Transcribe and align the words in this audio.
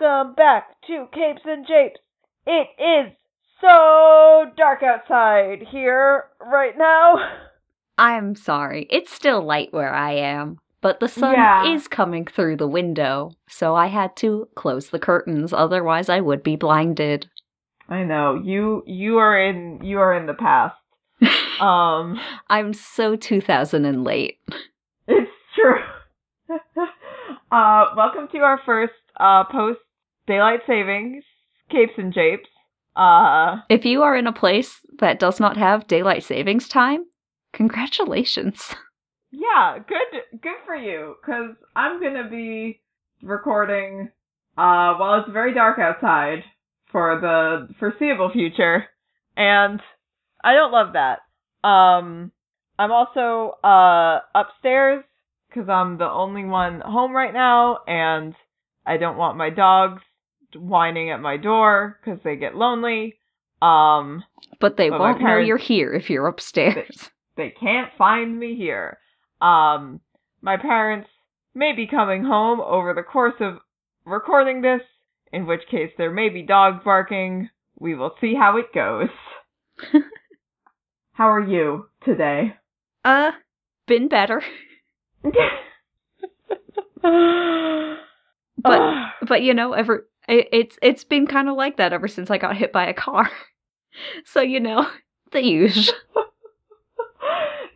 Welcome 0.00 0.34
back 0.34 0.80
to 0.86 1.06
Capes 1.12 1.42
and 1.44 1.66
Japes. 1.66 1.98
It 2.46 2.68
is 2.80 3.12
so 3.60 4.44
dark 4.56 4.82
outside 4.82 5.66
here 5.70 6.24
right 6.40 6.76
now. 6.76 7.16
I'm 7.96 8.34
sorry. 8.36 8.86
It's 8.90 9.12
still 9.12 9.42
light 9.42 9.72
where 9.72 9.92
I 9.92 10.12
am, 10.12 10.58
but 10.80 11.00
the 11.00 11.08
sun 11.08 11.32
Yeah. 11.34 11.72
is 11.72 11.88
coming 11.88 12.26
through 12.26 12.56
the 12.56 12.68
window, 12.68 13.32
so 13.48 13.74
I 13.74 13.86
had 13.86 14.14
to 14.16 14.48
close 14.54 14.90
the 14.90 14.98
curtains, 15.00 15.52
otherwise 15.52 16.08
I 16.08 16.20
would 16.20 16.42
be 16.42 16.56
blinded. 16.56 17.28
I 17.88 18.04
know. 18.04 18.34
You 18.44 18.82
you 18.86 19.18
are 19.18 19.38
in 19.40 19.80
you 19.82 19.98
are 20.00 20.14
in 20.14 20.26
the 20.26 20.34
past. 20.34 20.76
Um 21.60 22.20
I'm 22.48 22.72
so 22.72 23.16
2000 23.16 23.84
and 23.84 24.04
late. 24.04 24.38
it's 25.08 25.30
true. 25.56 25.80
uh 27.50 27.84
welcome 27.96 28.28
to 28.32 28.38
our 28.38 28.60
first 28.64 28.92
uh 29.18 29.42
post 29.44 29.80
daylight 30.28 30.60
savings 30.66 31.24
Capes 31.70 31.92
and 31.98 32.12
Japes. 32.12 32.48
Uh 32.94 33.56
If 33.68 33.84
you 33.84 34.02
are 34.02 34.16
in 34.16 34.26
a 34.26 34.32
place 34.32 34.80
that 35.00 35.18
does 35.18 35.40
not 35.40 35.56
have 35.56 35.88
daylight 35.88 36.22
savings 36.22 36.68
time, 36.68 37.06
congratulations. 37.52 38.74
Yeah, 39.30 39.78
good 39.86 40.40
good 40.40 40.60
for 40.64 40.74
you 40.74 41.16
cuz 41.22 41.54
I'm 41.76 42.00
going 42.00 42.14
to 42.14 42.30
be 42.30 42.80
recording 43.22 44.10
uh 44.56 44.94
while 44.94 45.20
it's 45.20 45.30
very 45.30 45.52
dark 45.52 45.78
outside 45.78 46.44
for 46.90 47.20
the 47.20 47.68
foreseeable 47.78 48.30
future 48.30 48.86
and 49.36 49.82
I 50.42 50.54
don't 50.54 50.72
love 50.72 50.94
that. 50.94 51.18
Um 51.62 52.32
I'm 52.78 52.90
also 52.90 53.58
uh 53.62 54.20
upstairs 54.34 55.04
cuz 55.52 55.68
I'm 55.68 55.98
the 55.98 56.10
only 56.10 56.46
one 56.46 56.80
home 56.80 57.12
right 57.14 57.34
now 57.34 57.80
and 57.86 58.34
I 58.86 58.96
don't 58.96 59.18
want 59.18 59.36
my 59.36 59.50
dogs 59.50 60.02
whining 60.56 61.10
at 61.10 61.20
my 61.20 61.36
door 61.36 61.98
cuz 62.04 62.18
they 62.24 62.36
get 62.36 62.54
lonely. 62.56 63.16
Um 63.62 64.24
But 64.60 64.76
they 64.76 64.88
But 64.90 65.00
won't 65.00 65.20
know 65.20 65.38
you're 65.38 65.56
here 65.56 65.92
if 65.92 66.08
you're 66.10 66.26
upstairs. 66.26 67.10
they 67.36 67.50
can't 67.50 67.92
find 67.98 68.38
me 68.38 68.54
here. 68.56 68.98
Um, 69.40 70.00
my 70.42 70.56
parents 70.56 71.08
may 71.54 71.72
be 71.72 71.86
coming 71.86 72.24
home 72.24 72.60
over 72.60 72.92
the 72.94 73.02
course 73.02 73.40
of 73.40 73.58
recording 74.04 74.62
this, 74.62 74.82
in 75.32 75.46
which 75.46 75.66
case 75.68 75.92
there 75.96 76.10
may 76.10 76.28
be 76.28 76.42
dogs 76.42 76.82
barking. 76.84 77.50
We 77.78 77.94
will 77.94 78.14
see 78.20 78.34
how 78.34 78.56
it 78.56 78.72
goes. 78.72 79.08
how 81.12 81.28
are 81.30 81.40
you 81.42 81.88
today? 82.04 82.56
Uh, 83.04 83.32
been 83.86 84.08
better. 84.08 84.42
But 88.62 88.80
but 89.26 89.42
you 89.42 89.54
know, 89.54 89.72
ever 89.72 90.06
it, 90.28 90.48
it's 90.52 90.78
it's 90.82 91.04
been 91.04 91.26
kind 91.26 91.48
of 91.48 91.56
like 91.56 91.76
that 91.78 91.92
ever 91.92 92.08
since 92.08 92.30
I 92.30 92.38
got 92.38 92.56
hit 92.56 92.72
by 92.72 92.86
a 92.86 92.94
car. 92.94 93.30
So 94.26 94.40
you 94.40 94.60
know, 94.60 94.86
the 95.32 95.42
usual. 95.42 95.94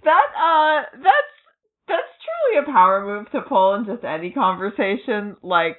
that 0.05 0.27
uh 0.37 0.83
that's 1.03 1.33
that's 1.89 2.09
truly 2.23 2.63
a 2.63 2.73
power 2.73 3.05
move 3.05 3.31
to 3.33 3.41
pull 3.41 3.75
in 3.75 3.85
just 3.87 4.05
any 4.05 4.31
conversation 4.31 5.37
like 5.43 5.79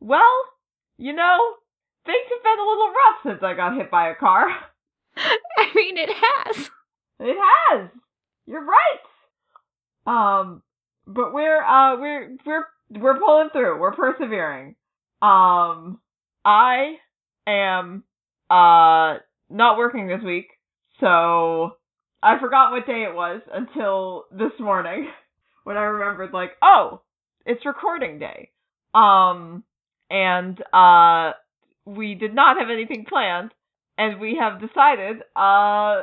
well 0.00 0.34
you 0.98 1.12
know 1.12 1.38
things 2.06 2.26
have 2.30 2.42
been 2.42 2.58
a 2.58 2.68
little 2.68 2.88
rough 2.88 3.18
since 3.22 3.42
i 3.42 3.54
got 3.54 3.76
hit 3.76 3.90
by 3.90 4.08
a 4.08 4.14
car 4.14 4.46
I 5.16 5.70
mean, 5.74 5.96
it 5.96 6.10
has. 6.10 6.70
it 7.20 7.36
has 7.38 7.88
you're 8.46 8.64
right 8.64 9.00
um 10.06 10.62
but 11.06 11.32
we're 11.32 11.62
uh 11.62 11.96
we're 11.98 12.36
we're 12.44 12.66
we're 12.90 13.18
pulling 13.18 13.50
through 13.50 13.78
we're 13.80 13.94
persevering 13.94 14.74
um 15.22 16.00
i 16.44 16.94
am 17.46 18.04
uh 18.50 19.18
not 19.50 19.78
working 19.78 20.06
this 20.06 20.22
week 20.24 20.48
so 21.00 21.72
I 22.22 22.38
forgot 22.40 22.70
what 22.70 22.86
day 22.86 23.02
it 23.02 23.14
was 23.14 23.42
until 23.52 24.24
this 24.32 24.52
morning 24.58 25.08
when 25.64 25.76
I 25.76 25.82
remembered 25.82 26.32
like, 26.32 26.52
oh, 26.62 27.02
it's 27.44 27.66
recording 27.66 28.18
day. 28.18 28.50
Um 28.94 29.62
and 30.08 30.58
uh 30.72 31.32
we 31.84 32.14
did 32.14 32.34
not 32.34 32.56
have 32.58 32.70
anything 32.70 33.04
planned 33.06 33.50
and 33.98 34.20
we 34.20 34.36
have 34.40 34.60
decided 34.60 35.18
uh 35.36 36.02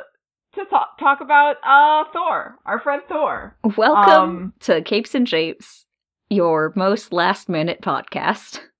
to 0.54 0.64
talk 0.70 0.98
talk 1.00 1.20
about 1.20 1.56
uh 1.66 2.04
Thor, 2.12 2.56
our 2.66 2.80
friend 2.80 3.02
Thor. 3.08 3.56
Welcome 3.76 4.12
Um, 4.12 4.52
to 4.60 4.82
Capes 4.82 5.14
and 5.16 5.26
Japes, 5.26 5.86
your 6.30 6.72
most 6.76 7.12
last 7.12 7.48
minute 7.48 7.80
podcast. 7.82 8.60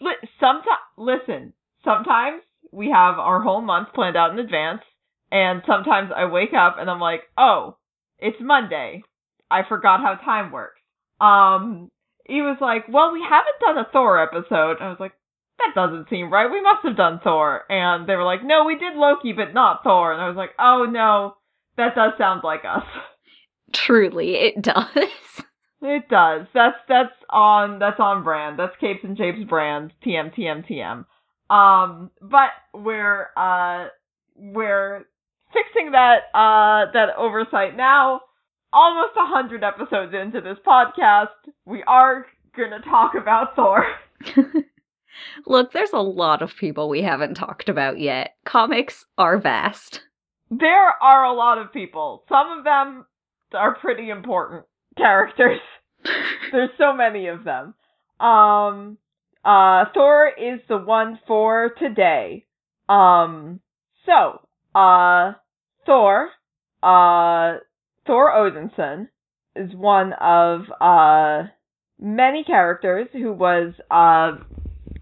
Li- 0.00 0.28
someti- 0.40 0.86
listen, 0.96 1.52
sometimes 1.84 2.42
we 2.70 2.90
have 2.90 3.18
our 3.18 3.40
whole 3.40 3.60
month 3.60 3.88
planned 3.94 4.16
out 4.16 4.30
in 4.32 4.38
advance 4.38 4.82
and 5.30 5.62
sometimes 5.66 6.10
I 6.14 6.26
wake 6.26 6.52
up 6.54 6.76
and 6.78 6.90
I'm 6.90 7.00
like, 7.00 7.22
"Oh, 7.36 7.76
it's 8.18 8.36
Monday. 8.40 9.02
I 9.50 9.62
forgot 9.68 10.00
how 10.00 10.14
time 10.14 10.52
works." 10.52 10.80
Um 11.20 11.90
he 12.24 12.42
was 12.42 12.58
like, 12.60 12.84
"Well, 12.88 13.12
we 13.12 13.22
haven't 13.22 13.60
done 13.60 13.78
a 13.78 13.88
Thor 13.92 14.20
episode." 14.22 14.76
I 14.80 14.88
was 14.88 15.00
like, 15.00 15.12
"That 15.58 15.72
doesn't 15.74 16.08
seem 16.08 16.32
right. 16.32 16.50
We 16.50 16.60
must 16.60 16.84
have 16.84 16.96
done 16.96 17.20
Thor." 17.24 17.64
And 17.70 18.06
they 18.06 18.16
were 18.16 18.24
like, 18.24 18.44
"No, 18.44 18.64
we 18.64 18.76
did 18.78 18.94
Loki, 18.94 19.32
but 19.32 19.54
not 19.54 19.82
Thor." 19.82 20.12
And 20.12 20.20
I 20.22 20.28
was 20.28 20.36
like, 20.36 20.52
"Oh 20.58 20.84
no, 20.84 21.36
that 21.76 21.94
does 21.94 22.12
sound 22.18 22.42
like 22.44 22.64
us." 22.64 22.84
Truly, 23.72 24.36
it 24.36 24.62
does. 24.62 25.42
It 25.82 26.08
does. 26.08 26.46
That's 26.54 26.76
that's 26.88 27.12
on 27.28 27.80
that's 27.80 27.98
on 27.98 28.22
brand. 28.22 28.56
That's 28.56 28.74
Capes 28.80 29.00
and 29.02 29.16
Japes 29.16 29.42
brand. 29.48 29.92
TM 30.06 30.32
TM 30.32 30.64
TM. 30.64 31.04
Um, 31.54 32.10
but 32.20 32.50
we're 32.72 33.26
uh 33.36 33.88
we're 34.36 35.04
fixing 35.52 35.90
that 35.90 36.30
uh 36.34 36.92
that 36.92 37.16
oversight 37.18 37.76
now. 37.76 38.20
Almost 38.72 39.14
a 39.16 39.26
hundred 39.26 39.64
episodes 39.64 40.14
into 40.14 40.40
this 40.40 40.56
podcast, 40.64 41.26
we 41.66 41.82
are 41.82 42.26
gonna 42.56 42.80
talk 42.80 43.14
about 43.20 43.56
Thor. 43.56 43.84
Look, 45.46 45.72
there's 45.72 45.92
a 45.92 46.00
lot 46.00 46.42
of 46.42 46.56
people 46.56 46.88
we 46.88 47.02
haven't 47.02 47.34
talked 47.34 47.68
about 47.68 47.98
yet. 47.98 48.36
Comics 48.44 49.04
are 49.18 49.36
vast. 49.36 50.02
There 50.48 50.90
are 51.02 51.24
a 51.24 51.34
lot 51.34 51.58
of 51.58 51.72
people. 51.72 52.22
Some 52.28 52.56
of 52.56 52.64
them 52.64 53.04
are 53.52 53.74
pretty 53.74 54.08
important 54.08 54.64
characters. 54.96 55.60
There's 56.52 56.70
so 56.78 56.92
many 56.92 57.28
of 57.28 57.44
them. 57.44 57.74
Um, 58.20 58.98
uh, 59.44 59.86
Thor 59.94 60.28
is 60.28 60.60
the 60.68 60.78
one 60.78 61.18
for 61.26 61.70
today. 61.78 62.44
Um, 62.88 63.60
so, 64.06 64.40
uh, 64.78 65.32
Thor, 65.86 66.28
uh, 66.82 67.58
Thor 68.06 68.32
Odinson 68.32 69.08
is 69.56 69.74
one 69.74 70.12
of, 70.14 70.62
uh, 70.80 71.44
many 72.00 72.44
characters 72.44 73.08
who 73.12 73.32
was, 73.32 73.72
uh, 73.90 74.32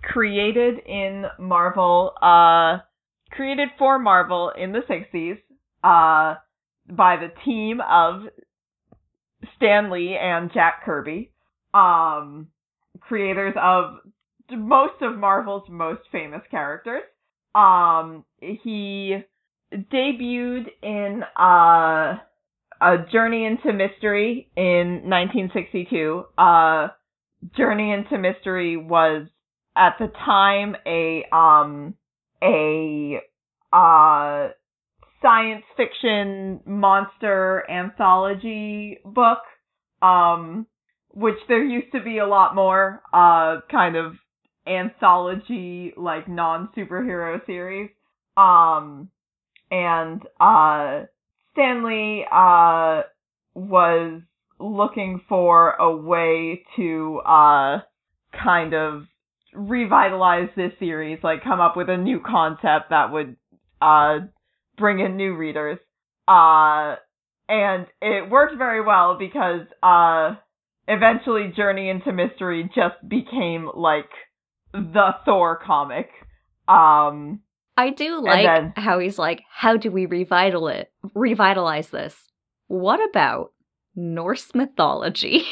created 0.02 0.78
in 0.86 1.26
Marvel, 1.38 2.12
uh, 2.20 2.78
created 3.30 3.68
for 3.78 3.98
Marvel 3.98 4.50
in 4.50 4.72
the 4.72 4.82
60s, 4.88 5.38
uh, 5.84 6.36
by 6.88 7.16
the 7.16 7.30
team 7.44 7.80
of 7.80 8.28
Stan 9.60 9.90
Lee 9.90 10.16
and 10.20 10.50
Jack 10.52 10.84
Kirby, 10.84 11.30
um, 11.74 12.48
creators 13.00 13.54
of 13.60 13.96
most 14.50 15.02
of 15.02 15.18
Marvel's 15.18 15.68
most 15.68 16.00
famous 16.10 16.40
characters. 16.50 17.02
Um, 17.54 18.24
he 18.40 19.18
debuted 19.70 20.64
in 20.82 21.22
uh, 21.38 22.18
a 22.80 22.96
Journey 23.12 23.44
into 23.44 23.72
Mystery 23.72 24.50
in 24.56 25.02
1962. 25.04 26.24
Uh, 26.38 26.88
Journey 27.54 27.92
into 27.92 28.16
Mystery 28.18 28.78
was 28.78 29.26
at 29.76 29.96
the 29.98 30.08
time 30.24 30.74
a 30.86 31.24
um 31.32 31.94
a 32.42 33.20
uh 33.72 34.48
science 35.22 35.64
fiction 35.76 36.60
monster 36.64 37.64
anthology 37.70 38.98
book 39.04 39.38
um 40.02 40.66
which 41.12 41.36
there 41.48 41.62
used 41.64 41.92
to 41.92 42.02
be 42.02 42.18
a 42.18 42.26
lot 42.26 42.54
more 42.54 43.02
uh 43.12 43.60
kind 43.70 43.96
of 43.96 44.14
anthology 44.66 45.92
like 45.96 46.28
non 46.28 46.68
superhero 46.76 47.44
series. 47.46 47.90
Um 48.36 49.10
and 49.70 50.22
uh 50.40 51.04
Stan 51.52 51.84
Lee 51.84 52.26
uh 52.30 53.02
was 53.54 54.20
looking 54.58 55.20
for 55.28 55.72
a 55.72 55.94
way 55.94 56.62
to 56.76 57.20
uh 57.26 57.78
kind 58.44 58.74
of 58.74 59.04
revitalize 59.52 60.48
this 60.56 60.72
series 60.78 61.18
like 61.24 61.42
come 61.42 61.60
up 61.60 61.76
with 61.76 61.88
a 61.88 61.96
new 61.96 62.20
concept 62.24 62.90
that 62.90 63.10
would 63.12 63.36
uh 63.82 64.18
bring 64.80 64.98
in 64.98 65.16
new 65.16 65.36
readers 65.36 65.78
uh 66.26 66.96
and 67.48 67.86
it 68.02 68.28
worked 68.30 68.56
very 68.58 68.82
well 68.84 69.16
because 69.18 69.66
uh 69.82 70.34
eventually 70.88 71.52
Journey 71.56 71.88
into 71.88 72.12
Mystery 72.12 72.68
just 72.74 72.96
became 73.08 73.70
like 73.74 74.10
the 74.72 75.10
Thor 75.24 75.56
comic. 75.64 76.08
Um, 76.68 77.40
I 77.76 77.90
do 77.90 78.20
like 78.22 78.44
then- 78.46 78.72
how 78.76 78.98
he's 78.98 79.18
like, 79.18 79.42
how 79.50 79.76
do 79.76 79.90
we 79.90 80.06
revital 80.06 80.72
it, 80.72 80.92
revitalize 81.14 81.90
this? 81.90 82.16
What 82.66 83.00
about 83.08 83.52
Norse 83.94 84.54
mythology? 84.54 85.44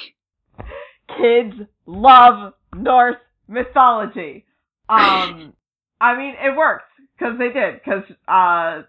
kids 1.20 1.54
love 1.86 2.52
Norse 2.74 3.16
mythology. 3.48 4.44
Um, 4.88 5.52
I 6.00 6.16
mean, 6.16 6.34
it 6.42 6.56
worked 6.56 6.90
because 7.18 7.38
they 7.38 7.50
did 7.50 7.80
because 7.84 8.04
uh, 8.26 8.82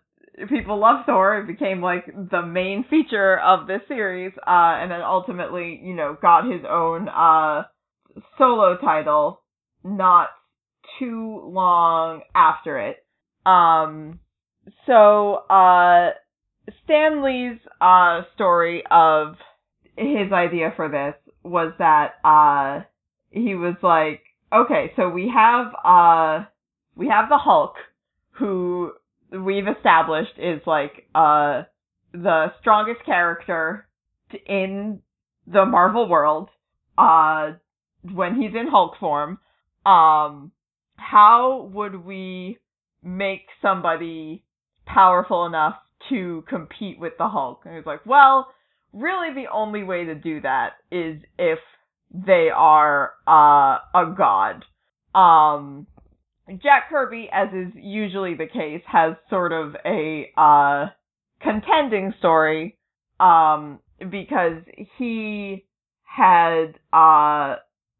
people 0.48 0.80
love 0.80 1.06
Thor. 1.06 1.40
It 1.40 1.48
became 1.48 1.82
like 1.82 2.06
the 2.06 2.42
main 2.42 2.86
feature 2.90 3.40
of 3.40 3.68
this 3.68 3.82
series, 3.88 4.32
uh, 4.38 4.80
and 4.80 4.92
then 4.92 5.02
ultimately, 5.02 5.80
you 5.84 5.96
know, 5.96 6.18
got 6.22 6.46
his 6.46 6.62
own 6.70 7.10
uh 7.10 7.64
solo 8.38 8.78
title 8.78 9.42
not 9.84 10.30
too 10.98 11.42
long 11.46 12.22
after 12.36 12.80
it. 12.80 13.06
Um, 13.46 14.20
so 14.86 15.36
uh, 15.50 16.12
Stan 16.84 17.24
Lee's 17.24 17.60
uh 17.82 18.22
story 18.36 18.84
of 18.90 19.36
his 19.96 20.32
idea 20.32 20.74
for 20.76 20.90
this 20.90 21.16
was 21.44 21.74
that 21.80 22.14
uh 22.24 22.84
he 23.32 23.56
was 23.56 23.76
like, 23.84 24.22
okay, 24.54 24.92
so 24.96 25.10
we 25.10 25.32
have 25.34 25.68
uh 25.84 26.46
we 26.96 27.08
have 27.08 27.30
the 27.30 27.38
Hulk 27.38 27.76
who 28.32 28.92
we've 29.32 29.68
established 29.68 30.38
is 30.38 30.62
like 30.66 31.08
uh 31.16 31.64
the 32.12 32.48
strongest 32.60 33.06
character 33.06 33.88
in 34.48 35.00
the 35.48 35.66
Marvel 35.66 36.08
world 36.08 36.50
uh 36.98 37.52
when 38.02 38.42
he's 38.42 38.56
in 38.56 38.68
Hulk 38.68 38.94
form. 39.00 39.40
Um 39.86 40.52
how 40.96 41.70
would 41.74 42.04
we 42.04 42.58
make 43.04 43.48
somebody 43.62 44.44
powerful 44.86 45.46
enough 45.46 45.76
to 46.10 46.44
compete 46.48 47.00
with 47.00 47.14
the 47.18 47.28
Hulk? 47.28 47.62
And 47.66 47.76
he's 47.76 47.86
like, 47.86 48.06
well, 48.06 48.48
really 48.94 49.34
the 49.34 49.50
only 49.52 49.84
way 49.84 50.06
to 50.06 50.16
do 50.16 50.42
that 50.42 50.74
is 50.92 51.22
if 51.38 51.60
they 52.12 52.50
are 52.54 53.14
uh, 53.28 53.78
a 53.94 54.14
god. 54.18 54.66
Um, 55.14 55.88
Jack 56.62 56.90
Kirby, 56.90 57.30
as 57.32 57.50
is 57.54 57.74
usually 57.76 58.36
the 58.36 58.48
case, 58.48 58.82
has 58.88 59.14
sort 59.30 59.52
of 59.52 59.76
a 59.86 60.32
uh, 60.38 60.88
contending 61.42 62.14
story 62.20 62.78
um, 63.20 63.80
because 64.00 64.64
he 64.98 65.66
had 66.04 66.76
uh, 66.92 67.58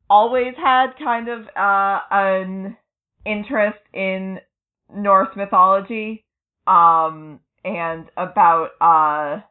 always 0.10 0.54
had 0.58 0.88
kind 0.98 1.30
of 1.30 1.42
uh, 1.56 2.00
an 2.12 2.78
interest 3.26 3.80
in 3.94 4.40
Norse 4.94 5.30
mythology. 5.36 6.26
Um, 6.66 7.40
and 7.66 8.06
about 8.16 8.70
uh, 8.80 9.42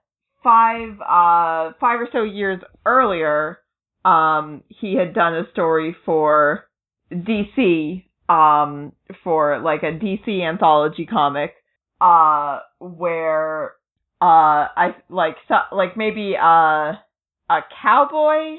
five 0.43 1.01
uh 1.01 1.73
five 1.81 2.01
or 2.01 2.09
so 2.13 2.23
years 2.23 2.61
earlier, 2.87 3.59
um, 4.05 4.63
he 4.69 4.95
had 4.95 5.15
done 5.15 5.35
a 5.35 5.51
story 5.53 5.95
for 6.05 6.65
DC, 7.13 8.05
um, 8.29 8.93
for 9.25 9.59
like 9.61 9.83
a 9.83 9.93
DC 9.93 10.41
anthology 10.43 11.07
comic, 11.07 11.55
uh, 12.01 12.61
where 12.79 13.73
uh 14.21 14.67
I 14.77 14.97
like 15.09 15.37
so, 15.47 15.55
like 15.71 15.97
maybe 15.97 16.35
uh 16.37 16.93
a 17.51 17.61
cowboy 17.83 18.57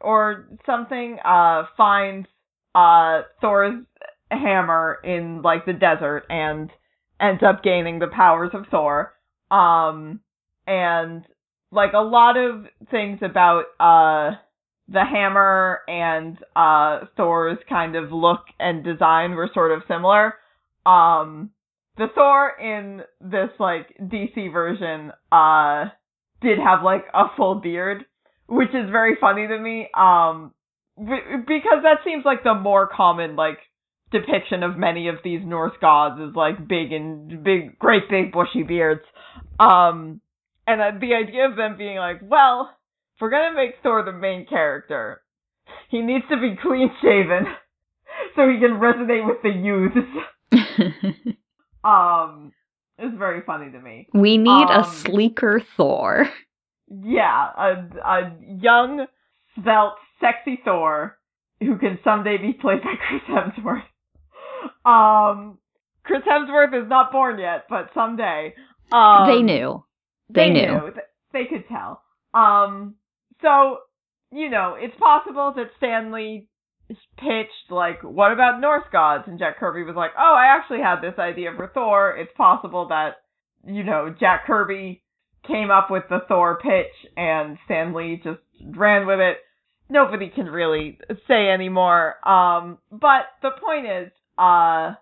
or 0.00 0.46
something 0.64 1.18
uh 1.24 1.64
finds 1.76 2.28
uh 2.74 3.22
Thor's 3.40 3.84
hammer 4.30 4.98
in 5.02 5.42
like 5.42 5.66
the 5.66 5.72
desert 5.72 6.24
and 6.30 6.70
ends 7.20 7.42
up 7.46 7.64
gaining 7.64 7.98
the 7.98 8.06
powers 8.06 8.50
of 8.54 8.66
Thor. 8.70 9.14
Um 9.50 10.20
and 10.66 11.24
like 11.72 11.92
a 11.92 11.98
lot 11.98 12.36
of 12.36 12.66
things 12.90 13.18
about 13.22 13.64
uh 13.80 14.36
the 14.90 15.04
hammer 15.04 15.80
and 15.88 16.38
uh 16.56 17.06
Thor's 17.16 17.58
kind 17.68 17.96
of 17.96 18.12
look 18.12 18.40
and 18.58 18.84
design 18.84 19.32
were 19.32 19.50
sort 19.54 19.72
of 19.72 19.82
similar. 19.88 20.34
Um 20.84 21.50
the 21.96 22.06
Thor 22.14 22.52
in 22.60 23.02
this 23.20 23.50
like 23.58 23.94
DC 24.00 24.52
version 24.52 25.12
uh 25.30 25.86
did 26.42 26.58
have 26.58 26.82
like 26.82 27.04
a 27.14 27.24
full 27.36 27.56
beard, 27.56 28.04
which 28.46 28.70
is 28.70 28.90
very 28.90 29.16
funny 29.20 29.46
to 29.46 29.58
me. 29.58 29.88
Um 29.96 30.52
because 30.98 31.82
that 31.84 31.98
seems 32.04 32.24
like 32.24 32.42
the 32.42 32.54
more 32.54 32.88
common 32.88 33.36
like 33.36 33.58
depiction 34.10 34.64
of 34.64 34.76
many 34.76 35.06
of 35.06 35.16
these 35.22 35.40
Norse 35.44 35.76
gods 35.80 36.20
is 36.20 36.34
like 36.34 36.66
big 36.66 36.92
and 36.92 37.44
big 37.44 37.78
great 37.78 38.10
big 38.10 38.32
bushy 38.32 38.64
beards. 38.64 39.02
Um 39.60 40.20
and 40.66 40.80
uh, 40.80 40.90
the 41.00 41.14
idea 41.14 41.48
of 41.48 41.56
them 41.56 41.76
being 41.76 41.96
like, 41.96 42.20
well, 42.22 42.70
if 43.20 43.22
we're 43.22 43.28
gonna 43.30 43.54
make 43.54 43.74
Thor 43.82 44.02
the 44.02 44.12
main 44.12 44.46
character, 44.46 45.20
he 45.90 46.00
needs 46.00 46.24
to 46.30 46.40
be 46.40 46.56
clean 46.56 46.90
shaven 47.02 47.44
so 48.34 48.48
he 48.48 48.58
can 48.58 48.80
resonate 48.80 49.26
with 49.26 49.42
the 49.42 49.50
youths. 49.50 51.36
Um, 51.82 52.52
it's 52.98 53.16
very 53.16 53.40
funny 53.46 53.72
to 53.72 53.80
me. 53.80 54.06
we 54.12 54.36
need 54.36 54.68
a 54.68 54.80
Um, 54.80 54.84
sleeker 54.84 55.62
Thor. 55.78 56.28
Yeah, 56.88 57.48
a 57.56 57.84
a 58.04 58.32
young, 58.60 59.06
svelte, 59.54 59.94
sexy 60.20 60.60
Thor 60.62 61.16
who 61.60 61.78
can 61.78 61.98
someday 62.04 62.36
be 62.36 62.52
played 62.52 62.82
by 62.82 62.94
Chris 63.08 63.22
Hemsworth. 63.28 63.84
Um, 64.84 65.56
Chris 66.04 66.20
Hemsworth 66.30 66.74
is 66.82 66.86
not 66.90 67.12
born 67.12 67.38
yet, 67.38 67.64
but 67.70 67.88
someday. 67.94 68.54
Um, 68.92 69.26
they 69.26 69.40
knew. 69.42 69.82
They, 70.28 70.50
knew. 70.50 70.80
Th- 70.92 71.06
They 71.32 71.44
could 71.46 71.66
tell. 71.68 72.02
Um, 72.34 72.96
so 73.42 73.78
you 74.32 74.48
know, 74.48 74.76
it's 74.78 74.94
possible 74.98 75.52
that 75.56 75.70
Stan 75.78 76.12
Lee 76.12 76.48
pitched 77.18 77.70
like, 77.70 78.02
"What 78.02 78.32
about 78.32 78.60
Norse 78.60 78.86
gods?" 78.92 79.24
And 79.26 79.38
Jack 79.38 79.58
Kirby 79.58 79.82
was 79.82 79.96
like, 79.96 80.12
"Oh, 80.16 80.34
I 80.34 80.46
actually 80.46 80.80
had 80.80 81.00
this 81.00 81.18
idea 81.18 81.52
for 81.56 81.68
Thor." 81.68 82.16
It's 82.16 82.32
possible 82.36 82.86
that 82.88 83.16
you 83.64 83.82
know 83.82 84.14
Jack 84.18 84.46
Kirby 84.46 85.02
came 85.46 85.70
up 85.70 85.90
with 85.90 86.04
the 86.08 86.20
Thor 86.28 86.58
pitch 86.58 87.10
and 87.16 87.58
Stan 87.64 87.92
Lee 87.92 88.20
just 88.22 88.40
ran 88.76 89.06
with 89.06 89.20
it. 89.20 89.38
Nobody 89.88 90.28
can 90.28 90.46
really 90.46 90.98
say 91.26 91.50
anymore. 91.50 92.16
Um, 92.28 92.78
but 92.92 93.26
the 93.42 93.50
point 93.50 93.86
is, 93.86 94.12
uh, 94.38 94.94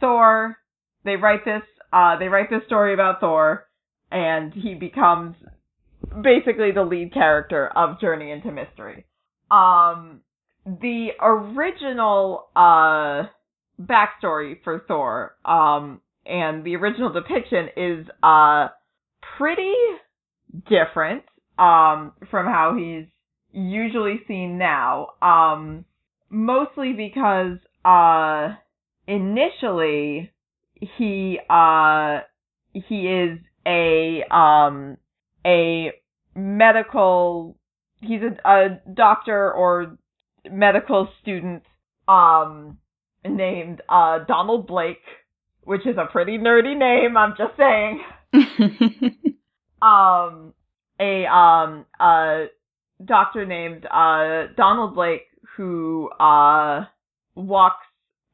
Thor. 0.00 0.58
They 1.04 1.16
write 1.16 1.44
this. 1.44 1.62
Uh, 1.92 2.18
they 2.18 2.28
write 2.28 2.50
this 2.50 2.64
story 2.66 2.94
about 2.94 3.20
Thor, 3.20 3.66
and 4.10 4.52
he 4.52 4.74
becomes 4.74 5.36
basically 6.22 6.72
the 6.72 6.82
lead 6.82 7.12
character 7.12 7.68
of 7.68 8.00
Journey 8.00 8.30
into 8.30 8.50
Mystery. 8.50 9.06
Um, 9.50 10.20
the 10.66 11.08
original 11.20 12.46
uh 12.56 13.24
backstory 13.80 14.62
for 14.62 14.84
Thor, 14.86 15.36
um, 15.44 16.00
and 16.24 16.64
the 16.64 16.76
original 16.76 17.12
depiction 17.12 17.68
is 17.76 18.06
uh 18.22 18.68
pretty 19.36 19.74
different 20.68 21.24
um 21.58 22.12
from 22.30 22.46
how 22.46 22.74
he's 22.76 23.06
usually 23.52 24.20
seen 24.26 24.58
now. 24.58 25.08
Um, 25.20 25.84
mostly 26.30 26.92
because 26.92 27.58
uh 27.84 28.54
initially 29.06 30.30
he 30.96 31.38
uh 31.50 32.20
he 32.72 33.06
is 33.06 33.38
a 33.66 34.24
um 34.30 34.96
a 35.46 35.92
medical 36.34 37.56
he's 38.00 38.20
a, 38.22 38.48
a 38.48 38.80
doctor 38.92 39.52
or 39.52 39.96
medical 40.50 41.08
student 41.22 41.62
um 42.08 42.78
named 43.24 43.80
uh 43.88 44.18
Donald 44.26 44.66
Blake 44.66 45.02
which 45.62 45.86
is 45.86 45.96
a 45.96 46.10
pretty 46.10 46.38
nerdy 46.38 46.76
name 46.76 47.16
I'm 47.16 47.34
just 47.36 47.56
saying. 47.56 48.02
Um 49.82 50.54
a 50.98 51.26
um 51.26 51.84
a 52.00 52.46
doctor 53.04 53.44
named 53.44 53.84
uh 53.84 54.46
Donald 54.56 54.94
Blake 54.94 55.26
who 55.56 56.08
uh 56.18 56.86
walks 57.34 57.84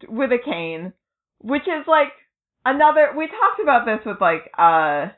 with 0.09 0.31
a 0.31 0.39
cane 0.45 0.93
which 1.41 1.63
is 1.63 1.87
like 1.89 2.13
another 2.65 3.13
we 3.17 3.27
talked 3.27 3.61
about 3.61 3.85
this 3.85 3.99
with 4.07 4.21
like 4.21 4.51
uh 4.57 5.09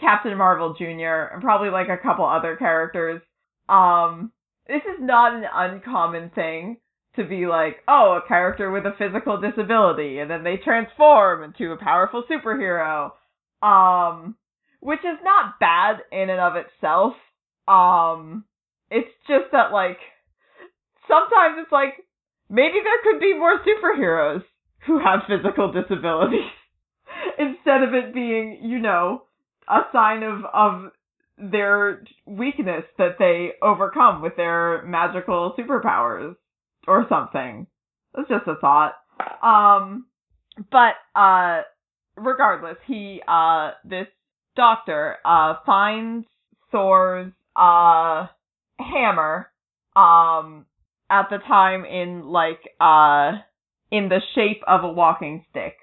Captain 0.00 0.36
Marvel 0.36 0.74
Jr. 0.74 1.32
and 1.32 1.42
probably 1.42 1.70
like 1.70 1.88
a 1.88 2.02
couple 2.02 2.24
other 2.24 2.56
characters. 2.56 3.20
Um 3.68 4.32
this 4.66 4.82
is 4.82 5.00
not 5.00 5.34
an 5.34 5.44
uncommon 5.52 6.30
thing 6.34 6.76
to 7.16 7.24
be 7.24 7.46
like, 7.46 7.78
oh, 7.88 8.20
a 8.22 8.28
character 8.28 8.70
with 8.70 8.84
a 8.84 8.94
physical 8.98 9.40
disability 9.40 10.18
and 10.18 10.30
then 10.30 10.44
they 10.44 10.56
transform 10.56 11.42
into 11.42 11.72
a 11.72 11.76
powerful 11.76 12.24
superhero. 12.30 13.10
Um 13.62 14.36
which 14.80 15.00
is 15.00 15.18
not 15.24 15.58
bad 15.58 15.96
in 16.12 16.30
and 16.30 16.40
of 16.40 16.54
itself. 16.56 17.14
Um 17.66 18.44
it's 18.90 19.10
just 19.26 19.52
that 19.52 19.72
like 19.72 19.98
sometimes 21.08 21.56
it's 21.58 21.72
like 21.72 21.94
maybe 22.48 22.78
there 22.82 23.02
could 23.02 23.20
be 23.20 23.34
more 23.34 23.58
superheroes 23.60 24.42
who 24.86 24.98
have 24.98 25.20
physical 25.26 25.72
disabilities 25.72 26.50
instead 27.38 27.82
of 27.82 27.94
it 27.94 28.14
being, 28.14 28.60
you 28.62 28.78
know, 28.78 29.22
a 29.68 29.80
sign 29.92 30.22
of 30.22 30.44
of 30.52 30.92
their 31.38 32.02
weakness 32.26 32.84
that 32.98 33.16
they 33.18 33.50
overcome 33.62 34.22
with 34.22 34.36
their 34.36 34.82
magical 34.84 35.54
superpowers 35.58 36.34
or 36.86 37.06
something. 37.08 37.66
It's 38.16 38.28
just 38.28 38.48
a 38.48 38.56
thought. 38.56 38.94
Um, 39.42 40.06
but 40.72 40.94
uh, 41.14 41.62
regardless, 42.16 42.76
he 42.86 43.22
uh 43.26 43.72
this 43.84 44.06
doctor 44.56 45.16
uh 45.24 45.54
finds 45.64 46.26
Thor's 46.72 47.32
uh 47.56 48.26
hammer 48.78 49.50
um 49.94 50.66
at 51.10 51.28
the 51.30 51.38
time 51.46 51.84
in 51.84 52.26
like 52.26 52.60
uh 52.80 53.32
in 53.90 54.08
the 54.08 54.20
shape 54.34 54.62
of 54.66 54.84
a 54.84 54.92
walking 54.92 55.44
stick. 55.50 55.76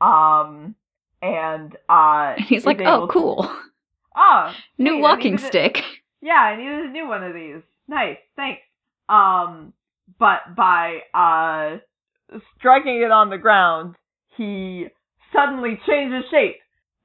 Um 0.00 0.74
and 1.22 1.76
uh 1.88 2.34
He's 2.38 2.64
like, 2.66 2.80
oh, 2.84 3.06
to- 3.06 3.12
cool. 3.12 3.50
oh 4.16 4.52
New 4.78 4.98
I 4.98 5.00
walking 5.00 5.34
it- 5.34 5.40
stick. 5.40 5.82
yeah, 6.22 6.32
I 6.34 6.56
needed 6.56 6.86
a 6.86 6.90
new 6.90 7.08
one 7.08 7.22
of 7.22 7.34
these. 7.34 7.62
Nice, 7.88 8.18
thanks. 8.36 8.60
Um, 9.08 9.72
but 10.18 10.54
by 10.56 11.00
uh 11.14 11.78
striking 12.58 13.02
it 13.02 13.10
on 13.10 13.30
the 13.30 13.38
ground, 13.38 13.96
he 14.36 14.86
suddenly 15.32 15.78
changes 15.86 16.24
shape 16.30 16.56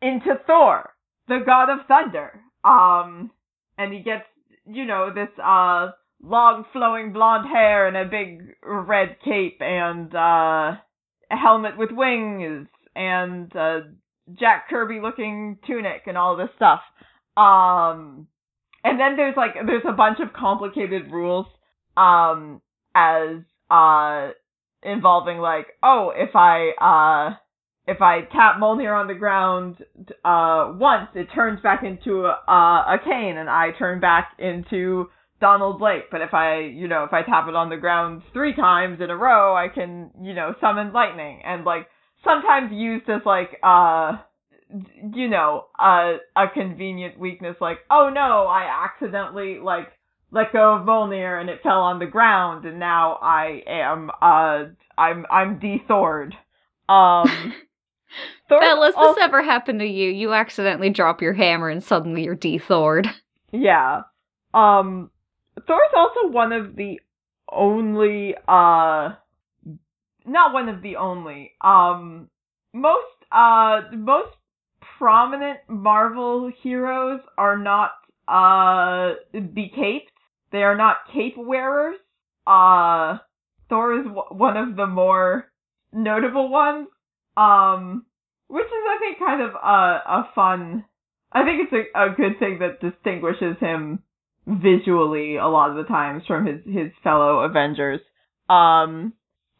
into 0.01 0.35
Thor, 0.47 0.91
the 1.27 1.39
god 1.45 1.69
of 1.69 1.85
thunder. 1.87 2.39
Um, 2.63 3.31
and 3.77 3.93
he 3.93 3.99
gets, 3.99 4.25
you 4.65 4.85
know, 4.85 5.11
this 5.13 5.29
uh 5.43 5.91
long 6.23 6.65
flowing 6.73 7.13
blonde 7.13 7.47
hair 7.47 7.87
and 7.87 7.97
a 7.97 8.05
big 8.05 8.53
red 8.63 9.17
cape 9.23 9.57
and 9.61 10.13
uh 10.15 10.75
a 11.31 11.35
helmet 11.35 11.77
with 11.77 11.89
wings 11.91 12.67
and 12.95 13.55
uh 13.55 13.79
Jack 14.33 14.69
Kirby 14.69 14.99
looking 15.01 15.57
tunic 15.67 16.03
and 16.07 16.17
all 16.17 16.35
this 16.35 16.49
stuff. 16.55 16.81
Um 17.37 18.27
and 18.83 18.99
then 18.99 19.17
there's 19.17 19.35
like 19.35 19.55
there's 19.65 19.83
a 19.87 19.91
bunch 19.91 20.19
of 20.21 20.31
complicated 20.33 21.11
rules 21.11 21.47
um 21.97 22.61
as 22.95 23.37
uh 23.69 24.29
involving 24.83 25.39
like 25.39 25.67
oh 25.83 26.11
if 26.15 26.35
I 26.35 26.71
uh 26.79 27.35
if 27.87 28.01
I 28.01 28.21
tap 28.31 28.57
Mjolnir 28.59 28.97
on 28.97 29.07
the 29.07 29.15
ground 29.15 29.77
uh 30.23 30.71
once 30.75 31.09
it 31.15 31.27
turns 31.33 31.61
back 31.61 31.83
into 31.83 32.25
a, 32.25 32.31
a 32.51 32.97
cane 33.03 33.37
and 33.37 33.49
I 33.49 33.71
turn 33.77 33.99
back 33.99 34.33
into 34.39 35.09
Donald 35.41 35.79
Blake 35.79 36.09
but 36.11 36.21
if 36.21 36.33
I 36.33 36.59
you 36.59 36.87
know 36.87 37.03
if 37.03 37.13
I 37.13 37.23
tap 37.23 37.47
it 37.47 37.55
on 37.55 37.69
the 37.69 37.77
ground 37.77 38.21
three 38.33 38.55
times 38.55 38.99
in 39.01 39.09
a 39.09 39.17
row 39.17 39.55
I 39.55 39.67
can 39.67 40.11
you 40.21 40.33
know 40.33 40.53
summon 40.61 40.93
lightning 40.93 41.41
and 41.43 41.65
like 41.65 41.87
sometimes 42.25 42.71
used 42.73 43.09
as 43.09 43.21
like 43.25 43.59
uh 43.63 44.17
you 45.13 45.29
know, 45.29 45.65
a 45.79 46.17
a 46.35 46.47
convenient 46.53 47.17
weakness 47.19 47.55
like, 47.61 47.77
oh 47.89 48.09
no, 48.13 48.47
I 48.47 48.83
accidentally 48.85 49.59
like 49.59 49.87
let 50.31 50.51
go 50.51 50.75
of 50.75 50.85
Mjolnir 50.85 51.39
and 51.39 51.49
it 51.49 51.61
fell 51.63 51.81
on 51.81 51.99
the 51.99 52.05
ground 52.07 52.65
and 52.65 52.79
now 52.79 53.17
I 53.21 53.61
am 53.67 54.09
uh 54.21 54.65
I'm 54.97 55.25
I'm 55.31 55.59
de-thored. 55.59 56.33
Um 56.89 57.53
Thor 58.49 58.59
Fellas, 58.61 58.95
also- 58.95 59.13
this 59.15 59.23
ever 59.23 59.41
happened 59.41 59.79
to 59.79 59.85
you? 59.87 60.09
You 60.09 60.33
accidentally 60.33 60.89
drop 60.89 61.21
your 61.21 61.33
hammer 61.33 61.69
and 61.69 61.83
suddenly 61.83 62.23
you're 62.23 62.35
de-thored. 62.35 63.07
Yeah. 63.51 64.01
Um 64.53 65.11
Thor's 65.67 65.91
also 65.95 66.27
one 66.29 66.51
of 66.51 66.75
the 66.75 66.99
only 67.51 68.35
uh 68.47 69.13
not 70.25 70.53
one 70.53 70.69
of 70.69 70.81
the 70.81 70.97
only. 70.97 71.51
Um 71.61 72.29
most 72.73 73.05
uh 73.31 73.81
most 73.93 74.35
prominent 74.97 75.59
Marvel 75.67 76.51
heroes 76.61 77.21
are 77.37 77.57
not 77.57 77.91
uh 78.27 79.15
becaped. 79.33 80.11
They 80.51 80.63
are 80.63 80.75
not 80.77 80.97
cape 81.13 81.35
wearers. 81.37 81.97
Uh 82.47 83.17
Thor 83.69 83.99
is 83.99 84.05
w- 84.05 84.27
one 84.29 84.57
of 84.57 84.75
the 84.75 84.87
more 84.87 85.51
notable 85.91 86.49
ones. 86.49 86.87
Um 87.37 88.05
which 88.47 88.65
is 88.65 88.71
I 88.71 88.97
think 88.99 89.19
kind 89.19 89.41
of 89.41 89.51
a 89.55 90.01
a 90.05 90.29
fun 90.35 90.85
I 91.31 91.43
think 91.43 91.67
it's 91.69 91.89
a, 91.95 92.05
a 92.05 92.15
good 92.15 92.39
thing 92.39 92.59
that 92.59 92.79
distinguishes 92.79 93.57
him 93.59 93.99
visually 94.47 95.35
a 95.37 95.47
lot 95.47 95.71
of 95.71 95.75
the 95.75 95.83
times 95.83 96.23
from 96.25 96.45
his, 96.45 96.61
his 96.65 96.91
fellow 97.03 97.39
Avengers. 97.39 97.99
Um, 98.49 99.13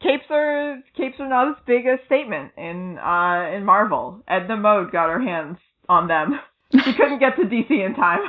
capes 0.05 0.25
are 0.29 0.81
capes 0.95 1.19
are 1.19 1.27
not 1.29 1.47
as 1.49 1.55
big 1.65 1.85
a 1.87 1.97
statement 2.05 2.51
in 2.57 2.97
uh 2.99 3.49
in 3.55 3.65
Marvel. 3.65 4.21
Edna 4.27 4.55
Mode 4.57 4.91
got 4.91 5.09
her 5.09 5.19
hands 5.21 5.57
on 5.89 6.07
them. 6.07 6.39
She 6.83 6.93
couldn't 6.93 7.19
get 7.19 7.35
to 7.37 7.43
DC 7.43 7.69
in 7.69 7.93
time. 7.95 8.19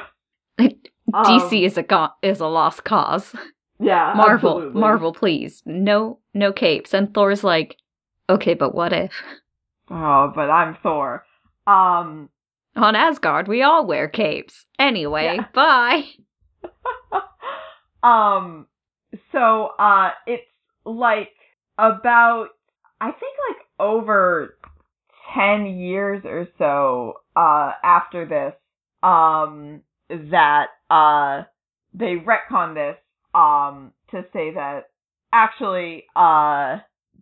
Um, 0.59 1.25
DC 1.25 1.65
is 1.65 1.77
a 1.79 1.83
go- 1.83 2.11
is 2.23 2.39
a 2.41 2.47
lost 2.47 2.85
cause. 2.85 3.35
yeah, 3.81 4.13
Marvel, 4.15 4.51
absolutely. 4.57 4.81
Marvel, 4.81 5.13
please, 5.13 5.63
no, 5.65 6.19
no 6.35 6.53
capes. 6.53 6.93
And 6.95 7.13
Thor's 7.15 7.43
like, 7.43 7.77
okay, 8.29 8.55
but 8.55 8.75
what 8.75 8.93
if 8.93 9.13
Oh, 9.91 10.31
but 10.35 10.51
I'm 10.51 10.77
Thor. 10.83 11.25
Um, 11.67 12.29
on 12.77 12.95
Asgard 12.95 13.49
we 13.49 13.63
all 13.63 13.87
wear 13.87 14.07
capes? 14.07 14.67
Anyway, 14.79 15.37
Yeah. 15.37 15.47
bye. 15.55 16.05
um, 18.03 18.67
so, 19.33 19.71
uh, 19.79 20.11
it's 20.27 20.45
like 20.85 21.31
about, 21.79 22.49
I 23.01 23.11
think 23.13 23.37
like 23.49 23.67
over 23.79 24.57
10 25.35 25.67
years 25.67 26.23
or 26.25 26.49
so, 26.59 27.21
uh, 27.35 27.73
after 27.83 28.27
this, 28.27 28.55
um, 29.03 29.83
that, 30.09 30.67
uh, 30.91 31.43
they 31.95 32.17
retcon 32.17 32.75
this, 32.75 32.97
um, 33.35 33.93
to 34.11 34.23
say 34.33 34.55
that 34.55 34.85
actually, 35.33 36.05
uh, 36.15 36.79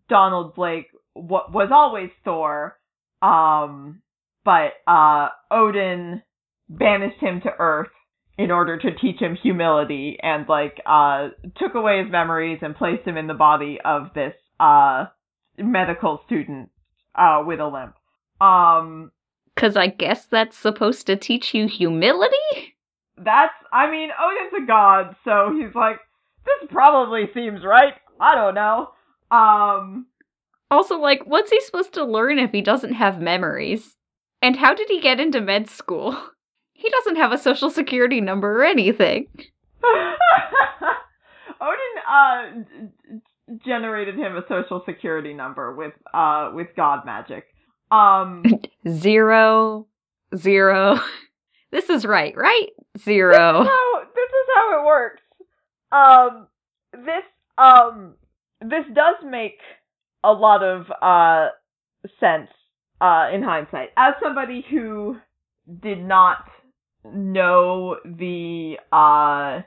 Donald 0.08 0.54
Blake 0.54 0.88
wa 1.14 1.44
was 1.50 1.70
always 1.72 2.10
Thor, 2.24 2.78
um, 3.22 4.02
but, 4.44 4.74
uh, 4.86 5.28
Odin 5.50 6.22
banished 6.68 7.20
him 7.20 7.40
to 7.42 7.50
Earth 7.58 7.88
in 8.36 8.50
order 8.50 8.78
to 8.78 8.94
teach 8.96 9.20
him 9.20 9.36
humility 9.40 10.18
and 10.22 10.48
like 10.48 10.80
uh 10.86 11.28
took 11.56 11.74
away 11.74 12.02
his 12.02 12.10
memories 12.10 12.58
and 12.62 12.74
placed 12.74 13.06
him 13.06 13.16
in 13.16 13.26
the 13.26 13.34
body 13.34 13.78
of 13.84 14.12
this 14.14 14.34
uh 14.60 15.06
medical 15.58 16.20
student 16.26 16.70
uh 17.14 17.42
with 17.46 17.60
a 17.60 17.66
limp. 17.68 17.94
Um 18.40 19.12
Because 19.54 19.76
I 19.76 19.86
guess 19.88 20.26
that's 20.26 20.56
supposed 20.58 21.06
to 21.06 21.16
teach 21.16 21.54
you 21.54 21.66
humility? 21.68 22.74
that's 23.16 23.54
I 23.72 23.90
mean 23.90 24.10
Odin's 24.20 24.64
a 24.64 24.66
god, 24.66 25.14
so 25.24 25.52
he's 25.56 25.74
like 25.74 25.98
this 26.44 26.68
probably 26.70 27.30
seems 27.32 27.64
right. 27.64 27.94
I 28.20 28.34
don't 28.34 28.54
know. 28.54 28.90
Um 29.30 30.06
Also, 30.70 30.98
like, 30.98 31.22
what's 31.26 31.50
he 31.50 31.60
supposed 31.60 31.92
to 31.94 32.04
learn 32.04 32.38
if 32.38 32.50
he 32.52 32.60
doesn't 32.60 32.94
have 32.94 33.20
memories? 33.20 33.96
And 34.42 34.56
how 34.56 34.74
did 34.74 34.88
he 34.88 35.00
get 35.00 35.20
into 35.20 35.40
med 35.40 35.68
school? 35.68 36.16
He 36.76 36.90
doesn't 36.90 37.16
have 37.16 37.32
a 37.32 37.38
social 37.38 37.70
security 37.70 38.20
number 38.20 38.60
or 38.60 38.64
anything. 38.64 39.28
Odin 41.60 41.94
uh 42.06 42.42
generated 43.64 44.14
him 44.16 44.36
a 44.36 44.42
social 44.48 44.82
security 44.86 45.34
number 45.34 45.74
with 45.74 45.92
uh 46.12 46.50
with 46.54 46.68
god 46.76 47.04
magic. 47.04 47.44
Um 47.90 48.42
Zero, 48.88 49.86
zero. 50.36 50.98
This 51.72 51.90
is 51.90 52.04
right, 52.06 52.32
right? 52.36 52.68
This 52.92 53.00
is 53.00 53.04
Zero. 53.04 53.64
how 53.64 54.00
this 54.14 54.28
is 54.30 54.46
how 54.54 54.80
it 54.80 54.86
works. 54.86 55.22
Um, 55.90 56.46
this 56.92 57.24
um, 57.58 58.14
this 58.60 58.84
does 58.94 59.16
make 59.28 59.58
a 60.22 60.32
lot 60.32 60.62
of 60.62 60.86
uh 61.02 61.48
sense 62.20 62.48
uh 63.00 63.28
in 63.34 63.42
hindsight. 63.42 63.88
As 63.96 64.14
somebody 64.22 64.64
who 64.70 65.16
did 65.82 65.98
not 65.98 66.44
know 67.04 67.96
the 68.04 68.76
uh 68.92 69.62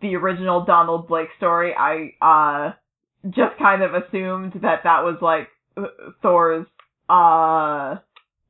the 0.00 0.16
original 0.16 0.64
Donald 0.64 1.06
Blake 1.06 1.28
story, 1.36 1.74
I 1.78 2.14
uh 2.20 2.72
just 3.30 3.58
kind 3.58 3.82
of 3.82 3.94
assumed 3.94 4.54
that 4.62 4.80
that 4.84 5.04
was 5.04 5.18
like 5.20 5.48
Thor's 6.22 6.66
uh 7.08 7.96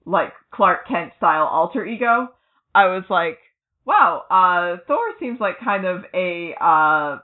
like 0.04 0.32
Clark 0.52 0.88
Kent 0.88 1.12
style 1.16 1.46
alter 1.46 1.84
ego. 1.84 2.28
I 2.74 2.86
was 2.86 3.04
like, 3.10 3.38
wow, 3.84 4.22
uh, 4.30 4.82
Thor 4.86 5.12
seems 5.20 5.40
like 5.40 5.60
kind 5.62 5.84
of 5.84 6.04
a, 6.14 6.54
uh, 6.60 7.18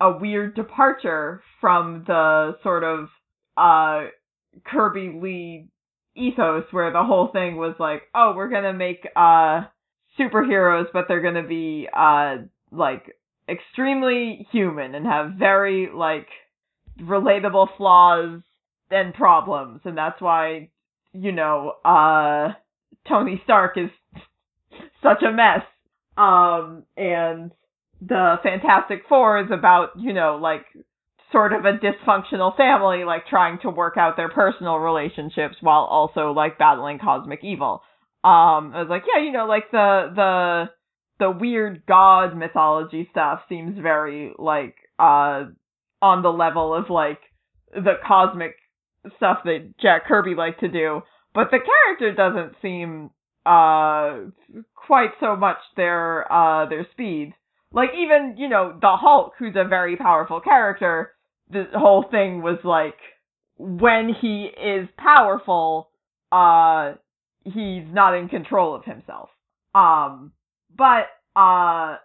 a 0.00 0.18
weird 0.18 0.54
departure 0.54 1.42
from 1.60 2.04
the 2.06 2.56
sort 2.62 2.84
of, 2.84 3.08
uh, 3.56 4.08
Kirby 4.64 5.18
Lee 5.20 5.68
ethos 6.14 6.64
where 6.70 6.92
the 6.92 7.02
whole 7.02 7.28
thing 7.32 7.56
was 7.56 7.74
like, 7.78 8.02
oh, 8.14 8.34
we're 8.36 8.48
gonna 8.50 8.72
make, 8.72 9.06
uh, 9.16 9.62
superheroes, 10.18 10.86
but 10.92 11.06
they're 11.08 11.22
gonna 11.22 11.46
be, 11.46 11.88
uh, 11.92 12.36
like, 12.70 13.16
extremely 13.48 14.46
human 14.52 14.94
and 14.94 15.06
have 15.06 15.32
very, 15.32 15.90
like, 15.92 16.28
relatable 17.00 17.68
flaws 17.76 18.40
and 18.90 19.14
problems, 19.14 19.80
and 19.84 19.96
that's 19.96 20.20
why 20.20 20.68
you 21.12 21.32
know 21.32 21.74
uh 21.84 22.52
Tony 23.08 23.40
Stark 23.44 23.76
is 23.76 23.90
such 25.02 25.22
a 25.22 25.32
mess. 25.32 25.64
Um, 26.16 26.84
and 26.96 27.52
the 28.00 28.36
Fantastic 28.42 29.02
Four 29.08 29.40
is 29.40 29.50
about 29.50 29.90
you 29.98 30.12
know 30.12 30.38
like 30.40 30.66
sort 31.32 31.52
of 31.54 31.64
a 31.64 31.78
dysfunctional 31.78 32.54
family, 32.56 33.04
like 33.04 33.26
trying 33.26 33.58
to 33.62 33.70
work 33.70 33.96
out 33.96 34.16
their 34.16 34.28
personal 34.28 34.76
relationships 34.76 35.56
while 35.62 35.84
also 35.84 36.32
like 36.32 36.58
battling 36.58 36.98
cosmic 36.98 37.40
evil. 37.42 37.82
Um, 38.22 38.72
I 38.74 38.80
was 38.82 38.88
like, 38.90 39.04
yeah, 39.12 39.22
you 39.22 39.32
know, 39.32 39.46
like 39.46 39.70
the 39.72 40.12
the 40.14 40.70
the 41.18 41.30
weird 41.30 41.84
god 41.86 42.36
mythology 42.36 43.08
stuff 43.10 43.40
seems 43.48 43.78
very 43.78 44.32
like 44.38 44.74
uh 44.98 45.44
on 46.02 46.22
the 46.22 46.32
level 46.32 46.74
of 46.74 46.90
like 46.90 47.20
the 47.72 47.94
cosmic 48.06 48.56
stuff 49.16 49.38
that 49.44 49.72
Jack 49.80 50.06
Kirby 50.06 50.34
liked 50.34 50.60
to 50.60 50.68
do, 50.68 51.00
but 51.32 51.50
the 51.50 51.58
character 51.58 52.12
doesn't 52.14 52.56
seem 52.60 53.10
uh 53.46 54.18
quite 54.74 55.10
so 55.18 55.34
much 55.34 55.56
their 55.76 56.30
uh 56.30 56.68
their 56.68 56.86
speed. 56.92 57.32
Like 57.72 57.90
even, 57.96 58.34
you 58.36 58.48
know, 58.48 58.76
the 58.80 58.96
Hulk, 58.96 59.32
who's 59.38 59.56
a 59.56 59.66
very 59.66 59.96
powerful 59.96 60.40
character, 60.40 61.12
the 61.50 61.64
whole 61.74 62.04
thing 62.10 62.42
was 62.42 62.58
like 62.64 62.98
when 63.56 64.14
he 64.20 64.48
is 64.62 64.88
powerful, 64.98 65.88
uh 66.30 66.94
he's 67.44 67.84
not 67.88 68.14
in 68.14 68.28
control 68.28 68.74
of 68.74 68.84
himself. 68.84 69.30
Um 69.74 70.32
but 70.76 71.06
uh 71.34 71.96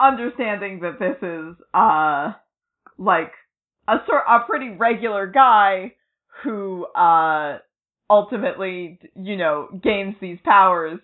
understanding 0.00 0.80
that 0.80 0.98
this 0.98 1.16
is 1.22 1.56
uh 1.72 2.32
like 2.98 3.32
a 3.92 4.04
sort 4.06 4.22
a 4.28 4.40
pretty 4.46 4.70
regular 4.70 5.26
guy 5.26 5.92
who 6.42 6.86
uh 6.86 7.58
ultimately 8.08 8.98
you 9.14 9.36
know 9.36 9.68
gains 9.82 10.14
these 10.20 10.38
powers 10.44 10.98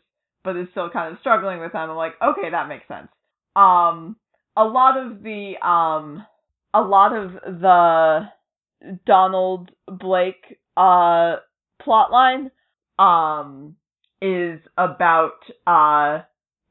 but 0.45 0.57
is 0.57 0.67
still 0.71 0.91
kind 0.91 1.13
of 1.13 1.21
struggling 1.21 1.61
with 1.61 1.73
them 1.73 1.91
i'm 1.91 1.97
like 1.97 2.15
okay 2.23 2.51
that 2.51 2.69
makes 2.69 2.87
sense 2.89 3.09
um 3.57 4.17
a 4.57 4.65
lot 4.65 4.97
of 4.97 5.23
the 5.23 5.55
um 5.67 6.25
a 6.75 6.81
lot 6.81 7.15
of 7.15 7.33
the 7.61 8.21
donald 9.07 9.71
blake 9.87 10.59
uh 10.77 11.37
plotline 11.87 12.51
um 12.99 13.75
is 14.23 14.61
about 14.77 15.39
uh 15.67 16.21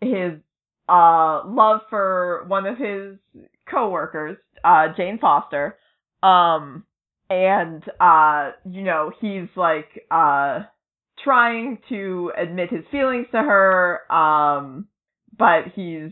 his 0.02 0.34
uh 0.90 1.42
love 1.46 1.82
for 1.90 2.46
one 2.48 2.66
of 2.66 2.78
his 2.78 3.18
coworkers, 3.70 4.38
uh 4.64 4.88
Jane 4.96 5.20
Foster. 5.20 5.78
Um 6.24 6.84
and 7.30 7.84
uh 8.00 8.52
you 8.70 8.84
know, 8.84 9.12
he's 9.22 9.50
like 9.56 10.06
uh 10.12 10.62
trying 11.24 11.80
to 11.90 12.32
admit 12.38 12.70
his 12.70 12.86
feelings 12.92 13.28
to 13.32 13.38
her 13.38 14.12
um 14.12 14.88
but 15.38 15.66
he's 15.76 16.12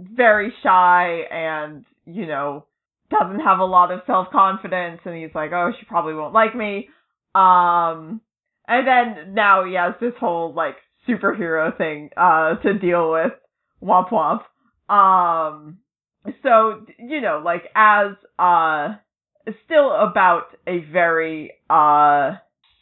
very 0.00 0.52
shy 0.62 1.20
and 1.30 1.84
you 2.06 2.26
know 2.26 2.64
doesn't 3.10 3.40
have 3.40 3.60
a 3.60 3.64
lot 3.64 3.92
of 3.92 4.00
self-confidence 4.06 5.00
and 5.04 5.14
he's 5.16 5.34
like, 5.34 5.52
"Oh, 5.52 5.72
she 5.78 5.86
probably 5.86 6.14
won't 6.14 6.34
like 6.34 6.54
me." 6.54 6.88
Um 7.34 8.20
and 8.68 8.86
then 8.86 9.34
now 9.34 9.64
he 9.64 9.74
has 9.74 9.94
this 10.00 10.14
whole 10.18 10.52
like 10.52 10.76
superhero 11.08 11.76
thing 11.76 12.10
uh 12.16 12.56
to 12.56 12.74
deal 12.78 13.12
with. 13.12 13.32
Womp 13.82 14.10
womp. 14.10 14.42
Um 14.92 15.78
so 16.42 16.84
you 16.98 17.20
know, 17.20 17.40
like 17.44 17.62
as 17.74 18.12
uh 18.38 18.96
still 19.64 19.92
about 19.92 20.56
a 20.66 20.80
very 20.92 21.52
uh 21.70 22.32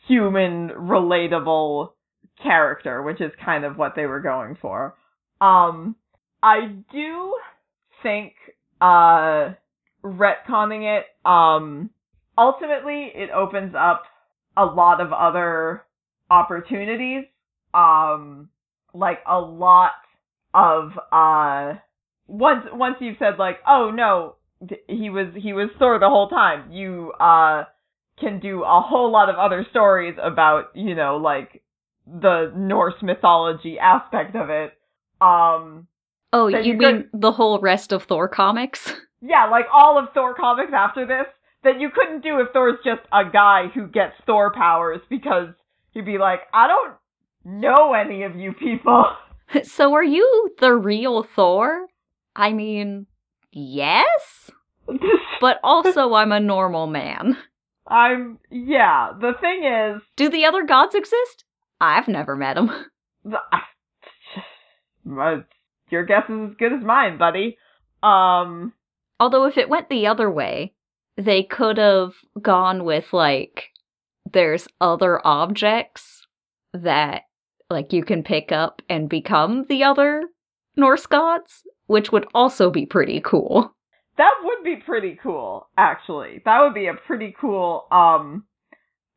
human 0.07 0.71
relatable 0.71 1.91
character, 2.43 3.03
which 3.03 3.21
is 3.21 3.33
kind 3.45 3.65
of 3.65 3.77
what 3.77 3.95
they 3.97 4.07
were 4.07 4.21
going 4.21 4.57
for. 4.61 4.95
Um 5.41 5.97
I 6.43 6.67
do 6.93 7.35
think 8.03 8.35
uh 8.81 9.55
retconning 10.05 10.99
it 10.99 11.07
um 11.25 11.91
ultimately 12.37 13.11
it 13.15 13.31
opens 13.31 13.75
up 13.79 14.05
a 14.57 14.65
lot 14.65 15.01
of 15.01 15.13
other 15.13 15.85
opportunities. 16.31 17.25
Um, 17.73 18.49
like 18.93 19.19
a 19.29 19.39
lot 19.39 19.93
of 20.53 20.93
uh, 21.11 21.79
once 22.29 22.65
once 22.73 22.97
you've 23.01 23.17
said 23.19 23.39
like, 23.39 23.57
oh 23.67 23.91
no, 23.91 24.37
he 24.89 25.11
was 25.11 25.29
he 25.37 25.53
was 25.53 25.71
Thor 25.79 25.99
the 25.99 26.09
whole 26.09 26.29
time. 26.29 26.71
You 26.71 27.13
uh 27.21 27.65
can 28.19 28.39
do 28.41 28.63
a 28.63 28.81
whole 28.81 29.11
lot 29.11 29.29
of 29.29 29.37
other 29.37 29.67
stories 29.71 30.17
about 30.23 30.67
you 30.75 30.95
know 30.95 31.17
like 31.17 31.63
the 32.07 32.53
Norse 32.55 32.95
mythology 33.03 33.79
aspect 33.79 34.37
of 34.37 34.51
it. 34.51 34.73
Um, 35.21 35.87
oh, 36.33 36.49
you, 36.49 36.59
you 36.61 36.75
mean 36.75 37.09
the 37.13 37.33
whole 37.33 37.59
rest 37.61 37.93
of 37.93 38.05
Thor 38.05 38.29
comics? 38.29 38.93
Yeah, 39.27 39.49
like 39.51 39.65
all 39.73 39.99
of 39.99 40.13
Thor 40.13 40.35
comics 40.35 40.73
after 40.77 41.07
this 41.07 41.25
that 41.63 41.81
you 41.81 41.89
couldn't 41.89 42.23
do 42.23 42.41
if 42.41 42.53
Thor's 42.53 42.79
just 42.85 43.01
a 43.11 43.23
guy 43.25 43.69
who 43.75 43.87
gets 43.87 44.13
Thor 44.27 44.53
powers 44.53 45.01
because 45.09 45.49
he'd 45.93 46.05
be 46.05 46.19
like, 46.19 46.41
I 46.53 46.69
don't 46.69 46.95
know 47.43 47.95
any 47.95 48.25
of 48.25 48.37
you 48.37 48.53
people. 48.53 49.07
So 49.63 49.95
are 49.95 50.05
you 50.05 50.55
the 50.59 50.75
real 50.75 51.23
Thor? 51.23 51.87
I 52.35 52.53
mean, 52.53 53.07
yes. 53.55 54.51
but 55.41 55.59
also 55.63 56.15
I'm 56.15 56.33
a 56.33 56.41
normal 56.41 56.87
man. 56.87 57.37
I'm 57.87 58.39
yeah, 58.51 59.13
the 59.19 59.33
thing 59.41 59.65
is 59.65 60.03
Do 60.17 60.29
the 60.29 60.45
other 60.45 60.65
gods 60.65 60.95
exist? 60.95 61.45
I've 61.81 62.09
never 62.09 62.37
met 62.37 62.55
them. 62.55 62.71
your 65.91 66.05
guess 66.05 66.25
is 66.29 66.51
as 66.51 66.57
good 66.59 66.73
as 66.73 66.83
mine, 66.83 67.19
buddy. 67.19 67.57
Um 68.03 68.73
although 69.21 69.45
if 69.45 69.57
it 69.59 69.69
went 69.69 69.89
the 69.89 70.07
other 70.07 70.31
way, 70.31 70.75
they 71.17 71.43
could 71.43 71.79
have 71.79 72.13
gone 72.41 72.85
with 72.85 73.13
like 73.13 73.71
there's 74.33 74.67
other 74.81 75.21
objects 75.27 76.27
that 76.73 77.23
like 77.71 77.93
you 77.93 78.05
can 78.05 78.23
pick 78.23 78.53
up 78.53 78.83
and 78.89 79.09
become 79.09 79.65
the 79.69 79.85
other 79.85 80.25
Norse 80.77 81.07
gods, 81.07 81.63
which 81.87 82.13
would 82.13 82.27
also 82.35 82.71
be 82.71 82.87
pretty 82.87 83.21
cool. 83.21 83.75
That 84.17 84.33
would 84.43 84.63
be 84.63 84.77
pretty 84.77 85.19
cool, 85.23 85.69
actually. 85.77 86.41
That 86.45 86.61
would 86.63 86.75
be 86.75 86.87
a 86.87 86.95
pretty 86.95 87.35
cool 87.39 87.87
um 87.91 88.45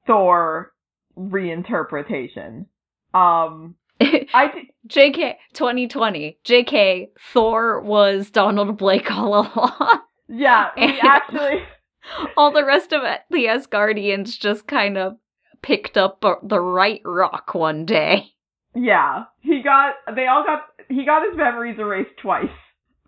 Thor 0.05 0.73
reinterpretation. 1.17 2.65
Um 3.13 3.75
I 3.99 4.67
JK 4.87 5.35
2020. 5.53 6.39
JK 6.45 7.07
Thor 7.33 7.81
was 7.81 8.29
Donald 8.29 8.77
Blake 8.77 9.11
all 9.11 9.41
along. 9.41 10.01
Yeah, 10.29 10.69
we 10.77 10.99
actually 11.01 11.63
all 12.37 12.51
the 12.51 12.65
rest 12.65 12.93
of 12.93 13.03
it, 13.03 13.21
the 13.29 13.45
Asgardians 13.45 14.39
just 14.39 14.67
kind 14.67 14.97
of 14.97 15.17
picked 15.61 15.97
up 15.97 16.21
the 16.21 16.59
right 16.59 17.01
rock 17.03 17.53
one 17.53 17.85
day. 17.85 18.33
Yeah, 18.77 19.23
he 19.41 19.61
got. 19.63 19.95
They 20.15 20.27
all 20.27 20.43
got. 20.45 20.61
He 20.87 21.05
got 21.05 21.27
his 21.27 21.35
memories 21.35 21.77
erased 21.79 22.17
twice. 22.21 22.45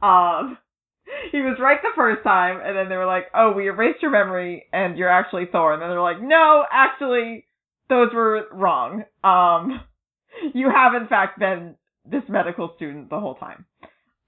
Um, 0.01 0.57
he 1.31 1.39
was 1.39 1.57
right 1.59 1.79
the 1.81 1.89
first 1.95 2.23
time, 2.23 2.59
and 2.63 2.75
then 2.75 2.89
they 2.89 2.95
were 2.95 3.05
like, 3.05 3.25
"Oh, 3.33 3.51
we 3.51 3.67
erased 3.67 4.01
your 4.01 4.11
memory, 4.11 4.65
and 4.73 4.97
you're 4.97 5.09
actually 5.09 5.45
Thor." 5.51 5.73
And 5.73 5.81
then 5.81 5.89
they're 5.89 6.01
like, 6.01 6.21
"No, 6.21 6.63
actually, 6.71 7.45
those 7.89 8.13
were 8.13 8.47
wrong. 8.51 9.03
Um, 9.23 9.81
you 10.53 10.69
have 10.69 10.93
in 10.99 11.07
fact 11.07 11.37
been 11.39 11.75
this 12.05 12.23
medical 12.27 12.73
student 12.75 13.09
the 13.09 13.19
whole 13.19 13.35
time." 13.35 13.65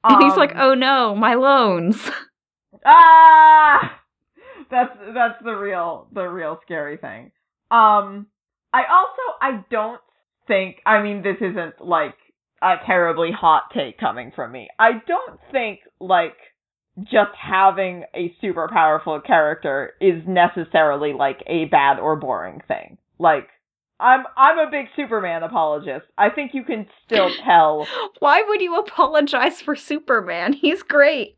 Um, 0.04 0.16
and 0.16 0.24
he's 0.24 0.38
like, 0.38 0.52
um, 0.52 0.62
"Oh 0.62 0.74
no, 0.76 1.16
my 1.16 1.36
loans." 1.36 2.10
ah 2.86 4.00
that's 4.72 4.98
that's 5.14 5.44
the 5.44 5.54
real 5.54 6.08
the 6.14 6.24
real 6.24 6.60
scary 6.64 6.98
thing. 6.98 7.32
Um 7.70 8.28
I 8.74 8.84
also 8.90 9.22
I 9.42 9.64
don't 9.70 10.02
think 10.48 10.78
I 10.86 11.02
mean 11.02 11.24
this 11.24 11.38
isn't 11.40 11.80
like 11.80 12.16
a 12.62 12.76
terribly 12.86 13.32
hot 13.32 13.64
take 13.74 13.98
coming 13.98 14.32
from 14.36 14.52
me. 14.52 14.70
I 14.80 14.92
don't 15.08 15.40
think 15.52 15.80
like 16.00 16.36
just 17.04 17.32
having 17.40 18.04
a 18.16 18.36
super 18.42 18.70
powerful 18.72 19.20
character 19.22 19.94
is 20.02 20.22
necessarily 20.28 21.14
like 21.14 21.42
a 21.48 21.66
bad 21.66 22.00
or 22.00 22.16
boring 22.16 22.62
thing. 22.68 22.98
Like 23.18 23.48
I'm 24.00 24.26
I'm 24.36 24.60
a 24.60 24.70
big 24.70 24.88
Superman 24.96 25.44
apologist. 25.44 26.06
I 26.18 26.30
think 26.30 26.54
you 26.54 26.64
can 26.64 26.88
still 27.06 27.30
tell. 27.46 27.88
Why 28.20 28.44
would 28.48 28.62
you 28.62 28.78
apologize 28.78 29.62
for 29.62 29.76
Superman? 29.76 30.54
He's 30.54 30.84
great. 30.84 31.38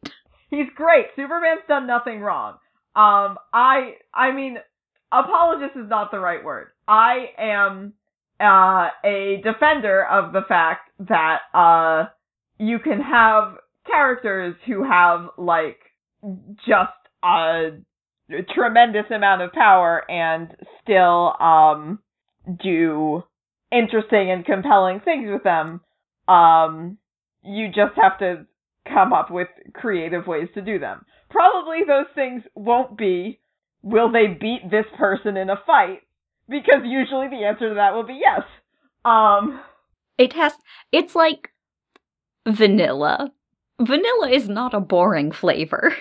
He's 0.49 0.67
great. 0.75 1.07
Superman's 1.15 1.61
done 1.67 1.87
nothing 1.87 2.19
wrong. 2.21 2.53
Um, 2.95 3.37
I, 3.51 3.95
I 4.13 4.31
mean, 4.31 4.57
apologist 5.11 5.75
is 5.75 5.89
not 5.89 6.11
the 6.11 6.19
right 6.19 6.43
word. 6.43 6.67
I 6.87 7.31
am, 7.39 7.93
uh, 8.43 8.89
a 9.05 9.41
defender 9.43 10.05
of 10.05 10.33
the 10.33 10.41
fact 10.47 10.89
that, 10.99 11.39
uh, 11.53 12.09
you 12.59 12.79
can 12.79 12.99
have 13.01 13.55
characters 13.89 14.55
who 14.67 14.83
have, 14.83 15.29
like, 15.37 15.79
just 16.67 16.91
a 17.23 17.69
tremendous 18.53 19.05
amount 19.13 19.41
of 19.41 19.51
power 19.53 20.03
and 20.09 20.55
still 20.81 21.33
um 21.39 21.99
do 22.61 23.23
interesting 23.71 24.31
and 24.31 24.45
compelling 24.45 24.99
things 24.99 25.29
with 25.31 25.43
them. 25.43 25.81
Um, 26.27 26.97
you 27.43 27.67
just 27.67 27.95
have 28.01 28.19
to 28.19 28.45
come 28.87 29.13
up 29.13 29.31
with 29.31 29.47
creative 29.73 30.27
ways 30.27 30.47
to 30.53 30.61
do 30.61 30.79
them. 30.79 31.05
Probably 31.29 31.79
those 31.87 32.05
things 32.15 32.43
won't 32.55 32.97
be, 32.97 33.39
will 33.81 34.11
they 34.11 34.27
beat 34.27 34.69
this 34.69 34.85
person 34.97 35.37
in 35.37 35.49
a 35.49 35.59
fight? 35.65 36.01
Because 36.53 36.81
usually 36.85 37.29
the 37.29 37.45
answer 37.45 37.69
to 37.69 37.75
that 37.75 37.95
will 37.95 38.03
be 38.03 38.21
yes. 38.21 38.43
Um, 39.03 39.59
It 40.19 40.33
has. 40.33 40.53
It's 40.91 41.15
like 41.15 41.49
vanilla. 42.47 43.31
Vanilla 43.81 44.29
is 44.29 44.47
not 44.47 44.75
a 44.75 44.79
boring 44.79 45.31
flavor. 45.31 45.95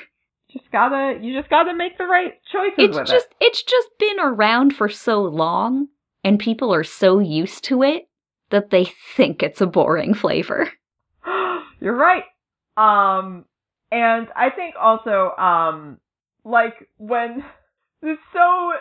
just 0.53 0.71
gotta, 0.71 1.19
you 1.23 1.35
just 1.35 1.49
gotta 1.49 1.75
make 1.75 1.97
the 1.97 2.05
right 2.05 2.35
choices 2.53 2.75
It's 2.77 3.11
just. 3.11 3.29
It's 3.41 3.62
just 3.62 3.88
been 3.99 4.21
around 4.21 4.77
for 4.77 4.91
so 4.91 5.23
long, 5.23 5.88
and 6.23 6.38
people 6.38 6.75
are 6.75 6.85
so 6.85 7.19
used 7.19 7.65
to 7.65 7.83
it 7.83 8.11
that 8.51 8.69
they 8.69 8.93
think 9.17 9.43
it's 9.43 9.62
a 9.62 9.67
boring 9.67 10.12
flavor. 10.12 10.71
You're 11.81 11.97
right. 11.97 12.25
Um, 12.77 13.47
and 13.91 14.29
I 14.37 14.51
think 14.51 14.75
also, 14.79 15.31
um, 15.38 15.99
like 16.45 16.75
when 16.99 17.43
there's 18.03 18.19
so 18.35 18.73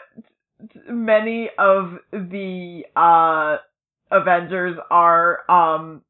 many 0.89 1.49
of 1.57 1.93
the 2.11 2.83
uh 2.95 3.57
Avengers 4.11 4.77
are 4.89 5.49
um 5.49 6.01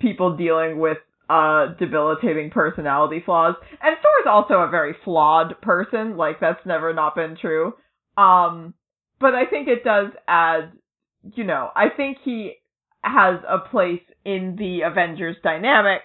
people 0.00 0.36
dealing 0.36 0.78
with 0.78 0.98
uh 1.30 1.74
debilitating 1.78 2.50
personality 2.50 3.22
flaws. 3.24 3.54
And 3.82 3.96
Thor 4.02 4.10
is 4.22 4.26
also 4.28 4.54
a 4.54 4.68
very 4.70 4.94
flawed 5.04 5.60
person, 5.62 6.16
like 6.16 6.40
that's 6.40 6.64
never 6.66 6.92
not 6.92 7.14
been 7.14 7.36
true. 7.40 7.74
Um 8.16 8.74
but 9.20 9.34
I 9.34 9.46
think 9.46 9.68
it 9.68 9.84
does 9.84 10.08
add 10.26 10.72
you 11.34 11.44
know, 11.44 11.70
I 11.74 11.88
think 11.96 12.18
he 12.24 12.54
has 13.02 13.40
a 13.48 13.58
place 13.58 14.02
in 14.24 14.56
the 14.58 14.82
Avengers 14.82 15.36
dynamic 15.42 16.02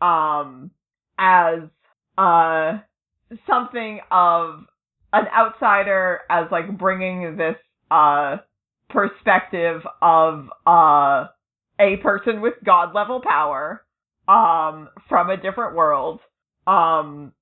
um 0.00 0.70
as 1.18 1.60
uh 2.18 2.78
something 3.48 4.00
of 4.10 4.64
an 5.14 5.26
outsider 5.28 6.20
as 6.28 6.46
like 6.50 6.76
bringing 6.76 7.36
this 7.36 7.56
uh 7.90 8.36
perspective 8.90 9.80
of 10.02 10.48
uh 10.66 11.26
a 11.80 11.96
person 12.02 12.40
with 12.40 12.54
god 12.64 12.94
level 12.94 13.20
power 13.22 13.84
um 14.28 14.88
from 15.08 15.30
a 15.30 15.36
different 15.36 15.74
world 15.76 16.20
um 16.66 17.32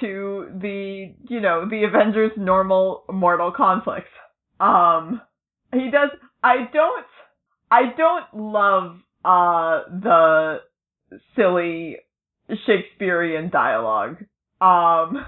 to 0.00 0.46
the 0.60 1.14
you 1.28 1.40
know 1.40 1.68
the 1.68 1.84
avengers 1.84 2.32
normal 2.36 3.04
mortal 3.12 3.52
conflicts. 3.52 4.08
Um 4.60 5.20
he 5.72 5.90
does 5.90 6.10
i 6.42 6.68
don't 6.72 7.06
i 7.70 7.82
don't 7.96 8.24
love 8.34 8.96
uh 9.24 9.82
the 10.00 10.56
silly 11.34 11.96
shakespearean 12.66 13.50
dialogue. 13.50 14.16
Um 14.60 15.26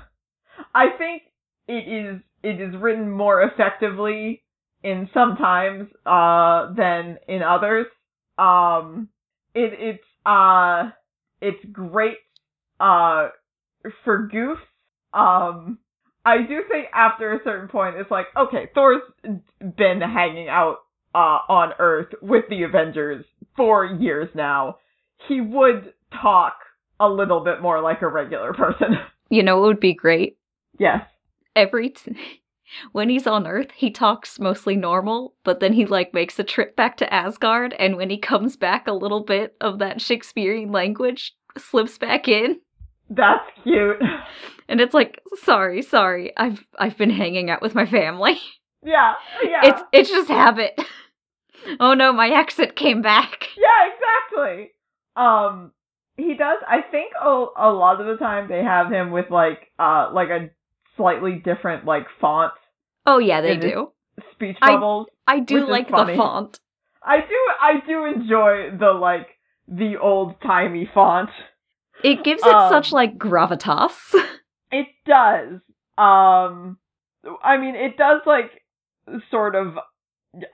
i 0.75 0.87
think 0.97 1.23
it 1.69 1.87
is 1.87 2.21
it 2.43 2.61
is 2.61 2.75
written 2.81 3.11
more 3.11 3.43
effectively 3.43 4.43
in 4.83 5.09
some 5.13 5.37
times 5.37 5.89
uh 6.07 6.73
than 6.75 7.19
in 7.29 7.43
others. 7.43 7.87
Um 8.39 9.09
it 9.55 9.73
it's 9.79 10.05
uh 10.27 10.91
it's 11.41 11.65
great 11.73 12.19
uh 12.81 13.29
for 14.05 14.29
goofs. 14.29 14.57
Um 15.13 15.79
I 16.25 16.39
do 16.39 16.63
think 16.71 16.89
after 16.95 17.33
a 17.33 17.41
certain 17.45 17.69
point 17.69 17.97
it's 17.97 18.11
like, 18.11 18.27
okay, 18.37 18.71
Thor's 18.75 19.03
been 19.23 20.01
hanging 20.01 20.49
out 20.49 20.79
uh 21.15 21.39
on 21.49 21.73
Earth 21.79 22.15
with 22.23 22.45
the 22.49 22.63
Avengers 22.63 23.25
for 23.57 23.85
years 23.85 24.29
now. 24.35 24.79
He 25.29 25.41
would 25.41 25.93
talk 26.23 26.55
a 27.01 27.09
little 27.09 27.45
bit 27.45 27.61
more 27.61 27.81
like 27.81 28.03
a 28.03 28.09
regular 28.09 28.53
person. 28.53 28.89
You 29.31 29.43
know, 29.43 29.63
it 29.63 29.67
would 29.67 29.81
be 29.81 29.93
great 29.93 30.39
yes. 30.79 31.03
Every 31.59 31.91
t- 31.91 32.17
when 32.93 33.09
he's 33.09 33.27
on 33.27 33.47
earth 33.47 33.71
he 33.77 33.91
talks 33.91 34.39
mostly 34.39 34.77
normal 34.77 35.35
but 35.45 35.59
then 35.61 35.73
he 35.73 35.85
like 35.87 36.13
makes 36.15 36.39
a 36.39 36.45
trip 36.45 36.77
back 36.77 36.97
to 36.97 37.13
asgard 37.13 37.75
and 37.79 37.97
when 37.97 38.11
he 38.11 38.19
comes 38.19 38.57
back 38.57 38.87
a 38.87 38.93
little 38.93 39.25
bit 39.25 39.57
of 39.61 39.79
that 39.79 40.01
shakespearean 40.01 40.71
language 40.71 41.35
slips 41.57 41.97
back 41.99 42.29
in 42.29 42.61
That's 43.11 43.45
cute. 43.65 43.97
and 44.69 44.81
it's 44.81 44.95
like 44.95 45.21
sorry 45.43 45.83
sorry 45.83 46.33
i've 46.37 46.65
i've 46.79 46.97
been 46.99 47.11
hanging 47.11 47.51
out 47.51 47.63
with 47.63 47.75
my 47.75 47.87
family 47.87 48.39
Yeah, 48.85 49.15
yeah. 49.43 49.61
it's 49.65 49.83
it's 49.93 50.09
just 50.11 50.29
habit 50.29 50.79
oh 51.81 51.95
no 51.95 52.13
my 52.13 52.29
accent 52.31 52.77
came 52.77 53.03
back 53.03 53.49
Yeah, 53.57 53.89
exactly. 53.93 54.71
Um, 55.17 55.73
he 56.17 56.35
does. 56.35 56.59
I 56.69 56.83
think 56.83 57.13
a, 57.21 57.47
a 57.57 57.71
lot 57.73 58.01
of 58.01 58.07
the 58.07 58.17
time 58.25 58.47
they 58.49 58.63
have 58.63 58.89
him 58.91 59.11
with 59.11 59.31
like 59.31 59.73
uh 59.81 60.11
like 60.13 60.29
a 60.31 60.51
slightly 60.99 61.41
different 61.43 61.87
like 61.87 62.07
font 62.21 62.53
oh 63.07 63.19
yeah 63.19 63.41
they 63.41 63.57
do 63.57 63.91
speech 64.35 64.57
bubbles. 64.61 65.07
i 65.27 65.41
do 65.41 65.67
like 65.67 65.89
the 65.89 66.13
font 66.17 66.61
I 67.01 67.21
do 67.21 67.37
I 67.63 67.73
do 67.87 68.05
enjoy 68.05 68.77
the 68.77 68.93
like 68.93 69.29
the 69.67 69.97
old 69.97 70.35
timey 70.43 70.91
font. 70.93 71.31
it 72.05 72.23
gives 72.25 72.43
it 72.45 72.53
Um, 72.53 72.71
such 72.71 72.93
like 72.93 73.17
gravitas 73.17 73.95
It 74.71 74.89
does. 75.07 75.61
Um, 75.97 76.77
I 77.43 77.57
mean, 77.57 77.75
it 77.75 77.97
does 77.97 78.21
like 78.27 78.51
sort 79.31 79.55
of 79.55 79.79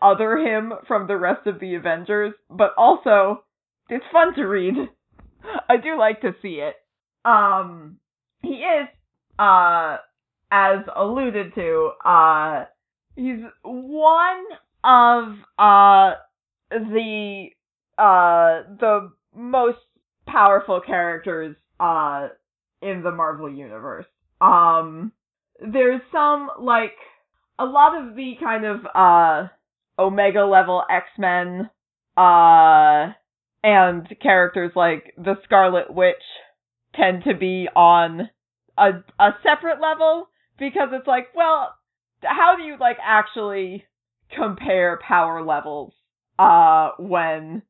other 0.01 0.37
him 0.39 0.75
from 0.87 1.09
the 1.09 1.17
rest 1.17 1.49
of 1.49 1.59
the 1.59 1.75
Avengers, 1.75 2.35
but 2.49 2.73
also 2.79 3.43
it's 3.89 4.05
fun 4.13 4.35
to 4.37 4.45
read. 4.45 4.75
I 5.69 5.77
do 5.79 5.99
like 5.99 6.21
to 6.21 6.35
see 6.41 6.61
it. 6.61 6.77
Um, 7.25 7.97
he 8.43 8.63
is, 8.63 8.89
uh, 9.39 9.97
as 10.55 10.85
alluded 10.95 11.53
to, 11.57 11.91
uh, 12.05 12.65
he's 13.17 13.41
one 13.65 14.45
of, 14.85 15.35
uh, 15.59 16.15
the, 16.71 17.47
uh, 17.99 18.63
the 18.79 19.11
most 19.35 19.79
powerful 20.29 20.81
characters, 20.81 21.57
uh, 21.81 22.29
in 22.81 23.03
the 23.03 23.11
Marvel 23.11 23.51
universe. 23.51 24.07
Um, 24.41 25.11
there's 25.61 26.01
some 26.13 26.51
like 26.61 26.97
a 27.59 27.65
lot 27.65 27.97
of 27.97 28.15
the 28.17 28.35
kind 28.43 28.65
of 28.65 28.81
uh 28.95 29.49
Omega 29.99 30.45
level 30.45 30.83
X-Men 30.91 31.71
uh 32.17 33.13
and 33.63 34.07
characters 34.21 34.73
like 34.75 35.15
the 35.17 35.35
Scarlet 35.45 35.93
Witch 35.93 36.17
tend 36.95 37.25
to 37.25 37.35
be 37.35 37.69
on 37.75 38.29
a 38.77 38.91
a 39.19 39.31
separate 39.43 39.81
level 39.81 40.29
because 40.59 40.89
it's 40.93 41.07
like, 41.07 41.29
well, 41.35 41.75
how 42.23 42.57
do 42.57 42.63
you 42.63 42.77
like 42.79 42.97
actually 43.03 43.85
compare 44.35 44.99
power 45.07 45.45
levels 45.45 45.93
uh 46.39 46.91
when 46.99 47.63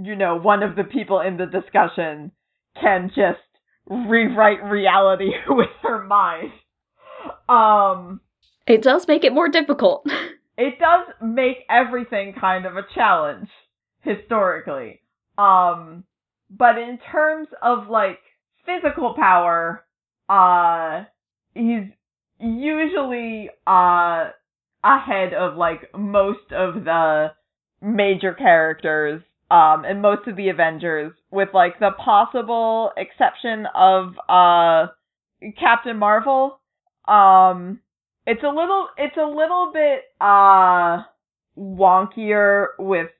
you 0.00 0.14
know 0.14 0.36
one 0.36 0.62
of 0.62 0.76
the 0.76 0.84
people 0.84 1.20
in 1.20 1.38
the 1.38 1.46
discussion 1.46 2.30
can 2.80 3.08
just 3.08 3.40
rewrite 3.88 4.62
reality 4.62 5.30
with 5.48 5.70
her 5.82 6.04
mind. 6.04 6.52
Um, 7.48 8.20
it 8.66 8.82
does 8.82 9.08
make 9.08 9.24
it 9.24 9.32
more 9.32 9.48
difficult 9.48 10.06
it 10.56 10.78
does 10.78 11.06
make 11.20 11.58
everything 11.68 12.34
kind 12.38 12.66
of 12.66 12.76
a 12.76 12.82
challenge 12.94 13.48
historically. 14.00 15.00
Um, 15.38 16.04
but 16.50 16.78
in 16.78 16.98
terms 17.10 17.48
of 17.62 17.88
like 17.88 18.18
physical 18.66 19.14
power, 19.14 19.84
uh, 20.28 21.04
he's 21.54 21.90
usually 22.42 23.50
uh 23.66 24.30
ahead 24.84 25.32
of 25.32 25.56
like 25.56 25.88
most 25.96 26.52
of 26.52 26.84
the 26.84 27.28
major 27.80 28.34
characters 28.34 29.22
um 29.50 29.84
and 29.84 30.02
most 30.02 30.26
of 30.26 30.36
the 30.36 30.48
Avengers 30.48 31.12
with 31.30 31.50
like 31.54 31.78
the 31.78 31.90
possible 32.04 32.90
exception 32.96 33.66
of 33.74 34.14
uh 34.28 34.86
Captain 35.58 35.96
Marvel. 35.96 36.58
Um 37.06 37.80
it's 38.26 38.42
a 38.42 38.48
little 38.48 38.88
it's 38.96 39.16
a 39.16 39.26
little 39.26 39.70
bit 39.72 40.00
uh 40.20 41.02
wonkier 41.56 42.68
with 42.78 43.10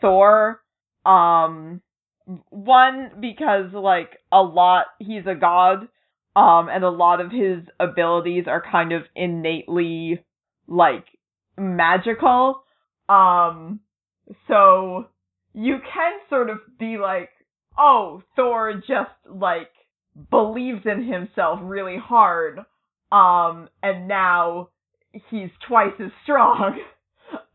Thor. 0.00 0.60
Um 1.04 1.82
one 2.50 3.12
because 3.20 3.72
like 3.72 4.18
a 4.32 4.42
lot 4.42 4.86
he's 4.98 5.26
a 5.26 5.34
god 5.34 5.88
um 6.36 6.68
and 6.68 6.84
a 6.84 6.90
lot 6.90 7.20
of 7.20 7.32
his 7.32 7.64
abilities 7.80 8.44
are 8.46 8.62
kind 8.62 8.92
of 8.92 9.02
innately 9.16 10.22
like 10.68 11.06
magical. 11.58 12.62
Um 13.08 13.80
so 14.46 15.06
you 15.54 15.78
can 15.78 16.12
sort 16.28 16.50
of 16.50 16.58
be 16.78 16.98
like, 16.98 17.30
"Oh, 17.78 18.22
Thor 18.36 18.74
just 18.74 19.10
like 19.28 19.70
believes 20.30 20.84
in 20.84 21.04
himself 21.04 21.60
really 21.62 21.96
hard." 21.96 22.60
Um, 23.12 23.68
and 23.82 24.08
now 24.08 24.70
he's 25.30 25.50
twice 25.66 25.94
as 26.00 26.10
strong. 26.22 26.80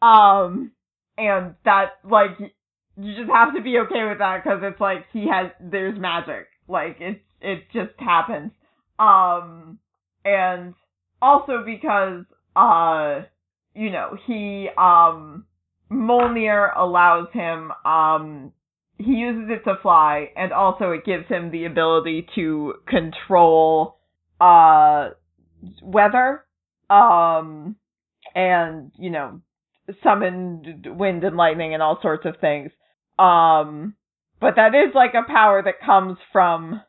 Um, 0.02 0.72
and 1.18 1.54
that, 1.64 1.92
like, 2.04 2.32
you 2.40 3.16
just 3.16 3.30
have 3.32 3.54
to 3.56 3.62
be 3.62 3.78
okay 3.78 4.04
with 4.10 4.18
that 4.18 4.44
because 4.44 4.60
it's 4.64 4.82
like 4.82 5.06
he 5.14 5.28
has, 5.32 5.52
there's 5.62 5.98
magic. 5.98 6.48
Like, 6.68 6.98
it, 7.00 7.22
it 7.40 7.64
just 7.72 7.98
happens. 7.98 8.52
Um, 9.02 9.80
and 10.24 10.76
also 11.22 11.64
because, 11.66 12.24
uh, 12.56 13.22
you 13.74 13.90
know, 13.90 14.16
he, 14.28 14.70
um, 14.78 15.46
Mjolnir 15.92 16.70
allows 16.78 17.28
him, 17.34 17.72
um, 17.84 18.54
he 19.00 19.14
uses 19.14 19.50
it 19.50 19.64
to 19.68 19.78
fly, 19.82 20.30
and 20.36 20.54
also 20.54 20.92
it 20.92 21.04
gives 21.04 21.28
him 21.28 21.50
the 21.50 21.66
ability 21.66 22.28
to 22.36 22.76
control, 22.88 23.98
uh, 24.40 25.10
weather, 25.82 26.46
um, 26.92 27.76
and, 28.36 28.92
you 29.00 29.10
know, 29.10 29.42
summon 30.04 30.84
wind 30.86 31.24
and 31.24 31.36
lightning 31.36 31.74
and 31.74 31.82
all 31.82 31.98
sorts 32.04 32.26
of 32.28 32.36
things. 32.40 32.72
Um, 33.18 33.96
but 34.40 34.56
that 34.58 34.76
is 34.76 34.94
like 34.94 35.16
a 35.16 35.28
power 35.28 35.64
that 35.64 35.82
comes 35.84 36.20
from, 36.32 36.82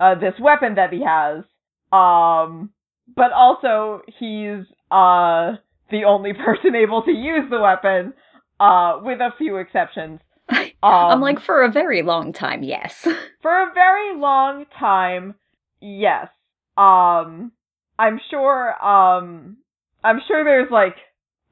uh, 0.00 0.16
this 0.16 0.34
weapon 0.40 0.74
that 0.74 0.92
he 0.92 1.04
has. 1.04 1.44
Um, 1.92 2.70
but 3.16 3.32
also 3.32 4.02
he's, 4.18 4.64
uh, 4.90 5.56
the 5.90 6.04
only 6.06 6.32
person 6.44 6.74
able 6.74 7.02
to 7.02 7.10
use 7.10 7.48
the 7.50 7.60
weapon, 7.60 8.14
uh, 8.60 9.00
with 9.02 9.20
a 9.20 9.30
few 9.38 9.56
exceptions. 9.56 10.20
Um, 10.48 10.70
I'm 10.82 11.20
like, 11.20 11.40
for 11.40 11.62
a 11.62 11.70
very 11.70 12.02
long 12.02 12.32
time, 12.32 12.62
yes. 12.62 13.06
for 13.42 13.62
a 13.62 13.72
very 13.74 14.16
long 14.16 14.66
time, 14.78 15.34
yes. 15.80 16.28
Um, 16.76 17.52
I'm 17.98 18.20
sure, 18.30 18.82
um, 18.84 19.58
I'm 20.04 20.20
sure 20.26 20.44
there's 20.44 20.70
like 20.70 20.96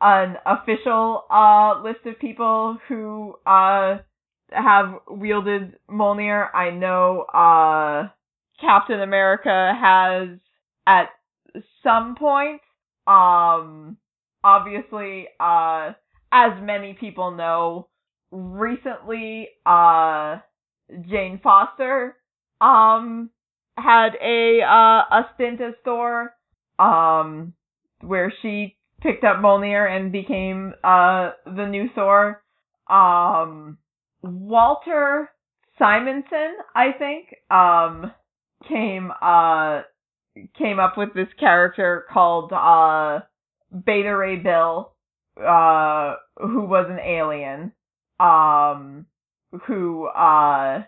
an 0.00 0.36
official, 0.46 1.24
uh, 1.30 1.82
list 1.82 2.06
of 2.06 2.18
people 2.18 2.78
who, 2.88 3.34
uh, 3.44 3.98
have 4.50 4.94
wielded 5.10 5.74
Mjolnir. 5.90 6.54
I 6.54 6.70
know, 6.70 7.22
uh, 7.22 8.08
Captain 8.60 9.00
America 9.00 9.72
has 9.80 10.38
at 10.86 11.10
some 11.82 12.16
point. 12.16 12.60
Um, 13.06 13.96
obviously, 14.44 15.28
uh, 15.40 15.92
as 16.32 16.52
many 16.60 16.96
people 16.98 17.30
know, 17.30 17.88
recently, 18.30 19.48
uh, 19.64 20.38
Jane 21.08 21.40
Foster, 21.42 22.16
um, 22.60 23.30
had 23.76 24.10
a, 24.22 24.60
uh, 24.62 25.18
a 25.18 25.30
stint 25.34 25.60
as 25.60 25.74
Thor, 25.84 26.34
um, 26.78 27.54
where 28.00 28.32
she 28.42 28.76
picked 29.00 29.24
up 29.24 29.36
Mjolnir 29.36 29.88
and 29.88 30.12
became, 30.12 30.74
uh, 30.82 31.30
the 31.46 31.66
new 31.66 31.88
Thor. 31.94 32.42
Um, 32.90 33.78
Walter 34.22 35.30
Simonson, 35.78 36.56
I 36.74 36.92
think, 36.98 37.34
um, 37.50 38.12
came, 38.66 39.12
uh, 39.20 39.82
came 40.56 40.78
up 40.78 40.96
with 40.96 41.14
this 41.14 41.28
character 41.38 42.06
called, 42.10 42.52
uh, 42.52 43.20
Beta 43.84 44.16
Ray 44.16 44.36
Bill, 44.36 44.92
uh, 45.36 46.16
who 46.38 46.62
was 46.64 46.86
an 46.88 46.98
alien, 46.98 47.72
um, 48.18 49.06
who, 49.66 50.06
uh, 50.06 50.82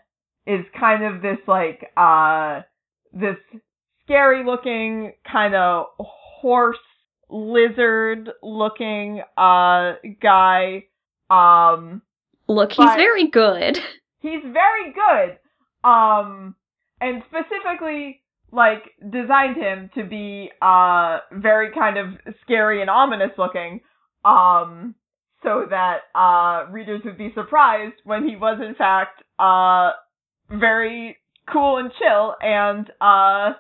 is 0.47 0.65
kind 0.79 1.05
of 1.05 1.23
this 1.23 1.39
like, 1.47 1.93
uh, 1.97 2.63
this 3.13 3.37
scary 4.05 4.45
looking 4.45 5.13
kind 5.31 5.55
of 5.55 5.87
horse 5.99 6.79
lizard 7.29 8.31
looking, 8.43 9.23
uh, 9.37 9.95
guy, 10.21 10.85
um, 11.31 12.03
Look, 12.51 12.73
he's 12.73 12.95
very 12.97 13.29
good. 13.29 13.79
he's 14.19 14.43
very 14.43 14.93
good. 14.93 15.39
Um, 15.89 16.57
and 17.01 17.23
specifically, 17.29 18.21
like, 18.53 18.83
designed 19.11 19.57
him 19.57 19.91
to 19.95 20.05
be, 20.05 20.51
uh, 20.61 21.21
very 21.33 21.71
kind 21.73 21.97
of 21.97 22.07
scary 22.43 22.81
and 22.81 22.91
ominous 22.91 23.31
looking, 23.39 23.81
um, 24.25 24.95
so 25.43 25.67
that, 25.71 26.01
uh, 26.15 26.67
readers 26.71 27.03
would 27.05 27.17
be 27.17 27.33
surprised 27.35 27.95
when 28.05 28.29
he 28.29 28.37
was, 28.37 28.61
in 28.61 28.75
fact, 28.75 29.23
uh, 29.39 29.93
very 30.51 31.17
cool 31.53 31.79
and 31.79 31.93
chill 31.99 32.37
and, 32.43 32.91
uh, 33.01 33.55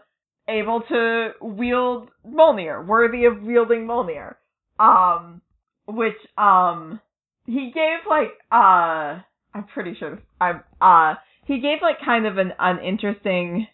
able 0.48 0.82
to 0.82 1.30
wield 1.40 2.10
Mjolnir, 2.26 2.84
worthy 2.86 3.24
of 3.24 3.42
wielding 3.42 3.86
Mjolnir. 3.86 4.34
Um, 4.78 5.42
which, 5.86 6.16
um, 6.36 7.00
he 7.46 7.70
gave, 7.72 8.00
like, 8.08 8.32
uh, 8.50 9.20
I'm 9.54 9.64
pretty 9.74 9.94
sure 9.94 10.18
I 10.40 10.60
uh 10.80 11.14
he 11.50 11.58
gave 11.58 11.78
like 11.82 11.96
kind 12.04 12.26
of 12.26 12.38
an 12.38 12.52
an 12.60 12.78
interesting 12.78 13.66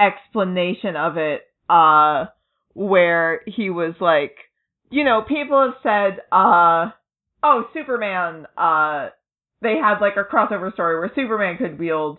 explanation 0.00 0.94
of 0.94 1.16
it 1.16 1.42
uh 1.68 2.26
where 2.74 3.40
he 3.46 3.70
was 3.70 3.94
like 4.00 4.36
you 4.90 5.02
know 5.02 5.20
people 5.26 5.60
have 5.60 5.74
said 5.82 6.20
uh 6.30 6.90
oh 7.42 7.64
Superman 7.74 8.46
uh 8.56 9.08
they 9.62 9.76
had 9.82 9.98
like 10.00 10.14
a 10.16 10.22
crossover 10.22 10.72
story 10.72 10.98
where 10.98 11.10
Superman 11.14 11.56
could 11.56 11.78
wield 11.78 12.18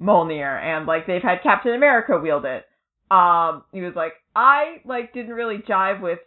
Mjolnir 0.00 0.60
and 0.60 0.86
like 0.86 1.06
they've 1.06 1.22
had 1.22 1.42
Captain 1.42 1.74
America 1.74 2.18
wield 2.20 2.44
it. 2.44 2.64
Um 3.08 3.62
he 3.72 3.82
was 3.82 3.94
like 3.94 4.14
I 4.34 4.80
like 4.84 5.14
didn't 5.14 5.34
really 5.34 5.58
jive 5.58 6.02
with 6.02 6.18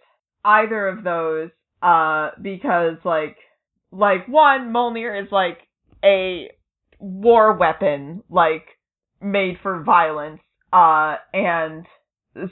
either 0.45 0.87
of 0.87 1.03
those 1.03 1.49
uh 1.81 2.29
because 2.41 2.95
like 3.03 3.35
like 3.91 4.27
one 4.29 4.71
Mjolnir 4.71 5.21
is 5.21 5.29
like 5.29 5.57
a 6.03 6.51
war 6.99 7.53
weapon 7.57 8.21
like 8.29 8.65
made 9.21 9.57
for 9.63 9.83
violence 9.83 10.41
uh 10.71 11.15
and 11.33 11.85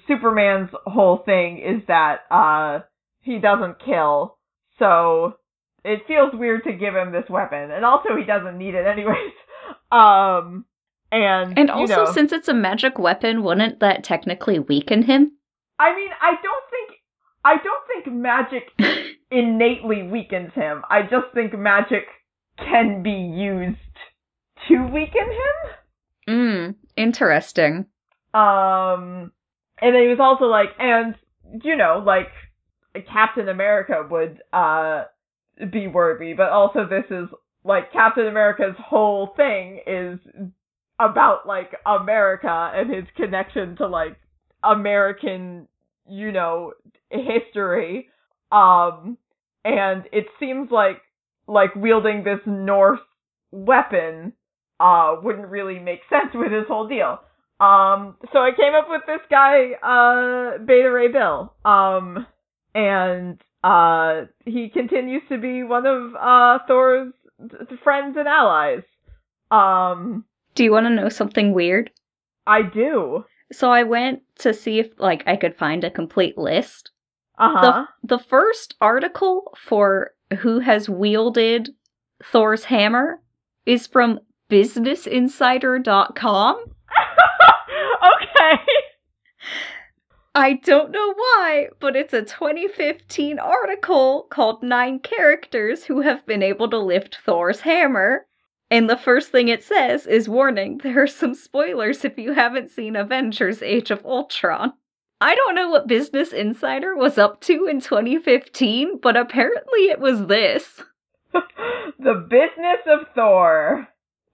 superman's 0.08 0.70
whole 0.86 1.18
thing 1.26 1.60
is 1.60 1.82
that 1.88 2.22
uh 2.32 2.80
he 3.22 3.40
doesn't 3.40 3.78
kill. 3.84 4.38
So 4.80 5.36
it 5.84 6.02
feels 6.08 6.32
weird 6.34 6.64
to 6.64 6.72
give 6.74 6.96
him 6.96 7.12
this 7.12 7.30
weapon 7.30 7.72
and 7.72 7.84
also 7.86 8.16
he 8.18 8.24
doesn't 8.24 8.58
need 8.58 8.74
it 8.76 8.86
anyways. 8.86 9.16
Um 9.92 10.66
and 11.12 11.58
And 11.58 11.70
you 11.70 11.74
also, 11.74 12.06
know, 12.06 12.12
since 12.12 12.32
it's 12.34 12.48
a 12.50 12.54
magic 12.54 12.98
weapon, 13.00 13.44
wouldn't 13.44 13.80
that 13.80 14.04
technically 14.04 14.60
weaken 14.60 15.04
him? 15.04 15.32
i 15.80 15.96
mean 15.96 16.10
i 16.22 16.32
don't 16.42 16.66
think 16.72 17.00
i 17.46 17.56
don't 17.58 17.88
think 17.88 18.16
magic 18.16 18.64
innately 19.32 20.04
weakens 20.04 20.52
him. 20.54 20.84
I 20.90 21.04
just 21.04 21.34
think 21.34 21.58
magic 21.58 22.06
can 22.58 23.04
be 23.04 23.12
used 23.12 23.78
to 24.68 24.84
weaken 24.84 25.26
him 25.26 25.72
Mm, 26.28 26.76
interesting. 26.96 27.86
Um, 28.34 29.32
and 29.82 29.96
then 29.96 30.02
he 30.02 30.08
was 30.10 30.20
also 30.20 30.46
like, 30.46 30.70
and 30.78 31.16
you 31.64 31.76
know, 31.76 32.04
like 32.06 32.28
Captain 33.12 33.48
America 33.48 34.06
would 34.10 34.42
uh 34.52 35.06
be 35.72 35.88
worthy, 35.88 36.34
but 36.34 36.50
also 36.50 36.86
this 36.86 37.06
is 37.10 37.30
like 37.64 37.94
Captain 37.94 38.28
America's 38.28 38.76
whole 38.78 39.34
thing 39.38 39.80
is 39.88 40.20
about 41.00 41.48
like 41.48 41.72
America 41.86 42.72
and 42.76 42.94
his 42.94 43.06
connection 43.16 43.76
to 43.78 43.88
like 43.88 44.18
American, 44.64 45.68
you 46.10 46.32
know, 46.32 46.74
history. 47.10 48.10
Um, 48.52 49.18
and 49.64 50.04
it 50.12 50.26
seems 50.40 50.72
like 50.72 51.02
like 51.48 51.74
wielding 51.76 52.26
this 52.26 52.40
Norse 52.46 53.00
weapon 53.52 54.34
uh 54.80 55.16
wouldn't 55.24 55.48
really 55.48 55.80
make 55.80 56.02
sense 56.10 56.34
with 56.34 56.52
his 56.52 56.66
whole 56.68 56.88
deal. 56.88 57.20
Um, 57.60 58.16
so 58.32 58.40
I 58.40 58.52
came 58.56 58.76
up 58.76 58.86
with 58.88 59.02
this 59.08 59.22
guy, 59.32 59.72
uh, 59.82 60.60
Beta 60.64 60.92
Ray 60.92 61.08
Bill. 61.08 61.54
Um, 61.66 62.28
and, 62.76 63.42
uh, 63.64 64.26
he 64.46 64.70
continues 64.70 65.24
to 65.30 65.40
be 65.40 65.64
one 65.64 65.88
of, 65.88 66.14
uh, 66.16 66.60
Thor's 66.68 67.14
d- 67.48 67.58
friends 67.84 68.16
and 68.16 68.28
allies. 68.28 68.84
Um, 69.50 70.26
Do 70.54 70.64
you 70.64 70.72
want 70.72 70.86
to 70.86 70.92
know 70.92 71.10
something 71.10 71.52
weird? 71.52 71.90
I 72.46 72.62
do. 72.62 73.26
So 73.52 73.72
I 73.72 73.82
went 73.82 74.22
to 74.40 74.54
see 74.54 74.78
if 74.78 74.92
like 75.00 75.24
I 75.26 75.36
could 75.36 75.56
find 75.56 75.84
a 75.84 75.90
complete 75.90 76.38
list. 76.38 76.92
Uh-huh. 77.40 77.86
The 78.04 78.20
first 78.20 78.76
article 78.82 79.52
for 79.58 80.12
who 80.40 80.60
has 80.60 80.90
wielded 80.90 81.70
Thor's 82.24 82.66
hammer 82.66 83.20
is 83.66 83.88
from 83.88 84.20
businessinsider.com. 84.50 86.56
okay. 88.16 88.64
I 90.36 90.54
don't 90.54 90.92
know 90.92 91.14
why, 91.14 91.70
but 91.80 91.96
it's 91.96 92.14
a 92.14 92.22
2015 92.22 93.40
article 93.40 94.28
called 94.30 94.62
Nine 94.62 95.00
Characters 95.00 95.86
Who 95.86 96.02
Have 96.02 96.26
Been 96.28 96.44
Able 96.44 96.70
to 96.70 96.78
Lift 96.78 97.18
Thor's 97.26 97.62
Hammer. 97.62 98.28
And 98.70 98.90
the 98.90 98.98
first 98.98 99.32
thing 99.32 99.48
it 99.48 99.64
says 99.64 100.06
is 100.06 100.30
warning, 100.30 100.82
there 100.84 101.02
are 101.02 101.08
some 101.08 101.34
spoilers 101.34 102.06
if 102.06 102.16
you 102.18 102.34
haven't 102.34 102.70
seen 102.70 102.96
Avengers 102.96 103.64
Age 103.64 103.90
of 103.90 104.06
Ultron. 104.06 104.74
I 105.20 105.34
don't 105.34 105.56
know 105.56 105.70
what 105.70 105.88
Business 105.88 106.32
Insider 106.32 106.96
was 106.96 107.18
up 107.18 107.42
to 107.42 107.66
in 107.66 107.82
2015, 107.82 109.00
but 109.02 109.18
apparently 109.18 109.90
it 109.90 110.00
was 110.00 110.28
this. 110.28 110.84
the 111.34 112.28
business 112.30 112.82
of 112.86 113.08
Thor. 113.16 113.88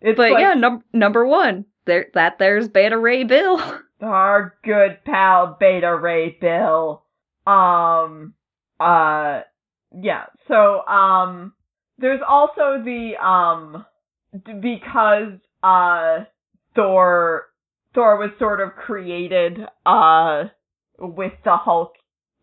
It's 0.03 0.17
but 0.17 0.31
like 0.31 0.41
yeah, 0.41 0.53
num- 0.53 0.83
number 0.91 1.25
one, 1.25 1.65
there 1.85 2.07
that 2.13 2.37
there's 2.37 2.67
Beta 2.67 2.97
Ray 2.97 3.23
Bill. 3.23 3.59
our 4.01 4.55
good 4.63 4.99
pal 5.05 5.57
Beta 5.59 5.95
Ray 5.95 6.37
Bill. 6.39 7.03
Um 7.47 8.33
uh 8.79 9.41
yeah. 9.99 10.25
So 10.47 10.85
um 10.85 11.53
there's 11.97 12.21
also 12.27 12.83
the 12.83 13.13
um 13.25 13.85
d- 14.45 14.53
because 14.61 15.39
uh 15.63 16.25
Thor 16.75 17.45
Thor 17.95 18.17
was 18.17 18.31
sort 18.39 18.59
of 18.59 18.75
created 18.75 19.59
uh 19.85 20.45
with 20.99 21.33
the 21.45 21.55
Hulk 21.55 21.93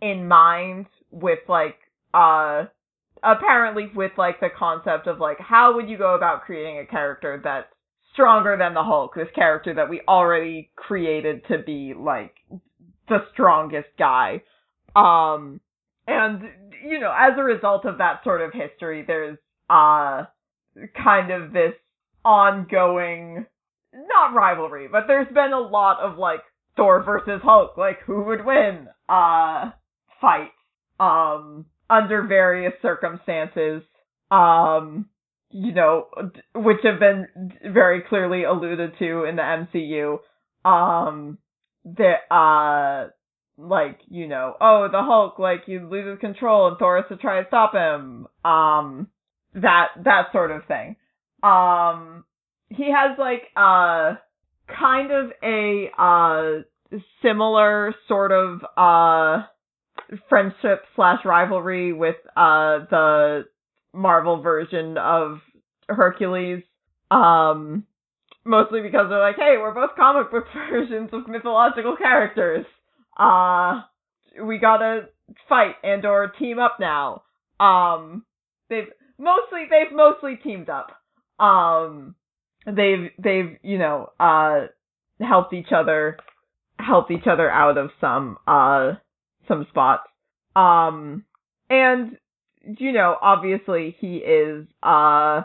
in 0.01 0.27
mind 0.29 0.87
with 1.11 1.40
like 1.46 1.77
uh 2.14 2.64
apparently 3.22 3.90
with 3.94 4.12
like 4.16 4.40
the 4.40 4.48
concept 4.56 5.06
of 5.06 5.18
like 5.18 5.38
how 5.38 5.74
would 5.74 5.88
you 5.88 5.98
go 5.98 6.14
about 6.14 6.42
creating 6.42 6.78
a 6.78 6.87
character 6.87 7.40
that's 7.42 7.68
stronger 8.12 8.56
than 8.59 8.74
the 8.74 8.83
Hulk, 8.83 9.14
this 9.14 9.28
character 9.35 9.74
that 9.74 9.88
we 9.88 10.00
already 10.09 10.70
created 10.76 11.42
to 11.48 11.59
be 11.59 11.94
like 11.96 12.35
the 13.09 13.18
strongest 13.33 13.88
guy. 13.98 14.42
Um 14.96 15.61
and 16.06 16.42
you 16.85 16.98
know, 16.98 17.14
as 17.16 17.33
a 17.38 17.44
result 17.44 17.85
of 17.85 17.98
that 17.98 18.24
sort 18.24 18.40
of 18.40 18.52
history, 18.52 19.04
there's 19.06 19.38
uh 19.68 20.24
kind 20.96 21.30
of 21.30 21.52
this 21.52 21.74
ongoing 22.24 23.46
not 23.92 24.35
rivalry, 24.35 24.88
but 24.90 25.04
there's 25.06 25.33
been 25.33 25.52
a 25.52 25.61
lot 25.61 26.00
of 26.00 26.18
like 26.18 26.40
Thor 26.76 27.02
versus 27.02 27.40
Hulk, 27.42 27.76
like 27.76 27.98
who 28.06 28.24
would 28.24 28.44
win 28.44 28.88
uh 29.09 29.70
fight. 30.20 30.50
um 30.98 31.66
under 31.90 32.22
various 32.22 32.72
circumstances. 32.83 33.83
Um 34.31 35.07
you 35.50 35.72
know, 35.72 36.07
which 36.55 36.79
have 36.85 37.00
been 37.00 37.26
very 37.72 38.03
clearly 38.09 38.44
alluded 38.44 38.92
to 38.98 39.24
in 39.24 39.37
the 39.37 39.42
MCU. 39.42 40.18
Um, 40.64 41.38
that, 41.85 42.33
uh, 42.33 43.09
like, 43.59 43.98
you 44.09 44.29
know, 44.29 44.55
oh, 44.61 44.88
the 44.90 45.03
Hulk, 45.03 45.38
like, 45.38 45.64
he 45.66 45.79
loses 45.79 46.20
control 46.20 46.68
and 46.68 46.79
Thor 46.79 46.98
has 46.98 47.07
to 47.09 47.16
try 47.16 47.40
to 47.40 47.48
stop 47.48 47.74
him. 47.74 48.29
Um, 48.44 49.09
that, 49.55 49.88
that 50.05 50.26
sort 50.33 50.50
of 50.53 50.66
thing. 50.66 50.96
Um, 51.42 52.24
he 52.68 52.85
has, 52.92 53.18
like, 53.18 53.42
uh, 53.57 54.14
kind 54.68 55.11
of 55.11 55.33
a, 55.42 55.90
uh, 55.98 56.98
similar 57.22 57.94
sort 58.07 58.31
of, 58.31 58.61
uh, 58.76 59.46
friendship 60.29 60.83
slash 60.96 61.20
rivalry 61.25 61.92
with, 61.92 62.16
uh, 62.37 62.85
the 62.90 63.44
Marvel 63.92 64.40
version 64.42 64.96
of 64.99 65.38
Hercules. 65.88 66.62
Um, 67.11 67.85
mostly 68.44 68.81
because 68.83 69.07
they're 69.09 69.20
like, 69.20 69.37
hey, 69.37 69.57
we're 69.59 69.75
both 69.75 69.90
comic 69.96 70.31
book 70.31 70.44
versions 70.70 71.11
of 71.12 71.29
mythological 71.29 71.96
characters. 71.96 72.64
Uh, 73.18 73.83
we 74.42 74.59
gotta 74.59 75.09
fight 75.49 75.75
and 75.83 76.05
or 76.05 76.33
team 76.38 76.59
up 76.59 76.79
now. 76.81 77.23
Um, 77.59 78.25
they've 78.68 78.88
mostly, 79.18 79.66
they've 79.68 79.94
mostly 79.94 80.38
teamed 80.42 80.68
up. 80.70 80.92
Um, 81.42 82.14
they've, 82.66 83.11
they've, 83.18 83.57
you 83.62 83.79
know, 83.79 84.11
uh, 84.18 84.66
helped 85.20 85.53
each 85.53 85.73
other, 85.75 86.16
helped 86.79 87.11
each 87.11 87.27
other 87.31 87.51
out 87.51 87.77
of 87.77 87.90
some, 88.01 88.38
uh, 88.46 88.92
some 89.48 89.66
spots. 89.70 90.05
Um, 90.57 91.24
and 91.68 92.16
you 92.79 92.92
know, 92.92 93.16
obviously 93.20 93.96
he 94.00 94.16
is 94.16 94.66
uh 94.83 95.42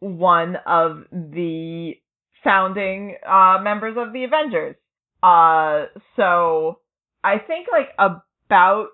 one 0.00 0.56
of 0.66 1.04
the 1.12 1.92
founding 2.42 3.16
uh 3.26 3.58
members 3.62 3.96
of 3.98 4.12
the 4.12 4.24
Avengers. 4.24 4.76
Uh 5.22 5.86
so 6.16 6.80
I 7.22 7.38
think 7.38 7.68
like 7.70 7.88
about 7.98 8.88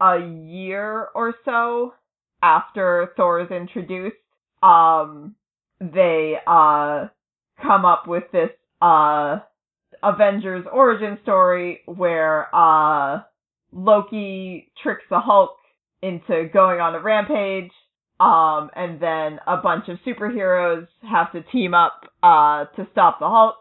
a 0.00 0.18
year 0.18 1.08
or 1.14 1.34
so 1.44 1.94
after 2.42 3.12
Thor 3.16 3.40
is 3.40 3.50
introduced, 3.50 4.16
um 4.62 5.34
they 5.80 6.34
uh 6.46 7.06
come 7.62 7.84
up 7.84 8.06
with 8.06 8.24
this 8.32 8.50
uh 8.80 9.40
Avengers 10.02 10.64
origin 10.72 11.18
story 11.22 11.80
where 11.86 12.54
uh 12.54 13.22
Loki 13.72 14.72
tricks 14.82 15.04
the 15.10 15.20
Hulk 15.20 15.56
into 16.02 16.48
going 16.52 16.80
on 16.80 16.94
a 16.94 17.00
rampage. 17.00 17.72
Um, 18.18 18.70
and 18.74 18.98
then 18.98 19.40
a 19.46 19.58
bunch 19.58 19.88
of 19.88 19.98
superheroes 20.06 20.86
have 21.02 21.32
to 21.32 21.42
team 21.52 21.74
up, 21.74 22.00
uh, 22.22 22.64
to 22.76 22.86
stop 22.92 23.18
the 23.18 23.28
Hulk. 23.28 23.56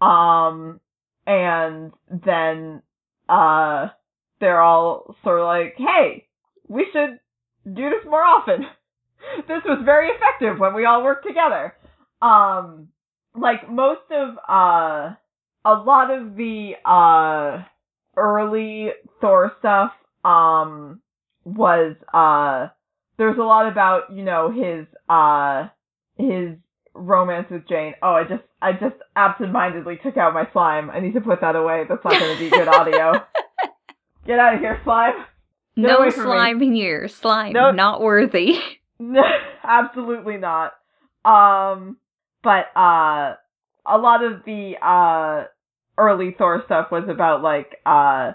Um, 0.00 0.80
and 1.26 1.92
then, 2.08 2.82
uh, 3.28 3.88
they're 4.38 4.60
all 4.60 5.16
sort 5.24 5.40
of 5.40 5.46
like, 5.46 5.74
hey, 5.76 6.28
we 6.68 6.86
should 6.92 7.18
do 7.64 7.90
this 7.90 8.04
more 8.04 8.22
often. 8.22 8.60
this 9.48 9.62
was 9.64 9.82
very 9.84 10.08
effective 10.10 10.60
when 10.60 10.74
we 10.74 10.84
all 10.84 11.02
worked 11.02 11.26
together. 11.26 11.74
Um, 12.22 12.88
like 13.34 13.68
most 13.68 14.08
of, 14.12 14.36
uh, 14.48 15.14
a 15.64 15.74
lot 15.74 16.12
of 16.12 16.36
the, 16.36 16.74
uh, 16.84 17.64
early 18.16 18.90
Thor 19.20 19.52
stuff, 19.58 19.92
um, 20.24 21.00
was 21.44 21.94
uh 22.12 22.68
there's 23.18 23.38
a 23.38 23.42
lot 23.42 23.68
about 23.70 24.12
you 24.12 24.24
know 24.24 24.50
his 24.50 24.86
uh 25.08 25.68
his 26.16 26.56
romance 26.94 27.46
with 27.50 27.66
Jane. 27.68 27.94
Oh, 28.02 28.14
I 28.14 28.24
just 28.24 28.42
I 28.60 28.72
just 28.72 28.96
absentmindedly 29.16 29.98
took 30.02 30.16
out 30.16 30.34
my 30.34 30.48
slime. 30.52 30.90
I 30.90 31.00
need 31.00 31.14
to 31.14 31.20
put 31.20 31.40
that 31.42 31.56
away. 31.56 31.84
That's 31.88 32.02
not 32.04 32.18
going 32.18 32.36
to 32.36 32.42
be 32.42 32.50
good 32.50 32.68
audio. 32.68 33.12
Get 34.26 34.38
out 34.38 34.54
of 34.54 34.60
here, 34.60 34.80
slime. 34.82 35.12
Get 35.76 35.82
no 35.82 35.96
from 35.98 36.06
me. 36.06 36.10
slime 36.10 36.60
here. 36.60 37.06
Slime 37.08 37.52
Nope. 37.52 37.74
not 37.74 38.00
worthy. 38.00 38.58
No, 38.98 39.20
Absolutely 39.62 40.38
not. 40.38 40.72
Um, 41.22 41.98
but 42.42 42.64
uh, 42.74 43.34
a 43.84 43.98
lot 43.98 44.24
of 44.24 44.42
the 44.46 44.76
uh 44.80 45.44
early 45.98 46.34
Thor 46.36 46.62
stuff 46.66 46.88
was 46.90 47.04
about 47.08 47.42
like 47.42 47.76
uh 47.84 48.32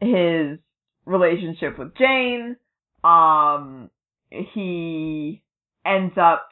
his 0.00 0.58
relationship 1.04 1.78
with 1.78 1.94
Jane. 1.96 2.56
Um, 3.04 3.90
he 4.30 5.42
ends 5.84 6.14
up, 6.20 6.48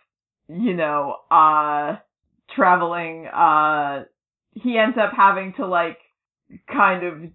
you 0.48 0.74
know, 0.74 1.16
uh, 1.30 1.96
traveling. 2.54 3.26
Uh, 3.26 4.04
he 4.54 4.76
ends 4.78 4.96
up 5.00 5.12
having 5.16 5.54
to 5.56 5.66
like 5.66 5.98
kind 6.72 7.04
of 7.04 7.30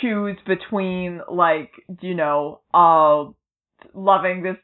choose 0.00 0.36
between 0.46 1.20
like 1.30 1.70
you 2.00 2.12
know 2.12 2.60
uh 2.74 3.30
loving 3.94 4.42
this 4.42 4.56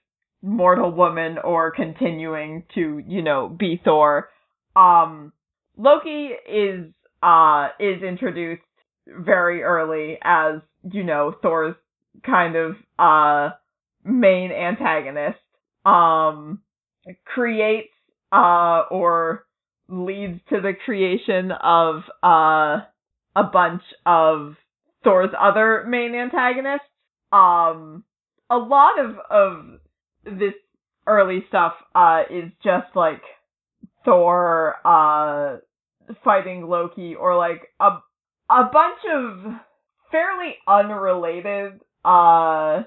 mortal 0.42 0.90
woman 0.90 1.36
or 1.38 1.70
continuing 1.70 2.64
to 2.74 3.00
you 3.06 3.22
know 3.22 3.48
be 3.48 3.80
Thor. 3.84 4.28
Um, 4.74 5.32
Loki 5.76 6.30
is 6.50 6.92
uh 7.22 7.68
is 7.78 8.02
introduced 8.02 8.62
very 9.06 9.62
early 9.62 10.18
as 10.22 10.60
you 10.90 11.04
know 11.04 11.34
Thor's 11.42 11.76
kind 12.24 12.56
of 12.56 12.76
uh 12.98 13.50
main 14.04 14.50
antagonist. 14.52 15.38
Um, 15.84 16.60
creates 17.24 17.92
uh 18.32 18.82
or 18.90 19.46
leads 19.88 20.40
to 20.50 20.60
the 20.60 20.72
creation 20.84 21.50
of 21.50 22.02
uh 22.22 22.80
a 23.34 23.44
bunch 23.52 23.82
of 24.06 24.54
Thor's 25.04 25.30
other 25.38 25.84
main 25.88 26.14
antagonists. 26.14 26.86
Um, 27.32 28.04
a 28.50 28.56
lot 28.56 28.98
of 29.00 29.16
of 29.30 29.64
this 30.24 30.54
early 31.06 31.44
stuff 31.48 31.72
uh 31.94 32.22
is 32.30 32.50
just 32.62 32.94
like 32.94 33.22
Thor 34.04 34.76
uh 34.84 35.56
fighting 36.24 36.68
Loki 36.68 37.14
or 37.14 37.36
like 37.36 37.68
a 37.80 37.98
a 38.50 38.64
bunch 38.72 38.98
of 39.12 39.54
fairly 40.10 40.56
unrelated 40.66 41.80
uh 42.04 42.82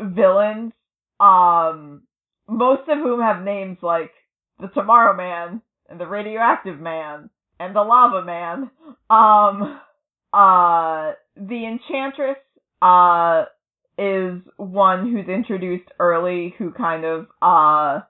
villains 0.00 0.72
um 1.20 2.02
most 2.48 2.88
of 2.88 2.98
whom 2.98 3.20
have 3.20 3.42
names 3.42 3.78
like 3.82 4.12
the 4.60 4.68
Tomorrow 4.68 5.16
Man 5.16 5.60
and 5.88 5.98
the 6.00 6.06
Radioactive 6.06 6.78
Man 6.80 7.30
and 7.58 7.74
the 7.74 7.82
Lava 7.82 8.24
Man. 8.24 8.70
Um 9.10 9.80
uh 10.32 11.12
the 11.36 11.66
Enchantress 11.66 12.38
uh 12.82 13.44
is 13.96 14.40
one 14.56 15.12
who's 15.12 15.28
introduced 15.28 15.88
early 15.98 16.54
who 16.58 16.72
kind 16.72 17.04
of 17.04 17.26
uh 17.42 18.00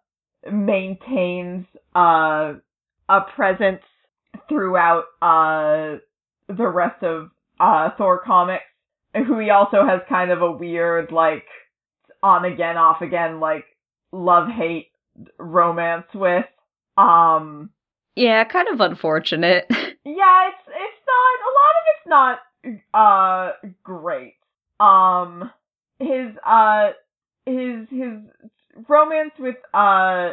maintains 0.50 1.66
uh 1.94 2.54
a 3.08 3.20
presence 3.36 3.82
throughout 4.48 5.04
uh 5.22 5.96
the 6.48 6.68
rest 6.68 7.02
of 7.02 7.30
uh 7.60 7.90
Thor 7.96 8.20
comics 8.24 8.64
who 9.14 9.38
he 9.38 9.50
also 9.50 9.86
has 9.86 10.00
kind 10.08 10.30
of 10.30 10.42
a 10.42 10.50
weird 10.50 11.12
like 11.12 11.44
on 12.22 12.44
again 12.44 12.76
off 12.76 13.00
again 13.00 13.40
like 13.40 13.64
love 14.12 14.48
hate 14.48 14.88
romance 15.38 16.06
with. 16.14 16.46
Um 16.96 17.70
Yeah, 18.16 18.44
kind 18.44 18.68
of 18.68 18.80
unfortunate. 18.80 19.66
yeah, 19.70 20.48
it's 20.48 20.66
it's 20.68 21.02
not 21.06 21.36
a 21.40 21.50
lot 21.58 21.74
of 21.78 21.84
it's 21.94 22.06
not 22.06 22.38
uh 22.94 23.52
great. 23.82 24.34
Um 24.80 25.50
his 25.98 26.34
uh 26.44 26.90
his 27.46 27.88
his 27.90 28.18
romance 28.88 29.32
with 29.38 29.56
uh 29.72 30.32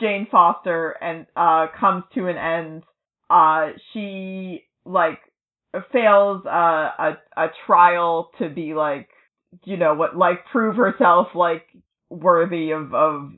Jane 0.00 0.26
Foster 0.30 0.90
and 1.00 1.26
uh 1.36 1.66
comes 1.78 2.04
to 2.14 2.28
an 2.28 2.36
end. 2.36 2.82
Uh 3.30 3.70
she 3.92 4.64
like 4.84 5.18
fails 5.92 6.44
uh, 6.46 6.90
a 6.98 7.18
a 7.36 7.46
trial 7.66 8.30
to 8.38 8.48
be 8.48 8.74
like 8.74 9.08
you 9.64 9.76
know 9.76 9.94
what 9.94 10.16
like 10.16 10.44
prove 10.50 10.76
herself 10.76 11.28
like 11.34 11.66
worthy 12.10 12.70
of 12.70 12.94
of 12.94 13.32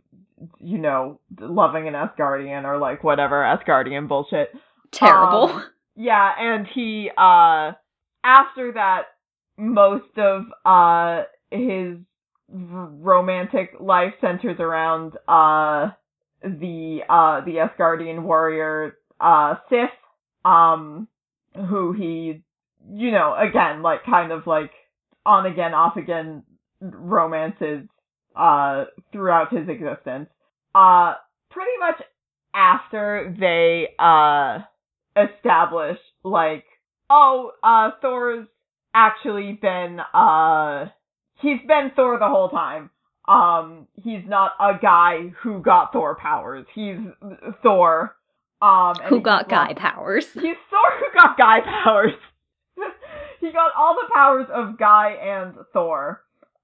you 0.59 0.79
know 0.79 1.21
loving 1.41 1.89
an 1.89 1.95
Asgardian 1.95 2.65
or 2.65 2.79
like 2.79 3.03
whatever 3.03 3.37
Asgardian 3.43 4.09
bullshit. 4.09 4.51
Terrible. 4.93 5.51
Um, 5.51 5.65
yeah, 5.97 6.33
and 6.39 6.67
he 6.75 7.11
uh 7.17 7.73
after 8.25 8.73
that 8.75 9.03
most 9.57 10.19
of 10.19 10.45
uh 10.65 11.23
his 11.51 11.97
romantic 12.49 13.71
life 13.81 14.15
centers 14.21 14.61
around 14.61 15.15
uh 15.27 15.91
the 16.43 17.01
uh 17.09 17.45
the 17.45 17.57
Asgardian 17.66 18.22
warrior 18.22 18.97
uh 19.20 19.55
Sif 19.68 19.91
um 20.45 21.09
who 21.55 21.93
he 21.93 22.43
you 22.93 23.11
know 23.11 23.34
again 23.37 23.82
like 23.82 24.05
kind 24.05 24.32
of 24.32 24.47
like 24.47 24.70
on 25.24 25.47
again 25.47 25.74
off 25.74 25.97
again 25.97 26.43
romances 26.80 27.87
uh 28.37 28.84
throughout 29.12 29.53
his 29.53 29.68
existence. 29.68 30.28
Uh 30.74 31.14
pretty 31.51 31.70
much 31.80 32.03
after 32.55 33.34
they 33.39 33.89
uh 33.99 34.59
establish 35.16 35.99
like 36.22 36.64
oh 37.11 37.53
uh 37.62 37.91
Thor's 38.03 38.47
actually 38.95 39.59
been 39.61 39.99
uh 40.14 40.87
he's 41.41 41.61
been 41.66 41.91
Thor 41.97 42.18
the 42.18 42.28
whole 42.28 42.51
time 42.51 42.91
um 43.29 43.87
he's 44.03 44.22
not 44.27 44.53
a 44.61 44.72
guy 44.81 45.33
who 45.43 45.61
got 45.61 45.93
Thor 45.93 46.14
powers 46.16 46.66
he's 46.74 46.97
Thor 47.62 48.16
um 48.62 48.95
Who 49.09 49.20
got 49.20 49.49
guy 49.51 49.74
powers? 49.74 50.24
He's 50.33 50.57
Thor 50.70 50.91
who 50.99 51.07
got 51.14 51.37
Guy 51.37 51.61
powers. 51.61 52.14
he 53.41 53.53
got 53.53 53.72
all 53.77 53.95
the 53.95 54.09
powers 54.14 54.47
of 54.51 54.79
Guy 54.79 55.11
and 55.11 55.55
Thor. 55.74 56.22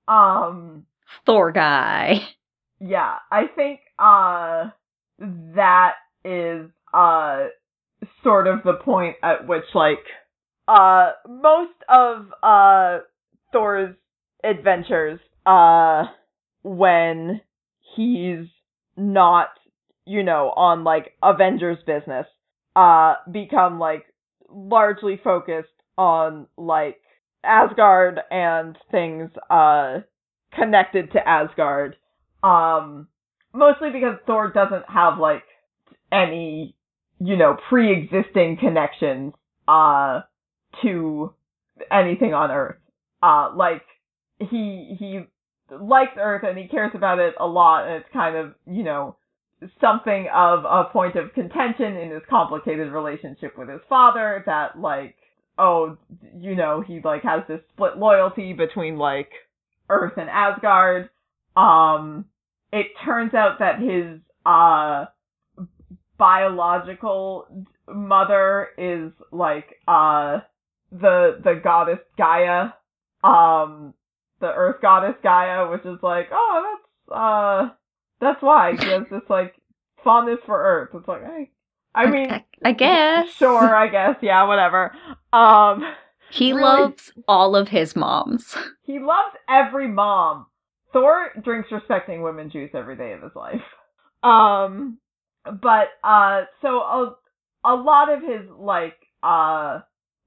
Um, 0.08 0.86
Thor 1.26 1.52
guy. 1.52 2.22
yeah, 2.80 3.16
I 3.30 3.42
think 3.54 3.80
uh 3.98 4.70
that 5.54 5.96
is 6.24 6.70
uh 6.94 7.48
sort 8.24 8.46
of 8.46 8.62
the 8.64 8.74
point 8.82 9.16
at 9.22 9.46
which 9.46 9.64
like 9.74 10.02
uh 10.66 11.12
most 11.28 11.76
of 11.90 12.26
uh 12.42 13.00
Thor's 13.52 13.94
adventures 14.42 15.20
uh 15.44 16.04
when 16.62 17.40
he's 17.96 18.46
not 18.96 19.48
you 20.06 20.22
know 20.22 20.52
on 20.56 20.84
like 20.84 21.12
Avengers 21.22 21.78
business 21.86 22.26
uh 22.76 23.14
become 23.30 23.78
like 23.78 24.04
largely 24.50 25.20
focused 25.22 25.68
on 25.96 26.46
like 26.56 26.98
Asgard 27.44 28.20
and 28.30 28.76
things 28.90 29.30
uh 29.50 29.98
connected 30.54 31.12
to 31.12 31.28
Asgard. 31.28 31.96
Um 32.42 33.08
mostly 33.52 33.90
because 33.90 34.16
Thor 34.26 34.50
doesn't 34.50 34.84
have 34.88 35.18
like 35.18 35.44
any, 36.10 36.74
you 37.18 37.36
know, 37.36 37.56
pre-existing 37.68 38.58
connections 38.58 39.34
uh 39.68 40.20
to 40.82 41.34
anything 41.90 42.34
on 42.34 42.50
Earth. 42.50 42.76
Uh 43.22 43.50
like 43.54 43.82
he 44.38 44.96
he 44.98 45.20
likes 45.80 46.12
Earth 46.18 46.44
and 46.46 46.58
he 46.58 46.68
cares 46.68 46.92
about 46.94 47.18
it 47.18 47.34
a 47.38 47.46
lot 47.46 47.86
and 47.86 47.96
it's 47.96 48.12
kind 48.12 48.36
of, 48.36 48.54
you 48.66 48.82
know, 48.82 49.16
something 49.80 50.28
of 50.34 50.64
a 50.64 50.90
point 50.92 51.16
of 51.16 51.32
contention 51.34 51.96
in 51.96 52.10
his 52.10 52.22
complicated 52.28 52.92
relationship 52.92 53.56
with 53.56 53.68
his 53.68 53.80
father 53.88 54.42
that 54.46 54.78
like 54.78 55.14
oh 55.58 55.96
you 56.36 56.54
know 56.56 56.82
he 56.86 57.00
like 57.04 57.22
has 57.22 57.42
this 57.48 57.60
split 57.72 57.96
loyalty 57.96 58.52
between 58.52 58.96
like 58.96 59.30
earth 59.88 60.14
and 60.16 60.28
asgard. 60.28 61.08
Um 61.56 62.24
it 62.72 62.86
turns 63.04 63.34
out 63.34 63.58
that 63.58 63.80
his 63.80 64.20
uh 64.46 65.06
biological 66.18 67.46
mother 67.88 68.68
is 68.78 69.12
like 69.30 69.76
uh 69.86 70.40
the 70.90 71.40
the 71.42 71.60
goddess 71.62 71.98
gaia. 72.16 72.70
Um 73.22 73.94
the 74.43 74.53
earth 74.53 74.76
goddess 74.82 75.14
gaia 75.22 75.70
which 75.70 75.86
is 75.86 75.99
like 76.03 76.28
oh 76.32 76.76
that's 77.09 77.16
uh 77.18 77.68
that's 78.20 78.43
why 78.43 78.76
she 78.78 78.88
has 78.88 79.05
this 79.11 79.22
like 79.28 79.55
fondness 80.05 80.38
for 80.47 80.57
Earth. 80.62 80.90
It's 80.95 81.09
like, 81.09 81.22
I, 81.24 81.49
I 81.95 82.09
mean, 82.11 82.30
I, 82.30 82.45
I 82.64 82.72
guess. 82.72 83.30
sure, 83.34 83.74
I 83.74 83.88
guess, 83.88 84.16
yeah, 84.22 84.45
whatever. 84.45 84.93
Um, 85.32 85.84
He 86.30 86.53
really- 86.53 86.62
loves 86.62 87.12
all 87.26 87.57
of 87.57 87.68
his 87.68 87.97
moms. 87.97 88.57
he 88.82 88.99
loves 89.01 89.34
every 89.49 89.88
mom. 89.88 90.47
Thor 90.93 91.30
drinks 91.43 91.72
respecting 91.72 92.22
women 92.22 92.51
juice 92.51 92.70
every 92.74 92.97
day 92.97 93.12
of 93.12 93.22
his 93.22 93.32
life. 93.34 93.62
Um, 94.22 94.99
but 95.45 95.88
uh, 96.05 96.43
so 96.61 96.68
a 96.80 97.16
a 97.64 97.74
lot 97.74 98.12
of 98.12 98.20
his 98.22 98.49
like 98.57 98.95
uh, 99.22 99.80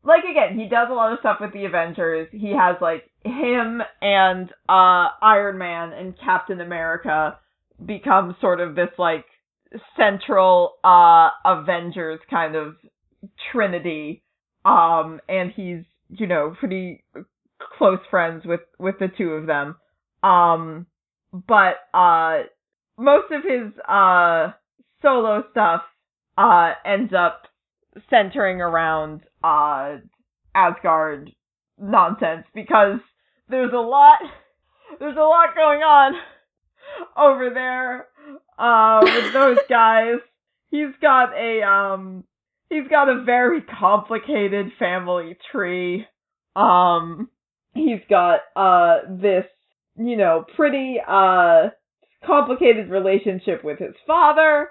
like 0.03 0.23
again, 0.25 0.59
he 0.59 0.67
does 0.67 0.89
a 0.89 0.93
lot 0.93 1.13
of 1.13 1.19
stuff 1.19 1.37
with 1.39 1.53
the 1.53 1.65
Avengers. 1.65 2.27
He 2.31 2.51
has 2.51 2.75
like 2.81 3.09
him 3.25 3.81
and 4.01 4.49
uh 4.69 5.09
Iron 5.21 5.57
Man 5.57 5.91
and 5.93 6.13
Captain 6.23 6.61
America 6.61 7.39
become 7.83 8.35
sort 8.39 8.61
of 8.61 8.75
this 8.75 8.89
like 8.97 9.25
central 9.97 10.73
uh 10.83 11.29
Avengers 11.43 12.19
kind 12.29 12.55
of 12.55 12.75
trinity. 13.51 14.21
Um, 14.63 15.19
and 15.27 15.51
he's 15.55 15.83
you 16.09 16.27
know 16.27 16.55
pretty 16.59 17.03
close 17.77 17.99
friends 18.09 18.45
with 18.45 18.61
with 18.79 18.95
the 18.99 19.07
two 19.17 19.31
of 19.31 19.47
them. 19.47 19.75
Um, 20.23 20.85
but 21.33 21.75
uh, 21.93 22.43
most 22.97 23.31
of 23.31 23.43
his 23.43 23.73
uh 23.87 24.51
solo 25.01 25.43
stuff 25.51 25.81
uh 26.37 26.73
ends 26.85 27.13
up 27.17 27.43
centering 28.09 28.61
around 28.61 29.21
uh 29.43 29.97
Asgard 30.53 31.31
nonsense 31.79 32.45
because 32.53 32.99
there's 33.49 33.73
a 33.73 33.77
lot 33.77 34.19
there's 34.99 35.17
a 35.17 35.19
lot 35.19 35.55
going 35.55 35.81
on 35.81 36.13
over 37.17 37.49
there 37.53 38.07
uh 38.57 39.01
with 39.03 39.33
those 39.33 39.57
guys. 39.69 40.19
He's 40.71 40.93
got 41.01 41.33
a 41.33 41.61
um 41.63 42.23
he's 42.69 42.87
got 42.89 43.09
a 43.09 43.23
very 43.23 43.61
complicated 43.61 44.71
family 44.79 45.37
tree. 45.51 46.05
Um 46.55 47.29
he's 47.73 48.01
got 48.09 48.39
uh 48.55 48.99
this, 49.09 49.45
you 49.97 50.17
know, 50.17 50.45
pretty 50.55 50.97
uh 51.05 51.69
complicated 52.25 52.89
relationship 52.89 53.63
with 53.63 53.79
his 53.79 53.95
father. 54.07 54.69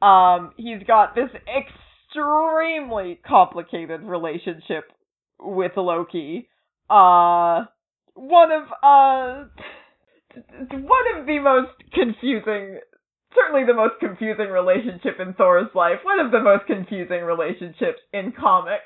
Um 0.00 0.52
he's 0.56 0.82
got 0.86 1.14
this 1.14 1.30
extremely 1.34 3.20
complicated 3.26 4.02
relationship 4.02 4.90
with 5.38 5.72
Loki. 5.76 6.48
Uh 6.88 7.64
one 8.16 8.50
of 8.50 8.64
uh 8.82 9.44
one 10.72 11.04
of 11.16 11.26
the 11.26 11.38
most 11.38 11.72
confusing 11.92 12.80
certainly 13.34 13.66
the 13.66 13.74
most 13.74 13.94
confusing 14.00 14.48
relationship 14.48 15.20
in 15.20 15.34
Thor's 15.34 15.68
life, 15.74 15.98
one 16.02 16.18
of 16.18 16.32
the 16.32 16.40
most 16.40 16.66
confusing 16.66 17.22
relationships 17.22 18.00
in 18.12 18.32
comics. 18.32 18.84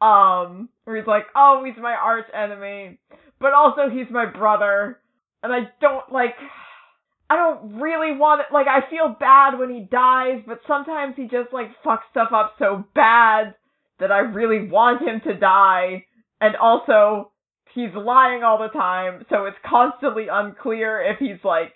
Um, 0.00 0.70
where 0.84 0.96
he's 0.96 1.06
like, 1.06 1.24
oh, 1.36 1.62
he's 1.62 1.76
my 1.76 1.92
arch 1.92 2.24
enemy, 2.34 2.98
but 3.38 3.52
also 3.52 3.90
he's 3.92 4.06
my 4.10 4.24
brother, 4.24 4.98
and 5.42 5.52
I 5.52 5.68
don't 5.82 6.10
like, 6.10 6.36
I 7.28 7.36
don't 7.36 7.82
really 7.82 8.16
want 8.16 8.40
it, 8.40 8.46
like, 8.50 8.66
I 8.66 8.88
feel 8.88 9.14
bad 9.20 9.58
when 9.58 9.68
he 9.68 9.86
dies, 9.90 10.40
but 10.46 10.60
sometimes 10.66 11.16
he 11.16 11.24
just, 11.24 11.52
like, 11.52 11.68
fucks 11.84 12.08
stuff 12.10 12.30
up 12.34 12.54
so 12.58 12.82
bad 12.94 13.54
that 13.98 14.10
I 14.10 14.20
really 14.20 14.68
want 14.68 15.06
him 15.06 15.20
to 15.26 15.38
die, 15.38 16.06
and 16.40 16.56
also, 16.56 17.29
he's 17.74 17.94
lying 17.94 18.42
all 18.42 18.58
the 18.58 18.68
time, 18.68 19.24
so 19.30 19.46
it's 19.46 19.56
constantly 19.64 20.26
unclear 20.30 21.02
if 21.02 21.18
he's, 21.18 21.42
like, 21.44 21.74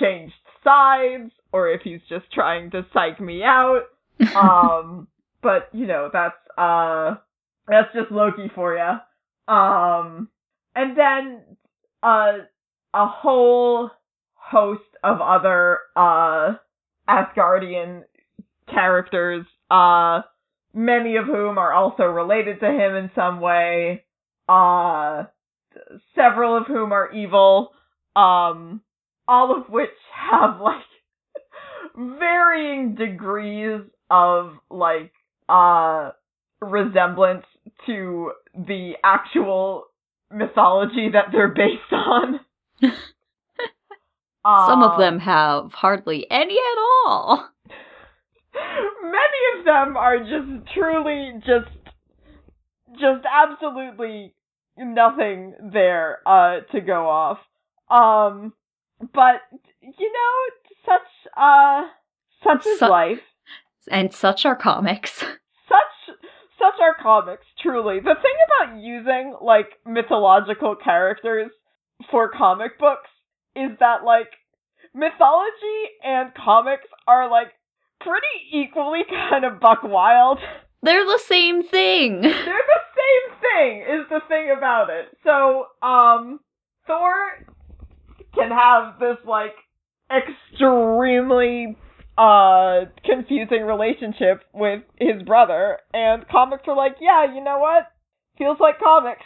changed 0.00 0.34
sides, 0.62 1.30
or 1.52 1.68
if 1.68 1.82
he's 1.82 2.00
just 2.08 2.30
trying 2.32 2.70
to 2.72 2.86
psych 2.92 3.20
me 3.20 3.42
out. 3.42 3.82
Um, 4.34 5.08
but, 5.42 5.68
you 5.72 5.86
know, 5.86 6.08
that's, 6.10 6.34
uh, 6.56 7.16
that's 7.68 7.92
just 7.94 8.10
Loki 8.10 8.50
for 8.54 8.74
you. 8.74 9.54
Um, 9.54 10.30
and 10.74 10.96
then 10.96 11.42
uh, 12.02 12.32
a 12.94 13.06
whole 13.06 13.90
host 14.34 14.80
of 15.04 15.20
other 15.20 15.78
uh, 15.94 16.54
Asgardian 17.08 18.04
characters, 18.72 19.44
uh, 19.70 20.22
many 20.74 21.16
of 21.16 21.26
whom 21.26 21.58
are 21.58 21.72
also 21.72 22.04
related 22.04 22.60
to 22.60 22.66
him 22.66 22.94
in 22.94 23.10
some 23.14 23.40
way, 23.40 24.04
uh, 24.48 25.24
several 26.14 26.56
of 26.56 26.66
whom 26.66 26.92
are 26.92 27.12
evil, 27.12 27.72
um, 28.16 28.82
all 29.28 29.56
of 29.56 29.68
which 29.70 29.90
have 30.14 30.60
like 30.60 30.76
varying 31.96 32.94
degrees 32.94 33.80
of 34.10 34.52
like 34.70 35.12
uh 35.48 36.10
resemblance 36.60 37.44
to 37.86 38.32
the 38.54 38.92
actual 39.04 39.84
mythology 40.32 41.10
that 41.12 41.26
they're 41.32 41.48
based 41.54 41.92
on. 41.92 42.40
Some 44.56 44.82
of 44.82 44.96
Um, 44.96 44.98
them 44.98 45.18
have 45.20 45.72
hardly 45.72 46.26
any 46.30 46.56
at 46.58 46.78
all. 47.06 47.50
many 49.02 49.58
of 49.58 49.64
them 49.64 49.96
are 49.96 50.18
just 50.20 50.72
truly 50.74 51.32
just 51.40 51.70
just 53.00 53.26
absolutely 53.30 54.34
nothing 54.78 55.54
there 55.72 56.18
uh 56.26 56.60
to 56.72 56.80
go 56.80 57.08
off 57.08 57.38
um 57.90 58.52
but 59.14 59.40
you 59.80 60.12
know 60.12 60.74
such 60.84 61.32
uh 61.36 61.82
such 62.44 62.66
is 62.66 62.78
Su- 62.78 62.86
life 62.86 63.20
And 63.90 64.12
such 64.12 64.44
are 64.46 64.56
comics. 64.56 65.18
such 65.20 66.16
such 66.58 66.80
are 66.80 66.96
comics 67.02 67.44
truly 67.62 68.00
the 68.00 68.14
thing 68.14 68.36
about 68.68 68.78
using 68.80 69.34
like 69.42 69.70
mythological 69.84 70.74
characters 70.76 71.50
for 72.10 72.30
comic 72.30 72.78
books 72.78 73.08
is 73.54 73.70
that 73.80 74.04
like 74.04 74.28
mythology 74.94 75.80
and 76.04 76.32
comics 76.34 76.86
are 77.06 77.30
like 77.30 77.48
pretty 78.00 78.26
equally 78.52 79.00
kind 79.30 79.44
of 79.44 79.60
buck 79.60 79.80
wild 79.82 80.38
They're 80.82 81.04
the 81.04 81.18
same 81.26 81.62
thing. 81.62 82.20
they're 82.22 82.32
the 82.32 82.65
same 83.06 83.38
thing 83.40 83.80
is 83.82 84.06
the 84.10 84.20
thing 84.28 84.52
about 84.56 84.88
it 84.90 85.06
so 85.24 85.66
um 85.86 86.40
thor 86.86 87.12
can 88.34 88.50
have 88.50 88.98
this 88.98 89.16
like 89.26 89.54
extremely 90.10 91.76
uh 92.18 92.80
confusing 93.04 93.62
relationship 93.64 94.42
with 94.54 94.82
his 94.98 95.22
brother 95.22 95.78
and 95.92 96.26
comics 96.28 96.62
are 96.66 96.76
like 96.76 96.96
yeah 97.00 97.32
you 97.34 97.42
know 97.42 97.58
what 97.58 97.88
feels 98.38 98.58
like 98.60 98.78
comics 98.78 99.24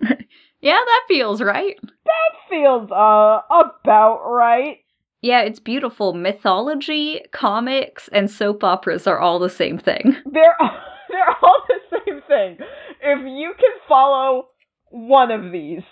Yeah, 0.60 0.80
that 0.84 1.02
feels 1.06 1.40
right. 1.42 1.76
that 1.82 2.32
feels 2.50 2.90
uh 2.90 3.40
about 3.50 4.24
right 4.30 4.78
Yeah, 5.20 5.42
it's 5.42 5.60
beautiful. 5.60 6.12
Mythology, 6.14 7.20
comics, 7.32 8.08
and 8.08 8.30
soap 8.30 8.64
operas 8.64 9.06
are 9.06 9.18
all 9.18 9.38
the 9.38 9.50
same 9.50 9.78
thing. 9.78 10.16
they're 10.32 10.56
they're 11.10 11.36
all 11.42 11.62
the 11.68 11.98
same 12.04 12.20
thing. 12.28 12.58
If 13.02 13.18
you 13.24 13.52
can 13.58 13.80
follow 13.88 14.48
one 14.90 15.30
of 15.30 15.52
these 15.52 15.82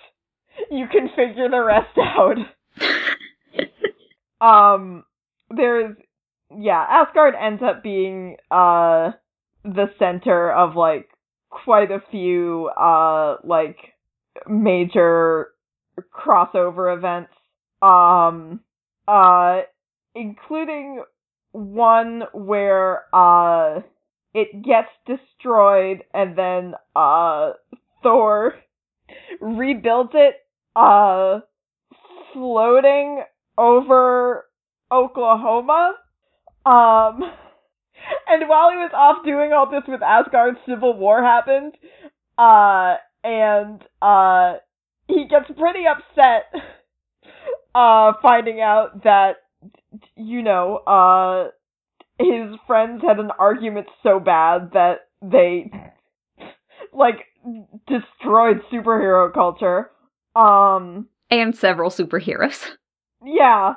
you 0.71 0.87
can 0.91 1.09
figure 1.17 1.49
the 1.49 1.63
rest 1.63 1.97
out. 1.99 2.37
Um 4.41 5.05
there's 5.49 5.97
yeah 6.55 6.85
asgard 6.87 7.35
ends 7.41 7.63
up 7.65 7.83
being 7.83 8.37
uh 8.51 9.13
the 9.63 9.87
center 9.99 10.53
of 10.53 10.75
like 10.77 11.09
quite 11.49 11.91
a 11.91 12.03
few 12.11 12.69
uh 12.77 13.37
like 13.43 13.77
major 14.49 15.49
crossover 16.13 16.95
events. 16.95 17.31
Um 17.81 18.61
uh 19.09 19.63
including 20.15 21.05
one 21.53 22.25
where 22.35 23.05
uh 23.15 23.81
it 24.35 24.63
gets 24.63 24.89
destroyed 25.07 26.03
and 26.13 26.37
then 26.37 26.75
uh 26.95 27.53
thor 28.03 28.55
rebuilds 29.41 30.11
it 30.15 30.35
uh 30.77 31.41
floating 32.33 33.23
over 33.57 34.45
Oklahoma. 34.91 35.95
Um, 36.67 37.21
and 38.29 38.49
while 38.49 38.71
he 38.71 38.77
was 38.77 38.91
off 38.95 39.25
doing 39.25 39.53
all 39.53 39.71
this 39.71 39.83
with 39.89 40.03
Asgard, 40.03 40.57
civil 40.69 40.97
war 40.97 41.23
happened. 41.23 41.75
Uh, 42.37 42.97
and 43.23 43.83
uh, 44.03 44.55
he 45.09 45.27
gets 45.29 45.47
pretty 45.59 45.85
upset. 45.87 46.45
Uh, 47.77 48.13
finding 48.23 48.61
out 48.61 49.03
that 49.03 49.33
you 50.15 50.43
know, 50.43 50.77
uh, 50.87 51.49
his 52.19 52.55
friends 52.67 53.03
had 53.07 53.19
an 53.19 53.31
argument 53.39 53.87
so 54.03 54.21
bad 54.21 54.71
that 54.73 55.09
they 55.23 55.71
like 56.93 57.27
destroyed 57.87 58.61
superhero 58.73 59.33
culture. 59.33 59.91
Um, 60.37 61.09
And 61.31 61.57
several 61.57 61.91
superheroes. 61.91 62.71
yeah. 63.25 63.75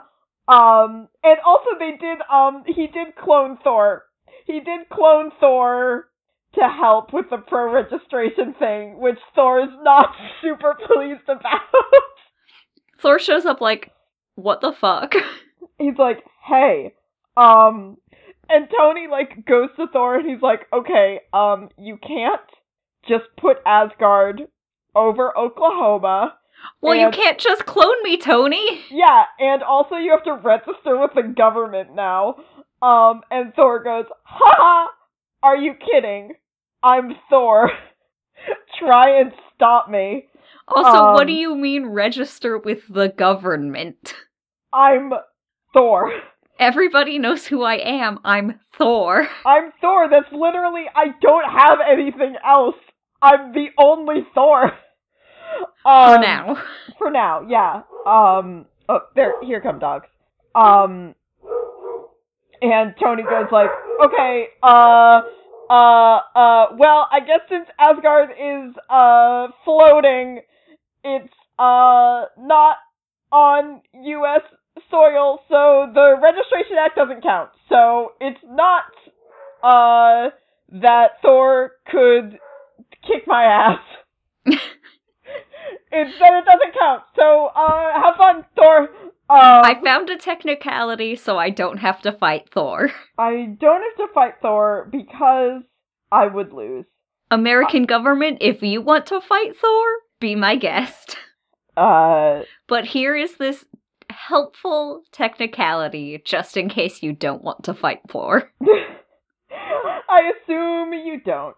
Um 0.47 1.09
and 1.23 1.37
also 1.45 1.71
they 1.77 1.97
did 1.99 2.19
um 2.31 2.63
he 2.65 2.87
did 2.87 3.15
clone 3.21 3.57
Thor. 3.63 4.03
He 4.45 4.59
did 4.61 4.87
clone 4.89 5.31
Thor 5.41 6.07
to 6.55 6.61
help 6.69 7.11
with 7.13 7.25
the 7.29 7.37
pro 7.37 7.71
registration 7.73 8.53
thing, 8.57 8.97
which 8.99 9.19
Thor 9.35 9.59
is 9.59 9.69
not 9.81 10.15
super 10.41 10.75
pleased 10.87 11.27
about. 11.27 11.61
Thor 13.01 13.19
shows 13.19 13.45
up 13.45 13.61
like, 13.61 13.91
what 14.35 14.61
the 14.61 14.71
fuck? 14.71 15.13
he's 15.77 15.97
like, 15.97 16.23
"Hey, 16.45 16.93
um 17.35 17.97
and 18.49 18.67
Tony 18.75 19.07
like 19.09 19.45
goes 19.45 19.69
to 19.77 19.87
Thor 19.87 20.17
and 20.17 20.29
he's 20.29 20.41
like, 20.41 20.67
"Okay, 20.73 21.21
um 21.33 21.69
you 21.77 21.97
can't 21.97 22.41
just 23.07 23.25
put 23.39 23.57
Asgard 23.65 24.41
over 24.95 25.37
Oklahoma." 25.37 26.35
Well, 26.81 26.95
you 26.95 27.11
can't 27.11 27.37
just 27.37 27.65
clone 27.65 28.01
me, 28.03 28.17
Tony. 28.17 28.81
Yeah, 28.89 29.25
and 29.39 29.61
also 29.61 29.95
you 29.95 30.09
have 30.11 30.23
to 30.23 30.33
register 30.33 30.97
with 30.99 31.11
the 31.13 31.21
government 31.21 31.93
now. 31.93 32.37
Um, 32.81 33.21
and 33.29 33.53
Thor 33.55 33.83
goes, 33.83 34.05
Ha! 34.23 34.87
Are 35.43 35.55
you 35.55 35.73
kidding? 35.75 36.33
I'm 36.83 37.11
Thor. 37.29 37.71
Try 38.79 39.19
and 39.19 39.31
stop 39.55 39.89
me. 39.89 40.25
Also, 40.67 40.89
Um, 40.89 41.13
what 41.13 41.27
do 41.27 41.33
you 41.33 41.55
mean 41.55 41.87
register 41.87 42.57
with 42.57 42.87
the 42.89 43.09
government? 43.09 44.15
I'm 44.73 45.11
Thor. 45.73 46.11
Everybody 46.59 47.19
knows 47.19 47.45
who 47.47 47.63
I 47.63 47.75
am. 47.75 48.19
I'm 48.23 48.59
Thor. 48.77 49.27
I'm 49.45 49.71
Thor. 49.81 50.09
That's 50.09 50.31
literally, 50.31 50.85
I 50.95 51.07
don't 51.21 51.49
have 51.51 51.79
anything 51.87 52.35
else. 52.45 52.75
I'm 53.21 53.53
the 53.53 53.67
only 53.77 54.25
Thor. 54.33 54.71
Um, 55.85 56.15
For 56.15 56.21
now. 56.21 56.63
For 56.97 57.09
now, 57.09 57.41
yeah. 57.47 57.81
Um. 58.05 58.65
Oh, 58.89 58.99
there. 59.15 59.33
Here 59.41 59.61
come 59.61 59.79
dogs. 59.79 60.05
Um. 60.53 61.15
And 62.61 62.93
Tony 63.01 63.23
goes 63.23 63.45
like, 63.49 63.69
okay. 64.03 64.47
Uh. 64.61 65.21
Uh. 65.69 66.19
Uh. 66.35 66.65
Well, 66.77 67.07
I 67.09 67.21
guess 67.25 67.39
since 67.49 67.65
Asgard 67.79 68.31
is 68.31 68.75
uh 68.89 69.47
floating, 69.63 70.41
it's 71.05 71.33
uh 71.57 72.25
not 72.37 72.75
on 73.31 73.81
U.S. 74.03 74.41
soil, 74.89 75.39
so 75.49 75.89
the 75.93 76.15
Registration 76.21 76.77
Act 76.79 76.95
doesn't 76.95 77.21
count. 77.23 77.49
So 77.69 78.13
it's 78.21 78.39
not 78.45 78.83
uh 79.63 80.29
that 80.81 81.21
Thor 81.21 81.71
could 81.89 82.39
kick 83.03 83.23
my 83.27 83.43
ass. 83.43 83.79
It's 85.91 86.19
that 86.19 86.33
it 86.33 86.45
doesn't 86.45 86.73
count. 86.77 87.03
So, 87.15 87.47
uh, 87.55 88.01
have 88.01 88.15
fun, 88.17 88.45
Thor. 88.55 88.81
Um, 89.29 89.63
I 89.63 89.79
found 89.83 90.09
a 90.09 90.17
technicality 90.17 91.15
so 91.15 91.37
I 91.37 91.49
don't 91.49 91.77
have 91.77 92.01
to 92.03 92.11
fight 92.11 92.49
Thor. 92.53 92.91
I 93.17 93.55
don't 93.59 93.81
have 93.81 94.07
to 94.07 94.13
fight 94.13 94.35
Thor 94.41 94.87
because 94.91 95.63
I 96.11 96.27
would 96.27 96.53
lose. 96.53 96.85
American 97.31 97.85
government, 97.85 98.37
if 98.41 98.61
you 98.61 98.81
want 98.81 99.05
to 99.07 99.19
fight 99.19 99.57
Thor, 99.57 99.85
be 100.21 100.35
my 100.35 100.55
guest. 100.55 101.17
Uh, 101.75 102.41
But 102.67 102.85
here 102.85 103.15
is 103.15 103.35
this 103.37 103.65
helpful 104.17 105.03
technicality 105.11 106.21
just 106.25 106.57
in 106.57 106.69
case 106.69 107.03
you 107.03 107.13
don't 107.13 107.43
want 107.43 107.63
to 107.63 107.73
fight 107.73 108.01
Thor. 108.09 108.51
I 110.09 110.31
assume 110.33 110.93
you 110.93 111.21
don't. 111.23 111.55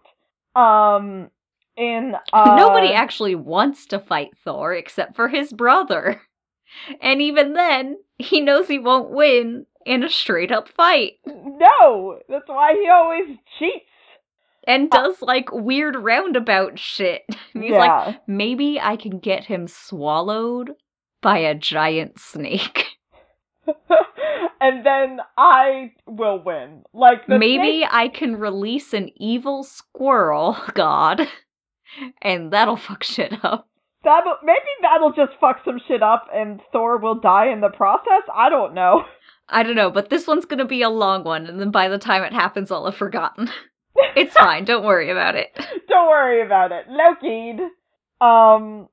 Um, 0.54 1.30
in 1.76 2.14
uh, 2.32 2.54
Nobody 2.56 2.92
actually 2.92 3.34
wants 3.34 3.86
to 3.86 3.98
fight 3.98 4.30
Thor 4.44 4.74
except 4.74 5.16
for 5.16 5.28
his 5.28 5.52
brother. 5.52 6.20
And 7.00 7.20
even 7.20 7.54
then, 7.54 7.96
he 8.18 8.40
knows 8.40 8.68
he 8.68 8.78
won't 8.78 9.10
win 9.10 9.66
in 9.84 10.04
a 10.04 10.08
straight 10.08 10.52
up 10.52 10.68
fight. 10.68 11.14
No, 11.26 12.20
that's 12.28 12.46
why 12.46 12.74
he 12.74 12.88
always 12.88 13.36
cheats. 13.58 13.86
and 14.64 14.90
does 14.90 15.20
like 15.22 15.50
weird 15.52 15.96
roundabout 15.96 16.78
shit. 16.78 17.22
And 17.54 17.64
he's 17.64 17.72
yeah. 17.72 17.78
like, 17.78 18.28
maybe 18.28 18.78
I 18.80 18.94
can 18.94 19.18
get 19.18 19.46
him 19.46 19.66
swallowed 19.66 20.70
by 21.22 21.38
a 21.38 21.54
giant 21.54 22.18
snake. 22.18 22.86
and 24.60 24.84
then 24.84 25.18
I 25.36 25.92
will 26.06 26.42
win. 26.42 26.82
Like 26.92 27.26
the 27.26 27.38
maybe 27.38 27.80
snake- 27.80 27.88
I 27.92 28.08
can 28.08 28.36
release 28.36 28.92
an 28.92 29.10
evil 29.16 29.62
squirrel 29.64 30.56
god, 30.74 31.28
and 32.22 32.52
that'll 32.52 32.76
fuck 32.76 33.02
shit 33.04 33.32
up. 33.44 33.68
that'll 34.04 34.36
maybe 34.42 34.58
that'll 34.82 35.12
just 35.12 35.32
fuck 35.40 35.58
some 35.64 35.80
shit 35.88 36.02
up, 36.02 36.26
and 36.34 36.60
Thor 36.72 36.98
will 36.98 37.20
die 37.20 37.48
in 37.52 37.60
the 37.60 37.70
process. 37.70 38.22
I 38.34 38.48
don't 38.48 38.74
know. 38.74 39.04
I 39.48 39.62
don't 39.64 39.74
know, 39.76 39.90
but 39.90 40.10
this 40.10 40.26
one's 40.26 40.44
gonna 40.44 40.64
be 40.64 40.82
a 40.82 40.90
long 40.90 41.24
one, 41.24 41.46
and 41.46 41.60
then 41.60 41.70
by 41.70 41.88
the 41.88 41.98
time 41.98 42.22
it 42.22 42.32
happens, 42.32 42.70
I'll 42.70 42.84
have 42.86 42.96
forgotten. 42.96 43.50
It's 44.16 44.34
fine, 44.34 44.64
don't 44.64 44.84
worry 44.84 45.10
about 45.10 45.34
it. 45.34 45.48
Don't 45.88 46.08
worry 46.08 46.44
about 46.44 46.70
it. 46.72 46.86
Loki'd. 46.88 47.60
Um, 48.20 48.88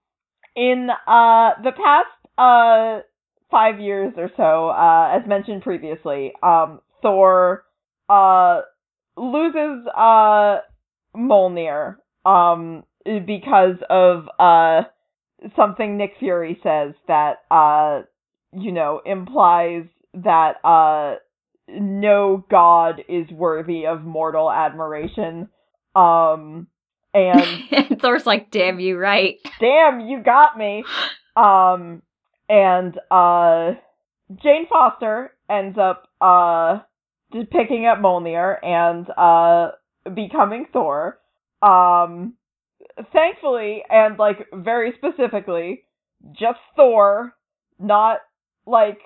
in 0.56 0.90
uh 0.90 1.52
the 1.64 1.72
past 1.72 2.08
uh 2.38 3.00
five 3.50 3.80
years 3.80 4.14
or 4.18 4.30
so, 4.36 4.70
uh, 4.70 5.18
as 5.18 5.28
mentioned 5.28 5.62
previously, 5.64 6.34
um, 6.44 6.82
Thor 7.02 7.64
uh 8.10 8.62
loses 9.16 9.88
uh 9.96 10.60
Mjolnir 11.16 11.96
um 12.26 12.84
because 13.06 13.78
of 13.90 14.28
uh 14.40 14.84
something 15.56 15.98
Nick 15.98 16.14
Fury 16.20 16.60
says 16.64 16.94
that 17.08 17.38
uh 17.52 18.02
you 18.54 18.72
know 18.72 19.02
implies 19.06 19.84
that 20.14 20.64
uh 20.64 21.16
no 21.70 22.46
god 22.50 23.02
is 23.10 23.30
worthy 23.30 23.86
of 23.86 24.04
mortal 24.04 24.52
admiration 24.52 25.50
um 25.96 26.68
and 27.14 27.64
and 27.72 28.02
Thor's 28.02 28.26
like, 28.26 28.52
damn 28.52 28.80
you 28.80 28.98
right. 28.98 29.38
damn 29.60 30.00
you 30.02 30.22
got 30.24 30.58
me 30.58 30.84
um 31.36 32.02
and 32.50 32.98
uh 33.12 33.72
Jane 34.44 34.68
Foster 34.70 35.32
ends 35.50 35.78
up 35.78 36.08
uh 36.22 36.80
picking 37.52 37.86
up 37.86 38.00
Mjolnir 38.00 38.64
and 38.64 39.08
uh 39.18 39.72
becoming 40.14 40.66
Thor 40.72 41.20
um 41.62 42.34
thankfully 43.12 43.84
and 43.90 44.18
like 44.18 44.48
very 44.54 44.94
specifically 44.98 45.84
just 46.34 46.60
Thor 46.76 47.34
not 47.80 48.20
like 48.66 49.00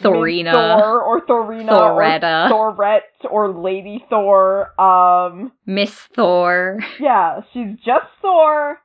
Thorina, 0.00 0.52
Thor 0.52 1.02
or 1.02 1.26
Thorina 1.26 1.68
Thoretta, 1.68 2.48
or 2.52 2.74
Thorette 2.74 3.30
or 3.30 3.52
Lady 3.52 4.04
Thor 4.10 4.80
um 4.80 5.52
Miss 5.64 5.94
Thor. 6.14 6.78
yeah, 7.00 7.40
she's 7.52 7.76
just 7.84 8.06
Thor. 8.20 8.78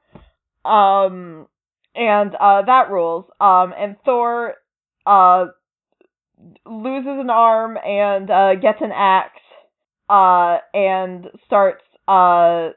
Um, 0.64 1.48
and 1.96 2.36
uh, 2.36 2.62
that 2.66 2.89
rules. 2.89 3.26
Um, 3.39 3.74
and 3.78 3.96
Thor 4.06 4.56
uh 5.06 5.46
loses 6.66 7.20
an 7.20 7.30
arm 7.30 7.78
and 7.78 8.30
uh 8.30 8.56
gets 8.56 8.80
an 8.82 8.92
axe. 8.94 9.39
Uh, 10.10 10.58
and 10.74 11.28
starts 11.46 11.84
uh 12.06 12.72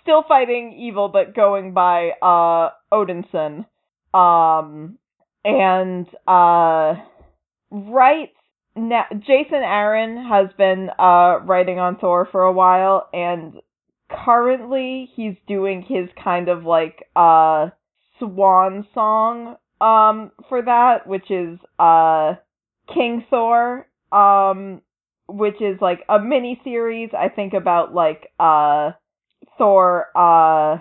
still 0.00 0.24
fighting 0.26 0.72
evil, 0.80 1.08
but 1.08 1.34
going 1.36 1.74
by 1.74 2.10
uh 2.22 2.70
Odinson. 2.90 3.66
Um, 4.14 4.96
and 5.44 6.06
uh 6.26 6.94
right 7.70 8.30
now, 8.74 9.04
Jason 9.12 9.62
Aaron 9.62 10.26
has 10.26 10.48
been 10.56 10.88
uh 10.98 11.40
writing 11.44 11.78
on 11.78 11.98
Thor 11.98 12.26
for 12.32 12.44
a 12.44 12.52
while, 12.52 13.08
and 13.12 13.54
currently 14.24 15.10
he's 15.14 15.36
doing 15.46 15.82
his 15.82 16.08
kind 16.24 16.48
of 16.48 16.64
like 16.64 17.04
uh 17.14 17.68
swan 18.20 18.86
song 18.94 19.56
um 19.80 20.30
for 20.48 20.62
that 20.62 21.06
which 21.06 21.30
is 21.30 21.58
uh 21.78 22.34
King 22.94 23.24
Thor 23.28 23.86
um 24.12 24.82
which 25.28 25.60
is 25.60 25.80
like 25.80 26.00
a 26.08 26.18
mini 26.18 26.60
series 26.64 27.10
I 27.18 27.28
think 27.28 27.54
about 27.54 27.94
like 27.94 28.28
uh 28.38 28.92
Thor 29.58 30.06
uh 30.16 30.78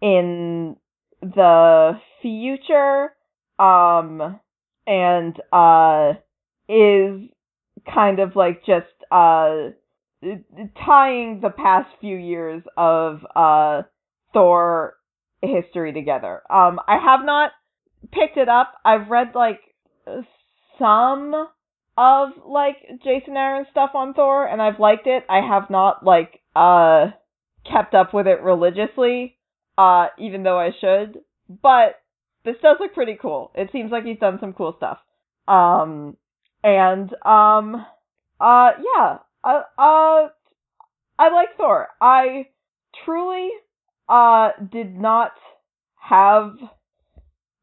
in 0.00 0.76
the 1.20 1.92
future 2.22 3.10
um 3.58 4.40
and 4.86 5.36
uh 5.52 6.12
is 6.68 7.20
kind 7.92 8.18
of 8.20 8.36
like 8.36 8.64
just 8.64 8.86
uh 9.10 9.70
tying 10.84 11.40
the 11.40 11.50
past 11.56 11.88
few 12.00 12.16
years 12.16 12.62
of 12.76 13.20
uh 13.36 13.82
Thor 14.32 14.94
history 15.42 15.92
together. 15.92 16.42
Um 16.50 16.80
I 16.86 16.98
have 16.98 17.24
not 17.24 17.52
picked 18.12 18.36
it 18.36 18.48
up. 18.48 18.74
I've 18.84 19.08
read 19.08 19.28
like 19.34 19.60
some 20.78 21.34
of 21.96 22.28
like 22.46 22.76
Jason 23.02 23.36
Aaron 23.36 23.66
stuff 23.70 23.90
on 23.94 24.14
Thor 24.14 24.46
and 24.46 24.62
I've 24.62 24.78
liked 24.80 25.06
it. 25.06 25.24
I 25.28 25.40
have 25.40 25.70
not 25.70 26.04
like 26.04 26.40
uh 26.56 27.08
kept 27.70 27.94
up 27.94 28.14
with 28.14 28.26
it 28.26 28.42
religiously 28.42 29.36
uh 29.76 30.08
even 30.18 30.42
though 30.42 30.58
I 30.58 30.70
should. 30.80 31.20
But 31.62 32.00
this 32.44 32.56
does 32.62 32.76
look 32.80 32.94
pretty 32.94 33.18
cool. 33.20 33.50
It 33.54 33.70
seems 33.72 33.90
like 33.90 34.04
he's 34.04 34.18
done 34.18 34.38
some 34.40 34.52
cool 34.52 34.74
stuff. 34.76 34.98
Um 35.46 36.16
and 36.62 37.12
um 37.24 37.86
uh 38.40 38.70
yeah, 38.96 39.18
uh, 39.44 39.62
uh, 39.78 40.28
I 41.18 41.30
like 41.32 41.56
Thor. 41.56 41.88
I 42.00 42.46
truly 43.04 43.50
uh 44.08 44.50
did 44.72 44.96
not 44.98 45.32
have 45.96 46.52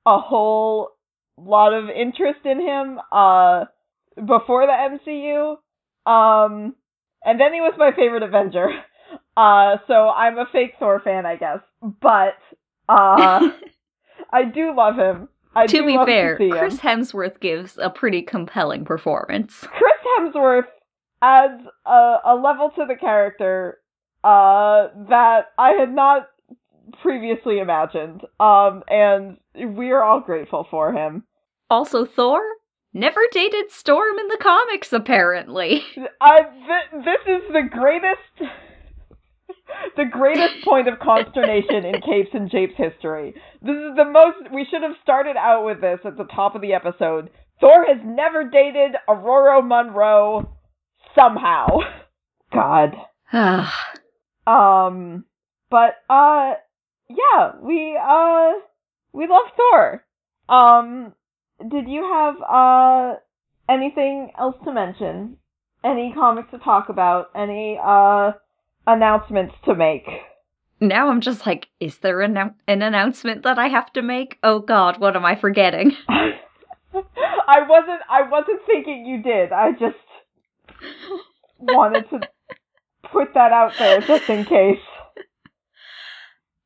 a 0.05 0.19
whole 0.19 0.89
lot 1.37 1.73
of 1.73 1.89
interest 1.89 2.39
in 2.45 2.59
him 2.61 2.99
uh 3.11 3.65
before 4.15 4.65
the 4.67 4.97
MCU. 5.07 5.55
Um 6.09 6.75
and 7.23 7.39
then 7.39 7.53
he 7.53 7.61
was 7.61 7.73
my 7.77 7.91
favorite 7.95 8.23
Avenger. 8.23 8.69
Uh 9.37 9.77
so 9.87 10.09
I'm 10.09 10.37
a 10.37 10.45
fake 10.51 10.73
Thor 10.79 11.01
fan, 11.03 11.25
I 11.25 11.35
guess. 11.35 11.59
But 11.81 12.35
uh 12.87 13.49
I 14.31 14.43
do 14.45 14.73
love 14.75 14.95
him. 14.95 15.27
I 15.55 15.67
to 15.67 15.77
do 15.79 15.85
be 15.85 15.97
love 15.97 16.07
fair, 16.07 16.37
to. 16.37 16.49
Chris 16.49 16.79
Hemsworth 16.79 17.39
gives 17.39 17.77
a 17.77 17.89
pretty 17.89 18.21
compelling 18.21 18.83
performance. 18.85 19.65
Chris 19.67 19.93
Hemsworth 20.19 20.67
adds 21.21 21.63
a, 21.85 22.17
a 22.25 22.35
level 22.35 22.71
to 22.77 22.85
the 22.87 22.95
character 22.95 23.79
uh, 24.23 24.87
that 25.09 25.47
I 25.57 25.71
had 25.71 25.93
not 25.93 26.27
previously 27.01 27.59
imagined. 27.59 28.21
Um, 28.39 28.83
and 28.87 29.37
we 29.77 29.91
are 29.91 30.03
all 30.03 30.19
grateful 30.21 30.67
for 30.69 30.93
him. 30.93 31.23
Also, 31.69 32.05
Thor 32.05 32.41
never 32.93 33.21
dated 33.31 33.71
Storm 33.71 34.17
in 34.19 34.27
the 34.27 34.37
comics, 34.41 34.93
apparently. 34.93 35.83
I 36.21 36.41
th- 36.41 37.03
this 37.05 37.21
is 37.27 37.41
the 37.51 37.69
greatest. 37.69 38.19
The 39.97 40.05
greatest 40.05 40.63
point 40.63 40.87
of 40.87 40.99
consternation 40.99 41.85
in 41.85 42.01
Capes 42.05 42.29
and 42.33 42.49
Japes 42.49 42.75
history. 42.77 43.33
This 43.61 43.75
is 43.75 43.95
the 43.95 44.05
most. 44.05 44.51
We 44.53 44.65
should 44.69 44.83
have 44.83 44.95
started 45.01 45.35
out 45.37 45.65
with 45.65 45.81
this 45.81 45.99
at 46.05 46.17
the 46.17 46.23
top 46.25 46.55
of 46.55 46.61
the 46.61 46.73
episode. 46.73 47.29
Thor 47.59 47.85
has 47.85 47.97
never 48.03 48.43
dated 48.49 48.95
Ororo 49.09 49.65
Munroe 49.65 50.49
somehow. 51.15 51.79
God. 52.53 52.95
Um, 54.47 55.25
but 55.71 55.95
uh, 56.07 56.53
yeah, 57.09 57.51
we 57.61 57.97
uh, 58.01 58.53
we 59.13 59.27
love 59.27 59.45
Thor. 59.55 60.03
Um, 60.47 61.13
did 61.59 61.87
you 61.87 62.03
have 62.03 62.35
uh 62.41 63.15
anything 63.69 64.31
else 64.37 64.55
to 64.65 64.73
mention? 64.73 65.37
Any 65.83 66.13
comics 66.13 66.51
to 66.51 66.59
talk 66.59 66.89
about? 66.89 67.29
Any 67.35 67.79
uh 67.83 68.31
announcements 68.87 69.55
to 69.65 69.75
make? 69.75 70.07
now 70.81 71.09
I'm 71.09 71.21
just 71.21 71.45
like, 71.45 71.69
is 71.79 71.99
there 71.99 72.21
an, 72.21 72.37
an 72.67 72.81
announcement 72.81 73.43
that 73.43 73.57
I 73.57 73.69
have 73.69 73.91
to 73.93 74.01
make? 74.01 74.37
Oh 74.43 74.59
god, 74.59 74.99
what 74.99 75.15
am 75.15 75.25
I 75.25 75.35
forgetting? 75.35 75.93
I 77.47 77.67
wasn't. 77.67 78.01
I 78.09 78.27
wasn't 78.29 78.61
thinking 78.65 79.05
you 79.05 79.21
did. 79.21 79.51
I 79.51 79.71
just 79.71 79.97
wanted 81.59 82.09
to 82.09 82.21
put 83.11 83.33
that 83.33 83.51
out 83.51 83.73
there 83.77 84.01
just 84.01 84.29
in 84.29 84.45
case. 84.45 84.79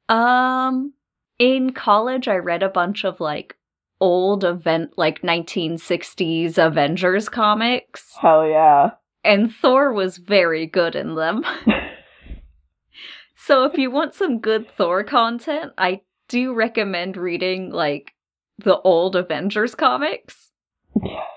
Um, 0.10 0.94
in 1.38 1.72
college, 1.72 2.28
I 2.28 2.36
read 2.38 2.64
a 2.64 2.70
bunch 2.70 3.06
of 3.06 3.20
like 3.20 3.56
old 4.02 4.44
event, 4.44 4.98
like 4.98 5.22
1960s 5.22 6.58
Avengers 6.58 7.30
comics, 7.30 8.14
Hell 8.20 8.48
yeah. 8.48 8.92
and 9.24 9.54
Thor 9.54 9.94
was 9.94 10.18
very 10.18 10.66
good 10.66 10.96
in 10.96 11.16
them. 11.16 11.44
so 13.36 13.64
if 13.66 13.78
you 13.78 13.92
want 13.92 14.14
some 14.16 14.40
good 14.40 14.68
Thor 14.78 15.04
content, 15.04 15.74
I 15.78 16.02
do 16.28 16.54
recommend 16.54 17.18
reading 17.18 17.72
like 17.72 18.14
the 18.58 18.80
old 18.80 19.16
Avengers 19.16 19.76
comics. 19.76 20.52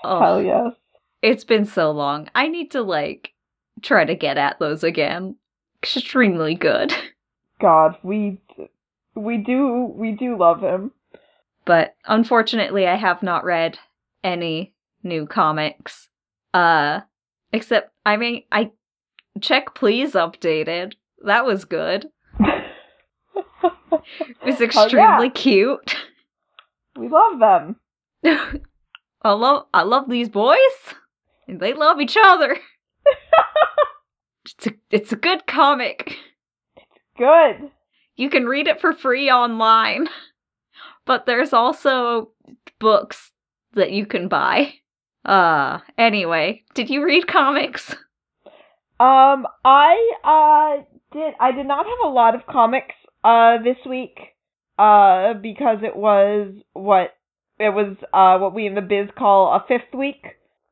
Oh, 0.05 0.21
Hell 0.21 0.43
yes. 0.43 0.73
It's 1.21 1.45
been 1.45 1.65
so 1.67 1.91
long. 1.91 2.29
I 2.35 2.49
need 2.49 2.71
to 2.73 2.83
like 2.83 3.33
try 3.83 4.05
to 4.05 4.15
get 4.15 4.39
at 4.39 4.59
those 4.59 4.83
again 4.83 5.37
extremely 5.83 6.55
good. 6.55 6.93
God, 7.63 7.97
we 8.03 8.41
we 9.15 9.39
do 9.39 9.93
we 9.95 10.13
do 10.13 10.37
love 10.37 10.61
him. 10.63 10.93
But 11.65 11.95
unfortunately, 12.07 12.87
I 12.87 12.97
have 12.97 13.23
not 13.23 13.45
read 13.45 13.79
any 14.25 14.75
new 15.03 15.27
comics. 15.27 16.09
Uh, 16.53 17.01
except 17.53 17.93
I 18.05 18.17
mean, 18.17 18.43
I 18.51 18.73
check 19.41 19.75
please 19.75 20.13
updated. 20.13 20.95
That 21.25 21.47
was 21.47 21.65
good. 21.65 22.11
It 24.21 24.37
was 24.45 24.61
extremely 24.61 25.01
oh, 25.01 25.23
yeah. 25.23 25.29
cute. 25.31 25.97
We 26.97 27.09
love 27.09 27.39
them. 27.39 27.77
I 29.23 29.33
love 29.33 29.67
I 29.73 29.83
love 29.83 30.09
these 30.09 30.29
boys. 30.29 30.59
And 31.47 31.61
they 31.61 31.73
love 31.73 32.01
each 32.01 32.17
other. 32.23 32.59
it's 34.45 34.67
a 34.67 34.71
it's 34.91 35.13
a 35.13 35.17
good 35.17 35.47
comic. 35.47 36.17
Good. 37.17 37.71
You 38.17 38.31
can 38.31 38.47
read 38.47 38.67
it 38.67 38.81
for 38.81 38.93
free 38.93 39.31
online. 39.31 40.09
But 41.05 41.27
there's 41.27 41.53
also 41.53 42.31
books 42.79 43.33
that 43.75 43.91
you 43.91 44.07
can 44.07 44.29
buy. 44.29 44.75
Uh 45.25 45.81
anyway, 45.99 46.63
did 46.75 46.91
you 46.91 47.05
read 47.05 47.27
comics? 47.27 47.95
Um 49.01 49.49
I 49.65 49.97
uh 50.23 50.85
did 51.13 51.35
I 51.41 51.51
did 51.51 51.67
not 51.67 51.87
have 51.87 51.99
a 52.05 52.09
lot 52.09 52.37
of 52.37 52.47
comics 52.47 52.95
uh 53.25 53.59
this 53.65 53.79
week 53.85 54.17
uh 54.79 55.35
because 55.35 55.79
it 55.83 55.97
was 55.97 56.55
what 56.73 57.17
it 57.59 57.71
was 57.71 57.97
uh 58.13 58.39
what 58.39 58.55
we 58.55 58.67
in 58.67 58.77
the 58.77 58.81
biz 58.81 59.09
call 59.19 59.53
a 59.55 59.65
fifth 59.67 59.93
week. 59.93 60.25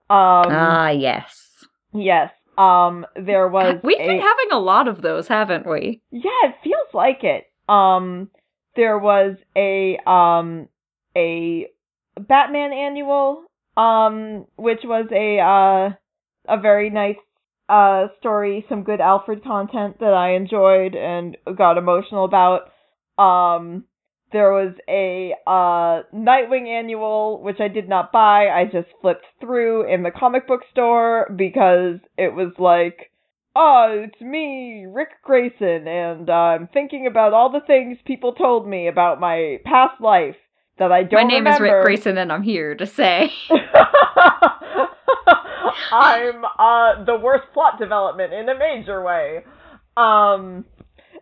Um 0.09 0.47
Ah, 0.49 0.91
yes. 0.91 1.65
Yes. 1.93 2.31
Um 2.59 3.07
there 3.17 3.49
was 3.49 3.81
We've 3.83 3.99
a- 3.99 4.07
been 4.07 4.21
having 4.21 4.51
a 4.53 4.59
lot 4.59 4.89
of 4.89 5.03
those, 5.03 5.29
haven't 5.29 5.67
we? 5.67 6.03
Yeah, 6.11 6.49
it 6.49 6.55
feels 6.63 6.89
like 6.93 7.25
it. 7.25 7.47
Um 7.69 8.31
there 8.77 8.99
was 8.99 9.37
a 9.57 9.99
um 10.09 10.69
a 11.17 11.69
Batman 12.19 12.73
annual 12.73 13.45
um 13.77 14.47
which 14.57 14.81
was 14.85 15.07
a 15.13 15.39
uh 15.41 16.55
a 16.57 16.61
very 16.61 16.91
nice 16.91 17.17
uh 17.69 18.09
story, 18.19 18.65
some 18.69 18.83
good 18.83 19.01
Alfred 19.01 19.45
content 19.45 20.01
that 20.01 20.13
I 20.13 20.35
enjoyed 20.35 20.95
and 20.97 21.37
got 21.57 21.79
emotional 21.79 22.25
about. 22.25 22.71
Um 23.17 23.85
there 24.33 24.53
was 24.53 24.75
a 24.89 25.35
uh 25.47 26.03
Nightwing 26.15 26.69
annual 26.69 27.43
which 27.43 27.61
I 27.61 27.69
did 27.69 27.89
not 27.89 28.13
buy. 28.13 28.49
I 28.49 28.65
just 28.65 28.89
flipped 29.01 29.27
through 29.41 29.93
in 29.93 30.03
the 30.03 30.11
comic 30.11 30.47
book 30.47 30.61
store 30.71 31.33
because 31.37 31.99
it 32.17 32.35
was 32.35 32.53
like 32.59 33.11
oh, 33.57 34.05
it's 34.07 34.21
me, 34.21 34.87
Ric 34.89 35.09
Grayson, 35.25 35.89
and 35.89 36.31
uh, 36.31 36.33
I'm 36.33 36.69
thinking 36.73 37.09
about 37.09 37.33
all 37.33 37.51
the 37.51 37.61
things 37.67 37.99
people 38.05 38.33
told 38.33 38.67
me 38.69 38.87
about 38.87 39.19
my 39.19 39.59
past 39.65 40.01
life 40.01 40.37
that 40.79 40.93
I 40.93 41.03
don't 41.03 41.23
My 41.25 41.29
name 41.29 41.45
remember. 41.45 41.67
is 41.67 41.73
Ric 41.73 41.83
Grayson 41.85 42.17
and 42.19 42.33
I'm 42.33 42.43
here 42.45 42.75
to 42.77 42.87
say. 42.87 43.33
I'm 45.93 46.45
uh 46.59 47.05
the 47.05 47.19
worst 47.21 47.45
plot 47.53 47.79
development 47.79 48.33
in 48.33 48.49
a 48.49 48.59
major 48.59 49.03
way. 49.03 49.45
Um 49.97 50.65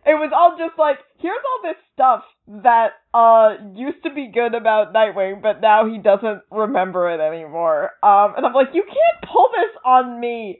it 0.05 0.13
was 0.13 0.31
all 0.35 0.55
just 0.57 0.77
like 0.77 0.99
here's 1.17 1.37
all 1.43 1.69
this 1.69 1.77
stuff 1.93 2.23
that 2.49 2.93
uh 3.13 3.49
used 3.75 4.01
to 4.03 4.13
be 4.13 4.31
good 4.33 4.55
about 4.55 4.93
Nightwing, 4.93 5.41
but 5.41 5.61
now 5.61 5.87
he 5.87 5.99
doesn't 5.99 6.41
remember 6.51 7.09
it 7.09 7.19
anymore. 7.19 7.91
Um 8.01 8.33
and 8.35 8.45
I'm 8.45 8.53
like, 8.53 8.69
you 8.73 8.83
can't 8.83 9.31
pull 9.31 9.49
this 9.51 9.77
on 9.85 10.19
me, 10.19 10.59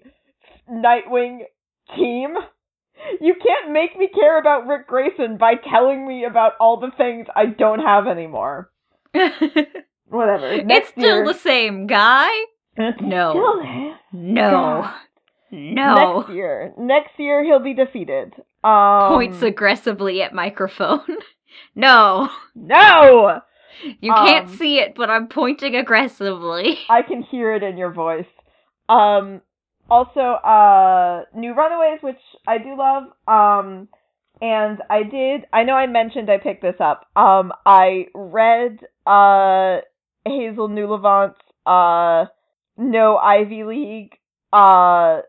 Nightwing 0.72 1.40
team. 1.96 2.36
You 3.22 3.34
can't 3.34 3.72
make 3.72 3.98
me 3.98 4.10
care 4.14 4.40
about 4.40 4.68
Ric 4.68 4.86
Grayson 4.88 5.38
by 5.38 5.54
telling 5.56 6.08
me 6.08 6.26
about 6.26 6.54
all 6.60 6.80
the 6.80 6.92
things 6.98 7.28
I 7.36 7.46
don't 7.48 7.80
have 7.80 8.08
anymore. 8.08 8.70
Whatever. 9.14 10.52
it's 10.52 10.90
still 10.90 11.18
year, 11.18 11.26
the 11.26 11.34
same 11.34 11.88
guy. 11.88 12.30
No. 12.78 13.96
No. 14.12 14.50
God. 14.52 14.94
No. 15.52 16.20
Next 16.20 16.34
year. 16.34 16.74
Next 16.78 17.12
year 17.18 17.44
he'll 17.44 17.64
be 17.64 17.74
defeated. 17.74 18.34
Um 18.64 19.14
Points 19.14 19.42
aggressively 19.42 20.22
at 20.22 20.36
microphone. 20.36 21.02
no. 21.76 22.30
No! 22.56 23.42
You 24.02 24.14
can't 24.14 24.50
Um, 24.50 24.56
see 24.58 24.80
it, 24.80 24.94
but 24.96 25.10
I'm 25.10 25.28
pointing 25.28 25.76
aggressively. 25.76 26.78
I 26.90 27.02
can 27.02 27.22
hear 27.24 27.54
it 27.54 27.64
in 27.64 27.78
your 27.78 27.92
voice. 27.94 28.26
Um 28.90 29.42
also 29.90 30.20
uh 30.20 31.24
New 31.34 31.54
Runaways, 31.54 32.00
which 32.02 32.20
I 32.48 32.58
do 32.58 32.76
love. 32.78 33.04
Um 33.28 33.88
and 34.42 34.82
I 34.90 35.04
did 35.04 35.46
I 35.54 35.64
know 35.64 35.74
I 35.74 35.88
mentioned 35.88 36.30
I 36.30 36.38
picked 36.38 36.62
this 36.62 36.76
up. 36.80 37.06
Um 37.16 37.54
I 37.66 38.08
read 38.14 38.80
uh 39.06 39.78
Hazel 40.26 40.68
Newlevant's 40.70 41.40
uh 41.66 42.26
No 42.78 43.18
Ivy 43.18 43.64
League 43.64 44.18
uh 44.52 45.22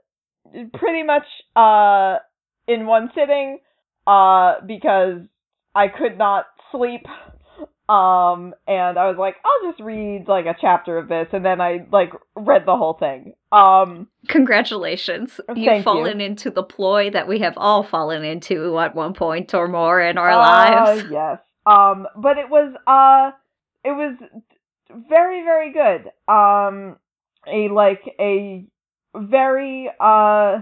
pretty 0.75 1.03
much 1.05 1.27
uh 1.55 2.17
in 2.67 2.87
one 2.87 3.11
sitting 3.15 3.59
uh 4.07 4.55
because 4.67 5.21
I 5.75 5.89
could 5.89 6.19
not 6.19 6.47
sleep 6.73 7.07
um 7.89 8.55
and 8.69 8.97
I 8.99 9.09
was 9.09 9.17
like 9.19 9.35
I'll 9.45 9.71
just 9.71 9.83
read 9.83 10.27
like 10.29 10.47
a 10.47 10.55
chapter 10.61 10.97
of 10.97 11.09
this 11.09 11.27
and 11.33 11.45
then 11.45 11.61
I 11.61 11.87
like 11.91 12.13
read 12.37 12.65
the 12.65 12.77
whole 12.77 12.95
thing 12.95 13.35
um 13.51 14.07
Congratulations. 14.29 15.41
You've 15.57 15.79
you. 15.79 15.83
fallen 15.83 16.21
into 16.21 16.51
the 16.51 16.63
ploy 16.63 17.11
that 17.11 17.27
we 17.27 17.41
have 17.41 17.55
all 17.57 17.83
fallen 17.83 18.25
into 18.25 18.79
at 18.79 18.95
one 18.95 19.13
point 19.13 19.55
or 19.55 19.67
more 19.67 20.01
in 20.01 20.19
our 20.19 20.31
uh, 20.31 20.37
lives. 20.37 21.05
yes 21.11 21.39
um 21.67 22.07
but 22.17 22.39
it 22.39 22.49
was 22.49 22.75
uh 22.87 23.37
it 23.85 23.91
was 23.93 24.17
very 25.09 25.43
very 25.43 25.73
good 25.73 26.11
um 26.33 26.97
a 27.53 27.69
like 27.69 28.03
a 28.21 28.65
very 29.17 29.91
uh 29.99 30.61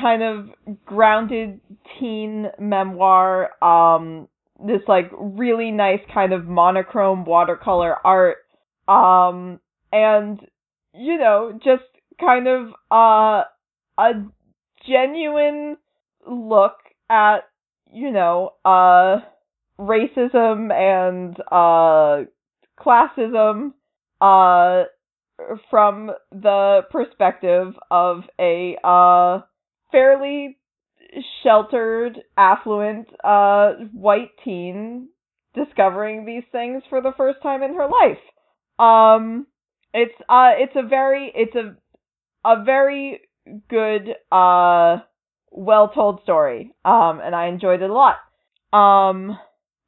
kind 0.00 0.22
of 0.22 0.50
grounded 0.86 1.60
teen 1.98 2.46
memoir 2.60 3.50
um 3.62 4.28
this 4.66 4.82
like 4.88 5.10
really 5.18 5.70
nice 5.70 6.00
kind 6.12 6.32
of 6.32 6.46
monochrome 6.46 7.24
watercolor 7.24 7.96
art. 8.04 8.38
Um 8.88 9.60
and 9.92 10.40
you 10.94 11.18
know 11.18 11.58
just 11.62 11.82
kind 12.20 12.46
of 12.48 12.68
uh 12.90 13.44
a 13.98 14.12
genuine 14.86 15.76
look 16.28 16.76
at 17.08 17.40
you 17.92 18.10
know 18.10 18.50
uh 18.64 19.18
racism 19.78 20.72
and 20.72 21.36
uh 21.50 22.24
classism 22.78 23.72
uh 24.20 24.84
from 25.70 26.10
the 26.30 26.82
perspective 26.90 27.74
of 27.90 28.22
a 28.38 28.76
uh 28.84 29.40
fairly 29.90 30.58
sheltered 31.42 32.18
affluent 32.36 33.08
uh 33.24 33.72
white 33.92 34.30
teen 34.44 35.08
discovering 35.54 36.24
these 36.24 36.44
things 36.52 36.82
for 36.88 37.00
the 37.00 37.12
first 37.16 37.38
time 37.42 37.62
in 37.62 37.74
her 37.74 37.88
life. 37.88 38.18
Um 38.78 39.46
it's 39.92 40.14
uh 40.28 40.52
it's 40.56 40.76
a 40.76 40.86
very 40.86 41.32
it's 41.34 41.54
a 41.54 41.76
a 42.44 42.64
very 42.64 43.20
good 43.68 44.08
uh 44.30 44.98
well 45.50 45.88
told 45.88 46.22
story 46.22 46.72
um 46.84 47.20
and 47.22 47.34
I 47.34 47.48
enjoyed 47.48 47.82
it 47.82 47.90
a 47.90 47.92
lot. 47.92 48.16
Um 48.72 49.36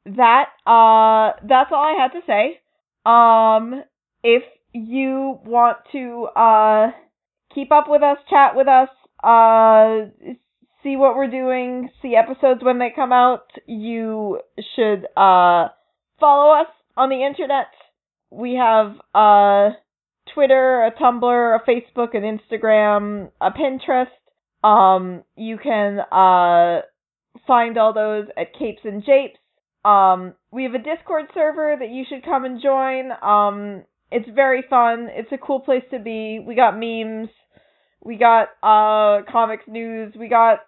that 0.05 0.49
uh 0.67 1.39
that's 1.47 1.71
all 1.71 1.83
I 1.83 1.97
had 1.97 2.11
to 2.11 2.21
say. 2.27 2.59
Um 3.05 3.83
if 4.23 4.43
you 4.73 5.39
want 5.45 5.77
to 5.93 6.25
uh 6.35 6.91
keep 7.55 7.71
up 7.71 7.85
with 7.87 8.03
us 8.03 8.17
chat 8.29 8.55
with 8.55 8.67
us 8.67 8.89
uh 9.23 10.09
see 10.83 10.95
what 10.95 11.15
we're 11.15 11.29
doing 11.29 11.89
see 12.01 12.15
episodes 12.15 12.61
when 12.63 12.79
they 12.79 12.89
come 12.93 13.11
out 13.11 13.45
you 13.65 14.39
should 14.75 15.05
uh 15.17 15.69
follow 16.19 16.53
us 16.53 16.67
on 16.95 17.09
the 17.09 17.25
internet 17.25 17.67
we 18.31 18.55
have 18.55 18.95
uh 19.15 19.75
Twitter, 20.33 20.83
a 20.83 20.91
Tumblr, 20.91 21.59
a 21.59 21.69
Facebook, 21.69 22.15
an 22.15 22.23
Instagram, 22.39 23.29
a 23.41 23.51
Pinterest. 23.51 24.07
Um, 24.63 25.23
you 25.35 25.57
can 25.57 25.99
uh 25.99 26.81
find 27.45 27.77
all 27.77 27.93
those 27.93 28.27
at 28.37 28.53
Capes 28.57 28.81
and 28.83 29.03
Japes. 29.03 29.37
Um, 29.83 30.33
we 30.51 30.63
have 30.63 30.73
a 30.73 30.79
Discord 30.79 31.25
server 31.33 31.75
that 31.77 31.89
you 31.89 32.05
should 32.07 32.23
come 32.23 32.45
and 32.45 32.61
join. 32.61 33.11
Um, 33.21 33.83
it's 34.11 34.29
very 34.33 34.63
fun. 34.69 35.09
It's 35.11 35.31
a 35.31 35.37
cool 35.37 35.59
place 35.59 35.83
to 35.91 35.99
be. 35.99 36.39
We 36.39 36.55
got 36.55 36.79
memes. 36.79 37.29
We 38.01 38.17
got 38.17 38.49
uh 38.63 39.23
comics 39.29 39.65
news. 39.67 40.13
We 40.17 40.29
got 40.29 40.59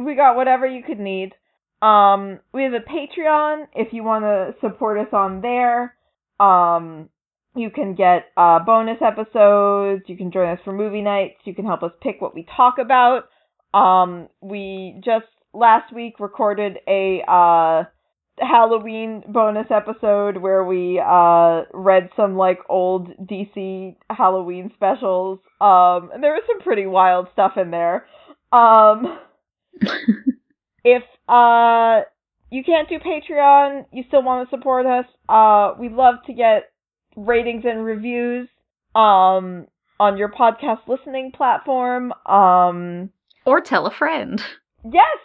we 0.00 0.14
got 0.14 0.36
whatever 0.36 0.66
you 0.66 0.82
could 0.82 1.00
need. 1.00 1.32
Um, 1.80 2.40
we 2.52 2.62
have 2.64 2.74
a 2.74 2.80
Patreon 2.80 3.64
if 3.74 3.92
you 3.92 4.04
want 4.04 4.24
to 4.24 4.54
support 4.60 4.98
us 4.98 5.12
on 5.12 5.40
there. 5.40 5.94
Um, 6.38 7.08
you 7.54 7.70
can 7.70 7.94
get 7.94 8.26
uh, 8.36 8.60
bonus 8.60 8.98
episodes. 9.00 10.02
You 10.06 10.16
can 10.16 10.30
join 10.32 10.48
us 10.48 10.58
for 10.64 10.72
movie 10.72 11.02
nights. 11.02 11.36
You 11.44 11.54
can 11.54 11.66
help 11.66 11.82
us 11.82 11.92
pick 12.00 12.20
what 12.20 12.34
we 12.34 12.46
talk 12.56 12.76
about. 12.78 13.24
Um, 13.74 14.28
we 14.40 15.00
just 15.04 15.26
last 15.54 15.92
week 15.94 16.18
recorded 16.20 16.78
a 16.88 17.22
uh 17.28 17.84
Halloween 18.38 19.22
bonus 19.28 19.66
episode 19.70 20.38
where 20.38 20.64
we 20.64 21.00
uh 21.04 21.62
read 21.74 22.08
some 22.16 22.36
like 22.36 22.58
old 22.68 23.08
DC 23.26 23.96
Halloween 24.08 24.70
specials. 24.74 25.38
Um 25.60 26.10
and 26.12 26.22
there 26.22 26.32
was 26.32 26.42
some 26.46 26.60
pretty 26.60 26.86
wild 26.86 27.28
stuff 27.32 27.52
in 27.56 27.70
there. 27.70 28.06
Um 28.52 29.18
if 30.84 31.02
uh 31.28 32.00
you 32.50 32.62
can't 32.64 32.88
do 32.88 32.98
Patreon, 32.98 33.86
you 33.92 34.04
still 34.08 34.22
want 34.22 34.48
to 34.48 34.56
support 34.56 34.86
us, 34.86 35.06
uh 35.28 35.72
we'd 35.78 35.92
love 35.92 36.16
to 36.26 36.32
get 36.32 36.70
ratings 37.16 37.64
and 37.64 37.84
reviews 37.84 38.48
um 38.94 39.66
on 40.00 40.16
your 40.16 40.30
podcast 40.30 40.86
listening 40.88 41.32
platform. 41.34 42.12
Um 42.26 43.10
Or 43.44 43.60
tell 43.60 43.86
a 43.86 43.90
friend. 43.90 44.42
yes. 44.84 45.18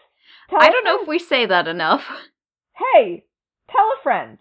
I 0.57 0.69
don't 0.69 0.85
know 0.85 1.01
if 1.01 1.07
we 1.09 1.19
say 1.19 1.45
that 1.45 1.67
enough. 1.67 2.03
hey, 2.75 3.25
tell 3.69 3.83
a 3.99 4.01
friend. 4.01 4.37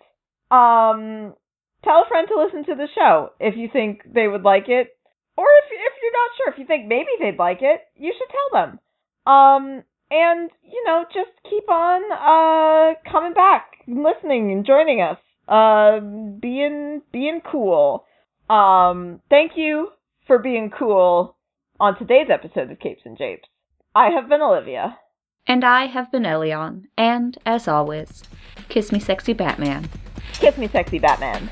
Um, 0.52 1.34
tell 1.82 2.02
a 2.04 2.09
friend 2.09 2.28
to 2.28 2.40
listen 2.40 2.64
to 2.66 2.76
the 2.76 2.86
show 2.94 3.30
if 3.40 3.57
you 3.57 3.68
think 3.72 4.02
they 4.14 4.28
would 4.28 4.42
like 4.42 4.68
it, 4.68 4.96
or 5.36 5.46
if 5.64 5.64
if 5.72 5.92
you're 6.00 6.12
not 6.12 6.30
sure, 6.36 6.52
if 6.52 6.59
you 6.61 6.66
think 6.66 6.86
maybe 6.86 7.09
they'd 7.18 7.38
like 7.38 7.59
it, 7.62 7.80
you 7.96 8.14
should 8.16 8.28
tell 8.30 8.50
them. 8.62 8.78
Um, 9.26 9.82
and 10.11 10.50
you 10.62 10.84
know, 10.86 11.04
just 11.12 11.30
keep 11.48 11.68
on 11.68 12.02
uh 12.12 12.94
coming 13.11 13.34
back, 13.34 13.66
and 13.86 14.02
listening, 14.02 14.52
and 14.52 14.64
joining 14.66 15.00
us. 15.00 15.18
Uh, 15.48 16.00
being 16.40 17.02
being 17.12 17.40
cool. 17.50 18.04
Um, 18.50 19.20
thank 19.30 19.52
you 19.57 19.90
for 20.26 20.38
being 20.38 20.70
cool 20.76 21.36
on 21.78 21.98
today's 21.98 22.28
episode 22.30 22.70
of 22.70 22.78
Capes 22.78 23.02
and 23.04 23.16
Japes. 23.16 23.48
I 23.94 24.11
have 24.11 24.28
been 24.28 24.42
Olivia. 24.42 24.98
And 25.46 25.64
I 25.64 25.86
have 25.86 26.11
been 26.11 26.24
Elion, 26.24 26.86
and 26.98 27.38
as 27.46 27.68
always, 27.68 28.24
kiss 28.68 28.90
me 28.90 28.98
sexy 28.98 29.32
Batman. 29.32 29.88
Kiss 30.32 30.59
me, 30.59 30.66
sexy 30.66 30.98
Batman. 30.98 31.50